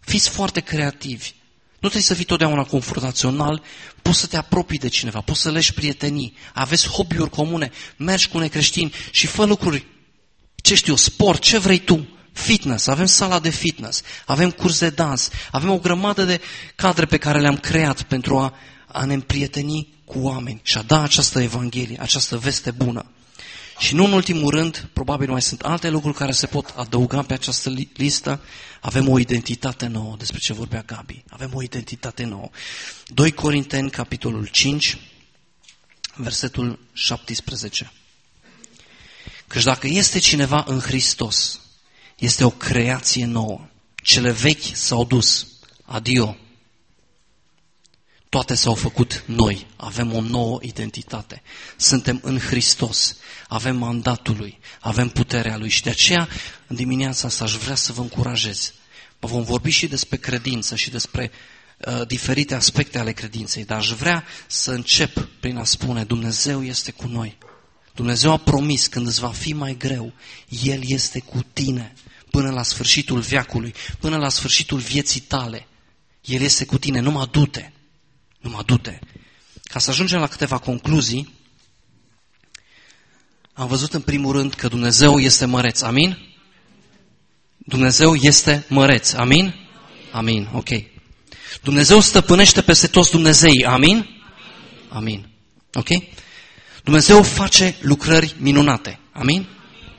Fiți 0.00 0.28
foarte 0.28 0.60
creativi. 0.60 1.32
Nu 1.72 1.88
trebuie 1.88 2.02
să 2.02 2.14
fii 2.14 2.24
totdeauna 2.24 2.64
confruntațional, 2.64 3.62
poți 4.02 4.18
să 4.18 4.26
te 4.26 4.36
apropii 4.36 4.78
de 4.78 4.88
cineva, 4.88 5.20
poți 5.20 5.40
să 5.40 5.50
leși 5.50 5.74
prietenii, 5.74 6.36
aveți 6.54 6.88
hobby-uri 6.88 7.30
comune, 7.30 7.70
mergi 7.96 8.28
cu 8.28 8.38
necreștini 8.38 8.92
și 9.10 9.26
fă 9.26 9.44
lucruri, 9.44 9.86
ce 10.54 10.74
știu, 10.74 10.96
sport, 10.96 11.40
ce 11.40 11.58
vrei 11.58 11.78
tu, 11.78 12.06
fitness, 12.32 12.86
avem 12.86 13.06
sala 13.06 13.38
de 13.38 13.50
fitness, 13.50 14.02
avem 14.26 14.50
curs 14.50 14.78
de 14.78 14.90
dans, 14.90 15.28
avem 15.50 15.70
o 15.70 15.78
grămadă 15.78 16.24
de 16.24 16.40
cadre 16.76 17.04
pe 17.04 17.16
care 17.16 17.40
le-am 17.40 17.56
creat 17.56 18.02
pentru 18.02 18.38
a, 18.38 18.54
a 18.86 19.04
ne 19.04 19.14
împrieteni 19.14 19.88
cu 20.04 20.18
oameni 20.18 20.60
și 20.62 20.78
a 20.78 20.82
da 20.82 21.02
această 21.02 21.40
evanghelie, 21.40 22.00
această 22.00 22.36
veste 22.36 22.70
bună. 22.70 23.06
Și 23.78 23.94
nu 23.94 24.04
în 24.04 24.12
ultimul 24.12 24.50
rând, 24.50 24.88
probabil 24.92 25.30
mai 25.30 25.42
sunt 25.42 25.60
alte 25.60 25.90
lucruri 25.90 26.16
care 26.16 26.32
se 26.32 26.46
pot 26.46 26.74
adăuga 26.76 27.22
pe 27.22 27.32
această 27.32 27.74
listă, 27.94 28.40
avem 28.80 29.08
o 29.08 29.18
identitate 29.18 29.86
nouă, 29.86 30.14
despre 30.18 30.38
ce 30.38 30.52
vorbea 30.52 30.82
Gabi. 30.82 31.24
Avem 31.28 31.50
o 31.54 31.62
identitate 31.62 32.24
nouă. 32.24 32.50
2 33.06 33.32
Corinteni, 33.32 33.90
capitolul 33.90 34.46
5, 34.46 34.98
versetul 36.14 36.78
17. 36.92 37.92
Căci 39.46 39.62
dacă 39.62 39.86
este 39.86 40.18
cineva 40.18 40.64
în 40.66 40.80
Hristos, 40.80 41.60
este 42.18 42.44
o 42.44 42.50
creație 42.50 43.24
nouă. 43.24 43.68
Cele 44.02 44.30
vechi 44.30 44.74
s-au 44.76 45.04
dus. 45.04 45.46
Adio. 45.84 46.36
Toate 48.28 48.54
s-au 48.54 48.74
făcut 48.74 49.22
noi. 49.26 49.66
Avem 49.76 50.14
o 50.14 50.20
nouă 50.20 50.58
identitate. 50.62 51.42
Suntem 51.76 52.20
în 52.22 52.38
Hristos. 52.38 53.16
Avem 53.48 53.76
mandatul 53.76 54.36
Lui. 54.36 54.58
Avem 54.80 55.08
puterea 55.08 55.56
Lui. 55.56 55.68
Și 55.68 55.82
de 55.82 55.90
aceea, 55.90 56.28
în 56.66 56.76
dimineața 56.76 57.26
asta, 57.26 57.44
aș 57.44 57.54
vrea 57.54 57.74
să 57.74 57.92
vă 57.92 58.00
încurajez. 58.00 58.72
Mă 59.20 59.28
vom 59.28 59.42
vorbi 59.42 59.70
și 59.70 59.86
despre 59.86 60.16
credință 60.16 60.76
și 60.76 60.90
despre 60.90 61.30
uh, 61.78 62.06
diferite 62.06 62.54
aspecte 62.54 62.98
ale 62.98 63.12
credinței, 63.12 63.64
dar 63.64 63.78
aș 63.78 63.90
vrea 63.90 64.24
să 64.46 64.70
încep 64.70 65.28
prin 65.40 65.56
a 65.56 65.64
spune 65.64 66.04
Dumnezeu 66.04 66.64
este 66.64 66.90
cu 66.90 67.06
noi. 67.06 67.38
Dumnezeu 67.94 68.32
a 68.32 68.36
promis 68.36 68.86
când 68.86 69.06
îți 69.06 69.20
va 69.20 69.30
fi 69.30 69.52
mai 69.52 69.76
greu, 69.76 70.12
El 70.48 70.80
este 70.84 71.20
cu 71.20 71.44
tine 71.52 71.94
până 72.30 72.50
la 72.50 72.62
sfârșitul 72.62 73.20
veacului, 73.20 73.74
până 73.98 74.16
la 74.16 74.28
sfârșitul 74.28 74.78
vieții 74.78 75.20
tale. 75.20 75.66
El 76.24 76.40
este 76.40 76.64
cu 76.64 76.78
tine, 76.78 77.00
nu 77.00 77.10
mă 77.10 77.28
dute. 77.30 77.72
Nu 78.40 78.50
mă 78.50 78.62
dute. 78.66 78.98
Ca 79.62 79.78
să 79.78 79.90
ajungem 79.90 80.20
la 80.20 80.26
câteva 80.26 80.58
concluzii, 80.58 81.34
am 83.52 83.66
văzut 83.66 83.94
în 83.94 84.00
primul 84.00 84.32
rând 84.32 84.54
că 84.54 84.68
Dumnezeu 84.68 85.18
este 85.18 85.44
măreț. 85.44 85.80
Amin? 85.80 86.18
Dumnezeu 87.56 88.14
este 88.14 88.64
măreț. 88.68 89.12
Amin? 89.12 89.54
Amin. 90.10 90.48
Ok. 90.52 90.68
Dumnezeu 91.62 92.00
stăpânește 92.00 92.62
peste 92.62 92.86
toți 92.86 93.10
Dumnezei. 93.10 93.64
Amin? 93.64 94.06
Amin. 94.88 95.28
Ok? 95.72 95.88
Dumnezeu 96.84 97.22
face 97.22 97.76
lucrări 97.80 98.34
minunate. 98.38 98.98
Amin? 99.12 99.46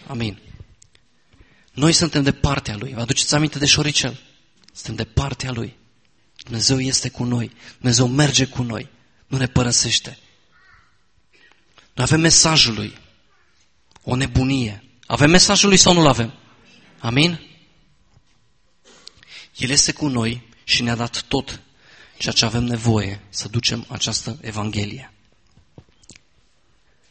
Amin. 0.08 0.40
Noi 1.80 1.94
suntem 1.94 2.24
de 2.24 2.32
partea 2.32 2.76
Lui. 2.76 2.94
Vă 2.94 3.02
aduceți 3.02 3.36
aminte 3.36 3.60
de 3.60 3.66
șoricel? 3.66 4.20
Suntem 4.74 4.96
de 4.96 5.04
partea 5.04 5.52
Lui. 5.52 5.78
Dumnezeu 6.44 6.80
este 6.80 7.10
cu 7.10 7.24
noi. 7.24 7.52
Dumnezeu 7.78 8.08
merge 8.08 8.46
cu 8.46 8.64
noi. 8.64 8.90
Nu 9.28 9.38
ne 9.38 9.48
părăsește. 9.48 10.18
Noi 11.94 12.06
avem 12.06 12.20
mesajul 12.20 12.74
Lui. 12.74 12.98
O 14.04 14.16
nebunie. 14.16 14.84
Avem 15.06 15.30
mesajul 15.30 15.70
Lui 15.70 15.78
sau 15.78 15.94
nu-L 15.94 16.08
avem? 16.08 16.34
Amin? 17.00 17.40
El 19.58 19.70
este 19.70 19.92
cu 19.92 20.08
noi 20.08 20.48
și 20.64 20.84
ne-a 20.84 20.96
dat 20.96 21.22
tot 21.22 21.62
ceea 22.18 22.34
ce 22.34 22.46
avem 22.46 22.64
nevoie 22.64 23.22
să 23.30 23.48
ducem 23.48 23.86
această 23.90 24.38
Evanghelie. 24.42 25.14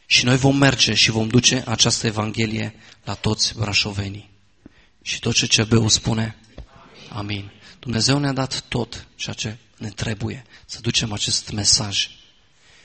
Și 0.06 0.24
noi 0.24 0.36
vom 0.36 0.56
merge 0.56 0.94
și 0.94 1.10
vom 1.10 1.28
duce 1.28 1.64
această 1.66 2.06
Evanghelie 2.06 2.74
la 3.04 3.14
toți 3.14 3.54
brașovenii. 3.54 4.27
Și 5.08 5.20
tot 5.20 5.34
ce 5.34 5.46
CBU 5.46 5.88
spune, 5.88 6.36
amin. 7.08 7.50
Dumnezeu 7.78 8.18
ne-a 8.18 8.32
dat 8.32 8.64
tot 8.68 9.06
ceea 9.16 9.34
ce 9.34 9.56
ne 9.76 9.88
trebuie 9.88 10.44
să 10.66 10.80
ducem 10.80 11.12
acest 11.12 11.50
mesaj. 11.50 12.10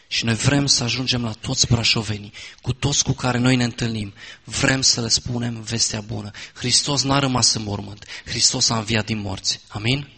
Și 0.07 0.25
noi 0.25 0.33
vrem 0.33 0.65
să 0.65 0.83
ajungem 0.83 1.23
la 1.23 1.31
toți 1.31 1.67
brașovenii, 1.67 2.33
cu 2.61 2.73
toți 2.73 3.03
cu 3.03 3.11
care 3.11 3.37
noi 3.37 3.55
ne 3.55 3.63
întâlnim. 3.63 4.13
Vrem 4.43 4.81
să 4.81 5.01
le 5.01 5.07
spunem 5.07 5.61
vestea 5.61 6.01
bună. 6.01 6.31
Hristos 6.53 7.03
n-a 7.03 7.19
rămas 7.19 7.53
în 7.53 7.63
mormânt. 7.63 8.05
Hristos 8.25 8.69
a 8.69 8.77
înviat 8.77 9.05
din 9.05 9.19
morți. 9.19 9.59
Amin? 9.67 10.09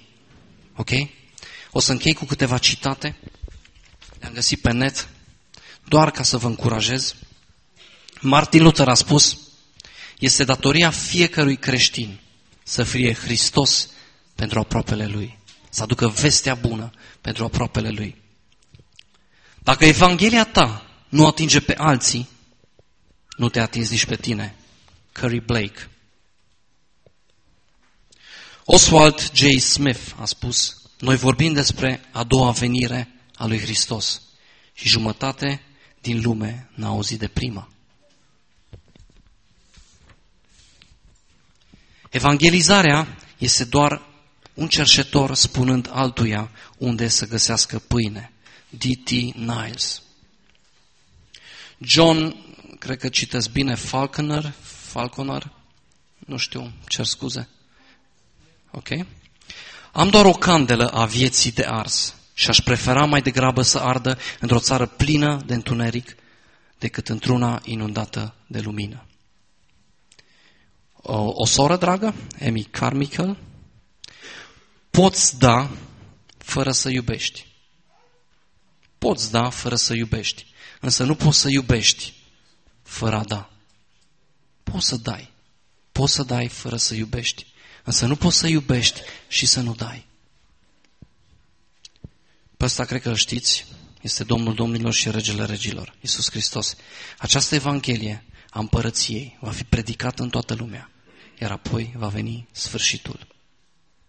Ok? 0.76 0.90
O 1.72 1.80
să 1.80 1.92
închei 1.92 2.14
cu 2.14 2.26
câteva 2.26 2.58
citate. 2.58 3.18
Le-am 4.20 4.34
găsit 4.34 4.62
pe 4.62 4.72
net, 4.72 5.10
doar 5.84 6.12
ca 6.12 6.24
să 6.24 6.38
vă 6.38 6.48
încurajez. 6.48 7.16
Martin 8.22 8.64
Luther 8.64 8.88
a 8.88 8.94
spus, 8.94 9.45
este 10.20 10.44
datoria 10.44 10.90
fiecărui 10.90 11.58
creștin 11.58 12.20
să 12.64 12.84
fie 12.84 13.14
Hristos 13.14 13.90
pentru 14.36 14.60
aproapele 14.60 15.08
lui. 15.08 15.38
Să 15.70 15.84
aducă 15.84 16.08
vestea 16.08 16.56
bună 16.56 16.92
pentru 17.22 17.44
aproapele 17.44 17.90
lui. 17.90 18.22
Dacă 19.60 19.86
Evanghelia 19.86 20.46
ta 20.46 20.86
nu 21.10 21.28
atinge 21.28 21.60
pe 21.60 21.76
alții, 21.78 22.30
nu 23.38 23.50
te 23.50 23.60
atingi 23.60 23.92
nici 23.92 24.06
pe 24.06 24.16
tine. 24.16 24.56
Curry 25.12 25.40
Blake. 25.40 25.90
Oswald 28.66 29.32
J. 29.34 29.60
Smith 29.60 30.14
a 30.20 30.26
spus, 30.26 30.82
noi 31.00 31.16
vorbim 31.16 31.54
despre 31.54 32.02
a 32.12 32.24
doua 32.24 32.52
venire 32.52 33.10
a 33.36 33.46
lui 33.46 33.60
Hristos 33.60 34.22
și 34.74 34.88
jumătate 34.88 35.62
din 36.02 36.22
lume 36.22 36.70
n-a 36.74 36.88
auzit 36.88 37.20
de 37.20 37.28
prima. 37.28 37.70
Evangelizarea 42.10 43.18
este 43.38 43.64
doar 43.64 44.02
un 44.54 44.68
cerșetor 44.68 45.36
spunând 45.36 45.90
altuia 45.94 46.52
unde 46.78 47.08
să 47.08 47.28
găsească 47.28 47.80
pâine. 47.80 48.32
D.T. 48.70 49.10
Niles. 49.36 50.02
John, 51.78 52.36
cred 52.80 52.98
că 52.98 53.10
citesc 53.10 53.52
bine, 53.52 53.76
Falconer, 53.76 54.54
Falconer, 54.62 55.52
nu 56.26 56.38
știu, 56.38 56.72
cer 56.88 57.06
scuze. 57.06 57.50
Ok? 58.72 58.90
Am 59.92 60.10
doar 60.10 60.26
o 60.26 60.32
candelă 60.32 60.88
a 60.88 61.06
vieții 61.06 61.52
de 61.52 61.64
ars 61.64 62.16
și 62.34 62.50
aș 62.50 62.60
prefera 62.60 63.06
mai 63.06 63.22
degrabă 63.22 63.62
să 63.62 63.78
ardă 63.78 64.18
într-o 64.40 64.60
țară 64.60 64.86
plină 64.86 65.42
de 65.46 65.54
întuneric 65.54 66.16
decât 66.80 67.10
într-una 67.10 67.62
inundată 67.64 68.36
de 68.48 68.60
lumină. 68.60 69.06
O, 71.08 71.32
o 71.36 71.46
soră 71.46 71.78
dragă, 71.78 72.16
Amy 72.46 72.64
Carmichael, 72.64 73.38
poți 74.90 75.40
da 75.40 75.70
fără 76.38 76.72
să 76.72 76.90
iubești. 76.90 77.46
Poți 78.98 79.32
da 79.32 79.50
fără 79.50 79.76
să 79.76 79.94
iubești, 79.94 80.46
însă 80.80 81.04
nu 81.04 81.16
poți 81.16 81.40
să 81.40 81.50
iubești 81.50 82.14
fără 82.84 83.16
a 83.16 83.24
da. 83.24 83.50
Poți 84.64 84.88
să 84.88 84.98
dai. 84.98 85.32
Poți 85.92 86.14
să 86.14 86.24
dai 86.24 86.48
fără 86.48 86.78
să 86.78 86.96
iubești. 86.96 87.46
Însă 87.84 88.06
nu 88.06 88.16
poți 88.16 88.38
să 88.38 88.48
iubești 88.48 89.02
și 89.28 89.46
să 89.46 89.62
nu 89.62 89.76
dai. 89.76 90.06
Pe 92.58 92.66
ăsta 92.66 92.86
cred 92.86 93.02
că 93.02 93.10
îl 93.10 93.16
știți. 93.16 93.66
Este 94.02 94.24
Domnul 94.24 94.54
Domnilor 94.54 94.94
și 94.94 95.12
Regele 95.12 95.46
Regilor, 95.46 95.96
Iisus 96.02 96.30
Hristos. 96.30 96.76
Această 97.18 97.56
Evanghelie 97.56 98.26
a 98.50 98.60
împărăției 98.60 99.38
va 99.40 99.52
fi 99.52 99.64
predicată 99.64 100.24
în 100.24 100.30
toată 100.30 100.54
lumea, 100.54 100.90
iar 101.40 101.52
apoi 101.52 101.94
va 101.98 102.08
veni 102.08 102.48
sfârșitul. 102.52 103.28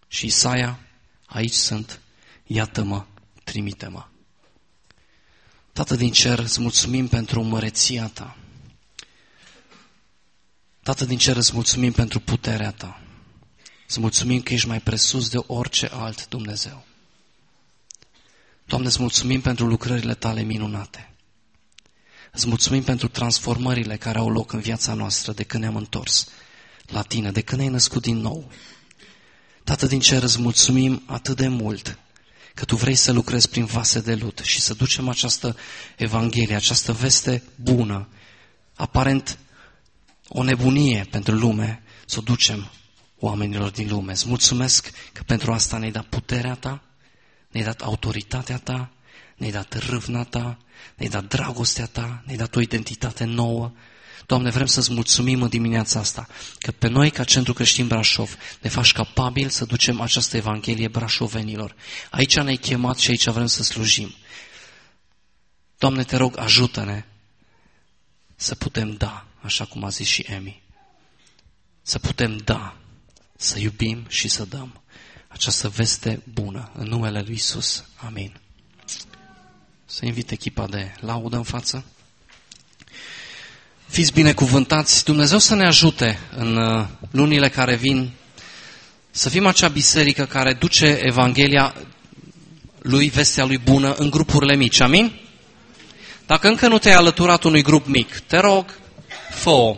Și 0.07 0.25
Isaia, 0.25 0.79
aici 1.25 1.53
sunt, 1.53 2.01
iată-mă, 2.45 3.05
trimite-mă. 3.43 4.05
Tată 5.73 5.95
din 5.95 6.11
cer, 6.11 6.39
îți 6.39 6.61
mulțumim 6.61 7.07
pentru 7.07 7.41
măreția 7.43 8.07
ta. 8.07 8.37
Tată 10.83 11.05
din 11.05 11.17
cer, 11.17 11.35
îți 11.35 11.53
mulțumim 11.53 11.91
pentru 11.91 12.19
puterea 12.19 12.71
ta. 12.71 13.01
Îți 13.87 13.99
mulțumim 13.99 14.41
că 14.41 14.53
ești 14.53 14.67
mai 14.67 14.81
presus 14.81 15.29
de 15.29 15.37
orice 15.47 15.85
alt 15.91 16.27
Dumnezeu. 16.27 16.85
Doamne, 18.65 18.87
îți 18.87 19.01
mulțumim 19.01 19.41
pentru 19.41 19.65
lucrările 19.67 20.13
tale 20.13 20.41
minunate. 20.41 21.11
Îți 22.31 22.47
mulțumim 22.47 22.83
pentru 22.83 23.07
transformările 23.07 23.97
care 23.97 24.17
au 24.17 24.29
loc 24.29 24.51
în 24.51 24.59
viața 24.59 24.93
noastră 24.93 25.31
de 25.31 25.43
când 25.43 25.63
ne-am 25.63 25.75
întors 25.75 26.27
la 26.87 27.01
tine, 27.01 27.31
de 27.31 27.41
când 27.41 27.59
ne-ai 27.59 27.73
născut 27.73 28.01
din 28.01 28.17
nou. 28.17 28.51
Tată 29.63 29.85
din 29.85 29.99
cer, 29.99 30.23
îți 30.23 30.39
mulțumim 30.41 31.03
atât 31.05 31.35
de 31.35 31.47
mult 31.47 31.99
că 32.53 32.65
tu 32.65 32.75
vrei 32.75 32.95
să 32.95 33.11
lucrezi 33.11 33.49
prin 33.49 33.65
vase 33.65 33.99
de 33.99 34.15
lut 34.15 34.39
și 34.43 34.61
să 34.61 34.73
ducem 34.73 35.09
această 35.09 35.55
Evanghelie, 35.97 36.55
această 36.55 36.93
veste 36.93 37.43
bună, 37.55 38.07
aparent 38.75 39.37
o 40.27 40.43
nebunie 40.43 41.07
pentru 41.11 41.35
lume, 41.35 41.81
să 42.05 42.19
o 42.19 42.21
ducem 42.21 42.69
oamenilor 43.19 43.69
din 43.69 43.87
lume. 43.89 44.11
Îți 44.11 44.27
mulțumesc 44.27 44.91
că 45.13 45.23
pentru 45.23 45.51
asta 45.53 45.77
ne-ai 45.77 45.91
dat 45.91 46.05
puterea 46.05 46.53
ta, 46.55 46.81
ne-ai 47.51 47.65
dat 47.65 47.81
autoritatea 47.81 48.57
ta, 48.57 48.91
ne-ai 49.35 49.51
dat 49.51 49.73
râvna 49.73 50.23
ta, 50.23 50.57
ne-ai 50.95 51.09
dat 51.09 51.23
dragostea 51.27 51.85
ta, 51.85 52.21
ne-ai 52.25 52.37
dat 52.37 52.55
o 52.55 52.61
identitate 52.61 53.23
nouă. 53.23 53.71
Doamne, 54.25 54.49
vrem 54.49 54.65
să-ți 54.65 54.93
mulțumim 54.93 55.41
în 55.41 55.49
dimineața 55.49 55.99
asta 55.99 56.27
că 56.59 56.71
pe 56.71 56.87
noi, 56.87 57.09
ca 57.09 57.23
Centru 57.23 57.53
Creștin 57.53 57.87
Brașov, 57.87 58.37
ne 58.61 58.69
faci 58.69 58.91
capabil 58.91 59.49
să 59.49 59.65
ducem 59.65 60.01
această 60.01 60.37
Evanghelie 60.37 60.87
brașovenilor. 60.87 61.75
Aici 62.11 62.39
ne-ai 62.39 62.55
chemat 62.55 62.97
și 62.97 63.09
aici 63.09 63.27
vrem 63.27 63.45
să 63.45 63.63
slujim. 63.63 64.15
Doamne, 65.77 66.03
te 66.03 66.15
rog, 66.15 66.37
ajută-ne 66.37 67.05
să 68.35 68.55
putem 68.55 68.93
da, 68.93 69.25
așa 69.41 69.65
cum 69.65 69.83
a 69.83 69.89
zis 69.89 70.07
și 70.07 70.21
Emi. 70.21 70.61
Să 71.81 71.99
putem 71.99 72.37
da 72.37 72.77
să 73.37 73.59
iubim 73.59 74.05
și 74.07 74.27
să 74.27 74.45
dăm 74.45 74.81
această 75.27 75.69
veste 75.69 76.21
bună 76.33 76.71
în 76.73 76.87
numele 76.87 77.21
Lui 77.21 77.33
Isus. 77.33 77.85
Amin. 77.95 78.39
Să 79.85 80.05
invit 80.05 80.31
echipa 80.31 80.67
de 80.67 80.95
laudă 80.99 81.35
în 81.35 81.43
față. 81.43 81.85
Fiți 83.87 84.13
binecuvântați. 84.13 85.05
Dumnezeu 85.05 85.37
să 85.37 85.55
ne 85.55 85.65
ajute 85.65 86.19
în 86.37 86.55
uh, 86.55 86.85
lunile 87.11 87.49
care 87.49 87.75
vin 87.75 88.11
să 89.11 89.29
fim 89.29 89.45
acea 89.45 89.67
biserică 89.67 90.25
care 90.25 90.53
duce 90.53 90.99
Evanghelia 91.01 91.75
lui, 92.81 93.09
vestea 93.09 93.45
lui 93.45 93.57
bună, 93.57 93.93
în 93.93 94.09
grupurile 94.09 94.55
mici. 94.55 94.79
Amin? 94.79 95.19
Dacă 96.25 96.47
încă 96.47 96.67
nu 96.67 96.77
te-ai 96.77 96.95
alăturat 96.95 97.43
unui 97.43 97.61
grup 97.61 97.87
mic, 97.87 98.19
te 98.19 98.37
rog, 98.37 98.65
fă 99.29 99.49
-o. 99.49 99.75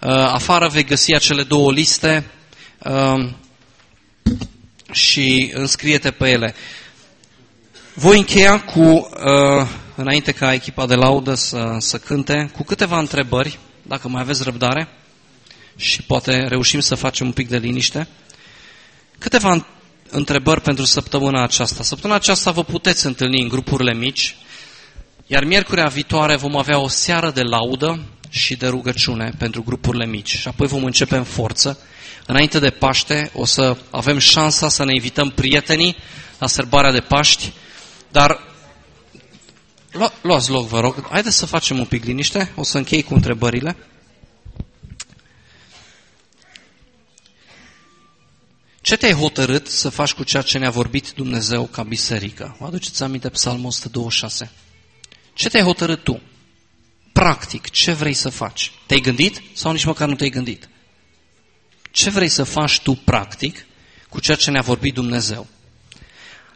Uh, 0.00 0.10
afară 0.10 0.68
vei 0.68 0.84
găsi 0.84 1.14
acele 1.14 1.42
două 1.42 1.72
liste 1.72 2.24
Um, 2.84 3.36
și 4.92 5.50
înscrie-te 5.54 6.10
pe 6.10 6.28
ele. 6.28 6.54
Voi 7.94 8.16
încheia 8.18 8.60
cu, 8.60 8.80
uh, 8.80 9.66
înainte 10.00 10.32
ca 10.32 10.52
echipa 10.52 10.86
de 10.86 10.94
laudă 10.94 11.34
să, 11.34 11.76
să 11.78 11.98
cânte, 11.98 12.50
cu 12.56 12.62
câteva 12.62 12.98
întrebări, 12.98 13.58
dacă 13.82 14.08
mai 14.08 14.20
aveți 14.20 14.42
răbdare 14.42 14.88
și 15.76 16.02
poate 16.02 16.46
reușim 16.48 16.80
să 16.80 16.94
facem 16.94 17.26
un 17.26 17.32
pic 17.32 17.48
de 17.48 17.56
liniște. 17.56 18.08
Câteva 19.18 19.66
întrebări 20.10 20.60
pentru 20.60 20.84
săptămâna 20.84 21.42
aceasta. 21.42 21.82
Săptămâna 21.82 22.18
aceasta 22.18 22.50
vă 22.50 22.64
puteți 22.64 23.06
întâlni 23.06 23.42
în 23.42 23.48
grupurile 23.48 23.94
mici, 23.94 24.36
iar 25.26 25.44
miercurea 25.44 25.86
viitoare 25.86 26.36
vom 26.36 26.56
avea 26.56 26.78
o 26.78 26.88
seară 26.88 27.30
de 27.30 27.42
laudă 27.42 28.02
și 28.28 28.56
de 28.56 28.68
rugăciune 28.68 29.32
pentru 29.38 29.62
grupurile 29.62 30.06
mici. 30.06 30.36
Și 30.36 30.48
apoi 30.48 30.66
vom 30.66 30.84
începe 30.84 31.16
în 31.16 31.24
forță 31.24 31.78
Înainte 32.30 32.58
de 32.58 32.70
Paște 32.70 33.30
o 33.34 33.44
să 33.44 33.76
avem 33.90 34.18
șansa 34.18 34.68
să 34.68 34.84
ne 34.84 34.94
invităm 34.94 35.30
prietenii 35.30 35.96
la 36.38 36.46
sărbarea 36.46 36.92
de 36.92 37.00
Paști, 37.00 37.52
dar 38.10 38.40
lu- 39.92 40.12
luați 40.22 40.50
loc, 40.50 40.66
vă 40.66 40.80
rog. 40.80 41.08
Haideți 41.08 41.36
să 41.36 41.46
facem 41.46 41.78
un 41.78 41.84
pic 41.84 42.04
liniște, 42.04 42.52
o 42.54 42.62
să 42.62 42.76
închei 42.78 43.02
cu 43.02 43.14
întrebările. 43.14 43.76
Ce 48.80 48.96
te-ai 48.96 49.12
hotărât 49.12 49.66
să 49.66 49.88
faci 49.88 50.12
cu 50.12 50.24
ceea 50.24 50.42
ce 50.42 50.58
ne-a 50.58 50.70
vorbit 50.70 51.10
Dumnezeu 51.10 51.66
ca 51.66 51.82
biserică? 51.82 52.56
Vă 52.58 52.66
aduceți 52.66 53.02
aminte 53.02 53.28
Psalmul 53.28 53.66
126. 53.66 54.50
Ce 55.34 55.48
te-ai 55.48 55.62
hotărât 55.62 56.04
tu? 56.04 56.20
Practic, 57.12 57.70
ce 57.70 57.92
vrei 57.92 58.14
să 58.14 58.28
faci? 58.28 58.72
Te-ai 58.86 59.00
gândit 59.00 59.42
sau 59.54 59.72
nici 59.72 59.84
măcar 59.84 60.08
nu 60.08 60.14
te-ai 60.14 60.30
gândit? 60.30 60.68
Ce 61.90 62.10
vrei 62.10 62.28
să 62.28 62.44
faci 62.44 62.80
tu 62.80 62.94
practic 62.94 63.66
cu 64.08 64.20
ceea 64.20 64.36
ce 64.36 64.50
ne-a 64.50 64.62
vorbit 64.62 64.94
Dumnezeu? 64.94 65.46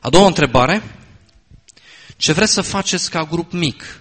A 0.00 0.10
doua 0.10 0.26
întrebare, 0.26 0.82
ce 2.16 2.32
vreți 2.32 2.52
să 2.52 2.62
faceți 2.62 3.10
ca 3.10 3.24
grup 3.24 3.52
mic, 3.52 4.00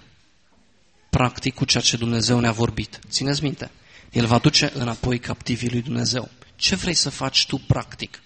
practic 1.10 1.54
cu 1.54 1.66
ceea 1.66 1.84
ce 1.84 1.98
Dumnezeu 1.98 2.40
ne-a 2.40 2.52
vorbit? 2.52 3.00
Țineți 3.10 3.44
minte, 3.44 3.72
El 4.12 4.26
va 4.26 4.38
duce 4.38 4.72
înapoi 4.74 5.20
captivii 5.20 5.70
lui 5.70 5.82
Dumnezeu. 5.82 6.30
Ce 6.56 6.76
vrei 6.76 6.94
să 6.94 7.10
faci 7.10 7.46
tu 7.46 7.58
practic? 7.58 8.22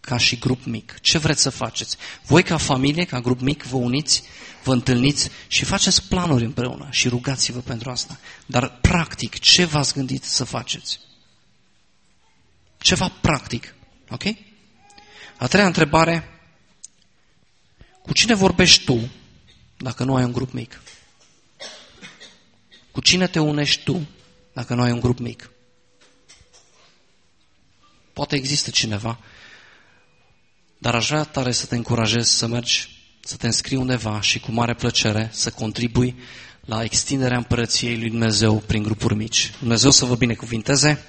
Ca 0.00 0.16
și 0.16 0.38
grup 0.38 0.64
mic. 0.64 0.98
Ce 1.00 1.18
vreți 1.18 1.42
să 1.42 1.50
faceți? 1.50 1.96
Voi 2.26 2.42
ca 2.42 2.56
familie, 2.56 3.04
ca 3.04 3.20
grup 3.20 3.40
mic, 3.40 3.62
vă 3.62 3.76
uniți, 3.76 4.22
vă 4.62 4.72
întâlniți 4.72 5.30
și 5.48 5.64
faceți 5.64 6.08
planuri 6.08 6.44
împreună 6.44 6.88
și 6.90 7.08
rugați-vă 7.08 7.58
pentru 7.58 7.90
asta. 7.90 8.18
Dar 8.46 8.78
practic, 8.80 9.38
ce 9.38 9.64
v-ați 9.64 9.94
gândit 9.94 10.24
să 10.24 10.44
faceți? 10.44 11.00
Ceva 12.78 13.12
practic. 13.20 13.74
Ok? 14.08 14.22
A 15.38 15.46
treia 15.46 15.66
întrebare, 15.66 16.39
cu 18.10 18.16
cine 18.16 18.34
vorbești 18.34 18.84
tu 18.84 19.08
dacă 19.76 20.04
nu 20.04 20.14
ai 20.14 20.24
un 20.24 20.32
grup 20.32 20.52
mic? 20.52 20.82
Cu 22.90 23.00
cine 23.00 23.26
te 23.26 23.38
unești 23.38 23.82
tu 23.82 24.06
dacă 24.52 24.74
nu 24.74 24.82
ai 24.82 24.92
un 24.92 25.00
grup 25.00 25.18
mic? 25.18 25.50
Poate 28.12 28.36
există 28.36 28.70
cineva, 28.70 29.18
dar 30.78 30.94
aș 30.94 31.08
vrea 31.08 31.24
tare 31.24 31.52
să 31.52 31.66
te 31.66 31.76
încurajez 31.76 32.28
să 32.28 32.46
mergi, 32.46 32.88
să 33.20 33.36
te 33.36 33.46
înscrii 33.46 33.78
undeva 33.78 34.20
și 34.20 34.40
cu 34.40 34.52
mare 34.52 34.74
plăcere 34.74 35.28
să 35.32 35.50
contribui 35.50 36.14
la 36.60 36.82
extinderea 36.82 37.36
împărăției 37.36 37.98
lui 37.98 38.10
Dumnezeu 38.10 38.56
prin 38.56 38.82
grupuri 38.82 39.14
mici. 39.14 39.52
Dumnezeu 39.58 39.90
să 39.90 40.04
vă 40.04 40.14
binecuvinteze! 40.14 41.04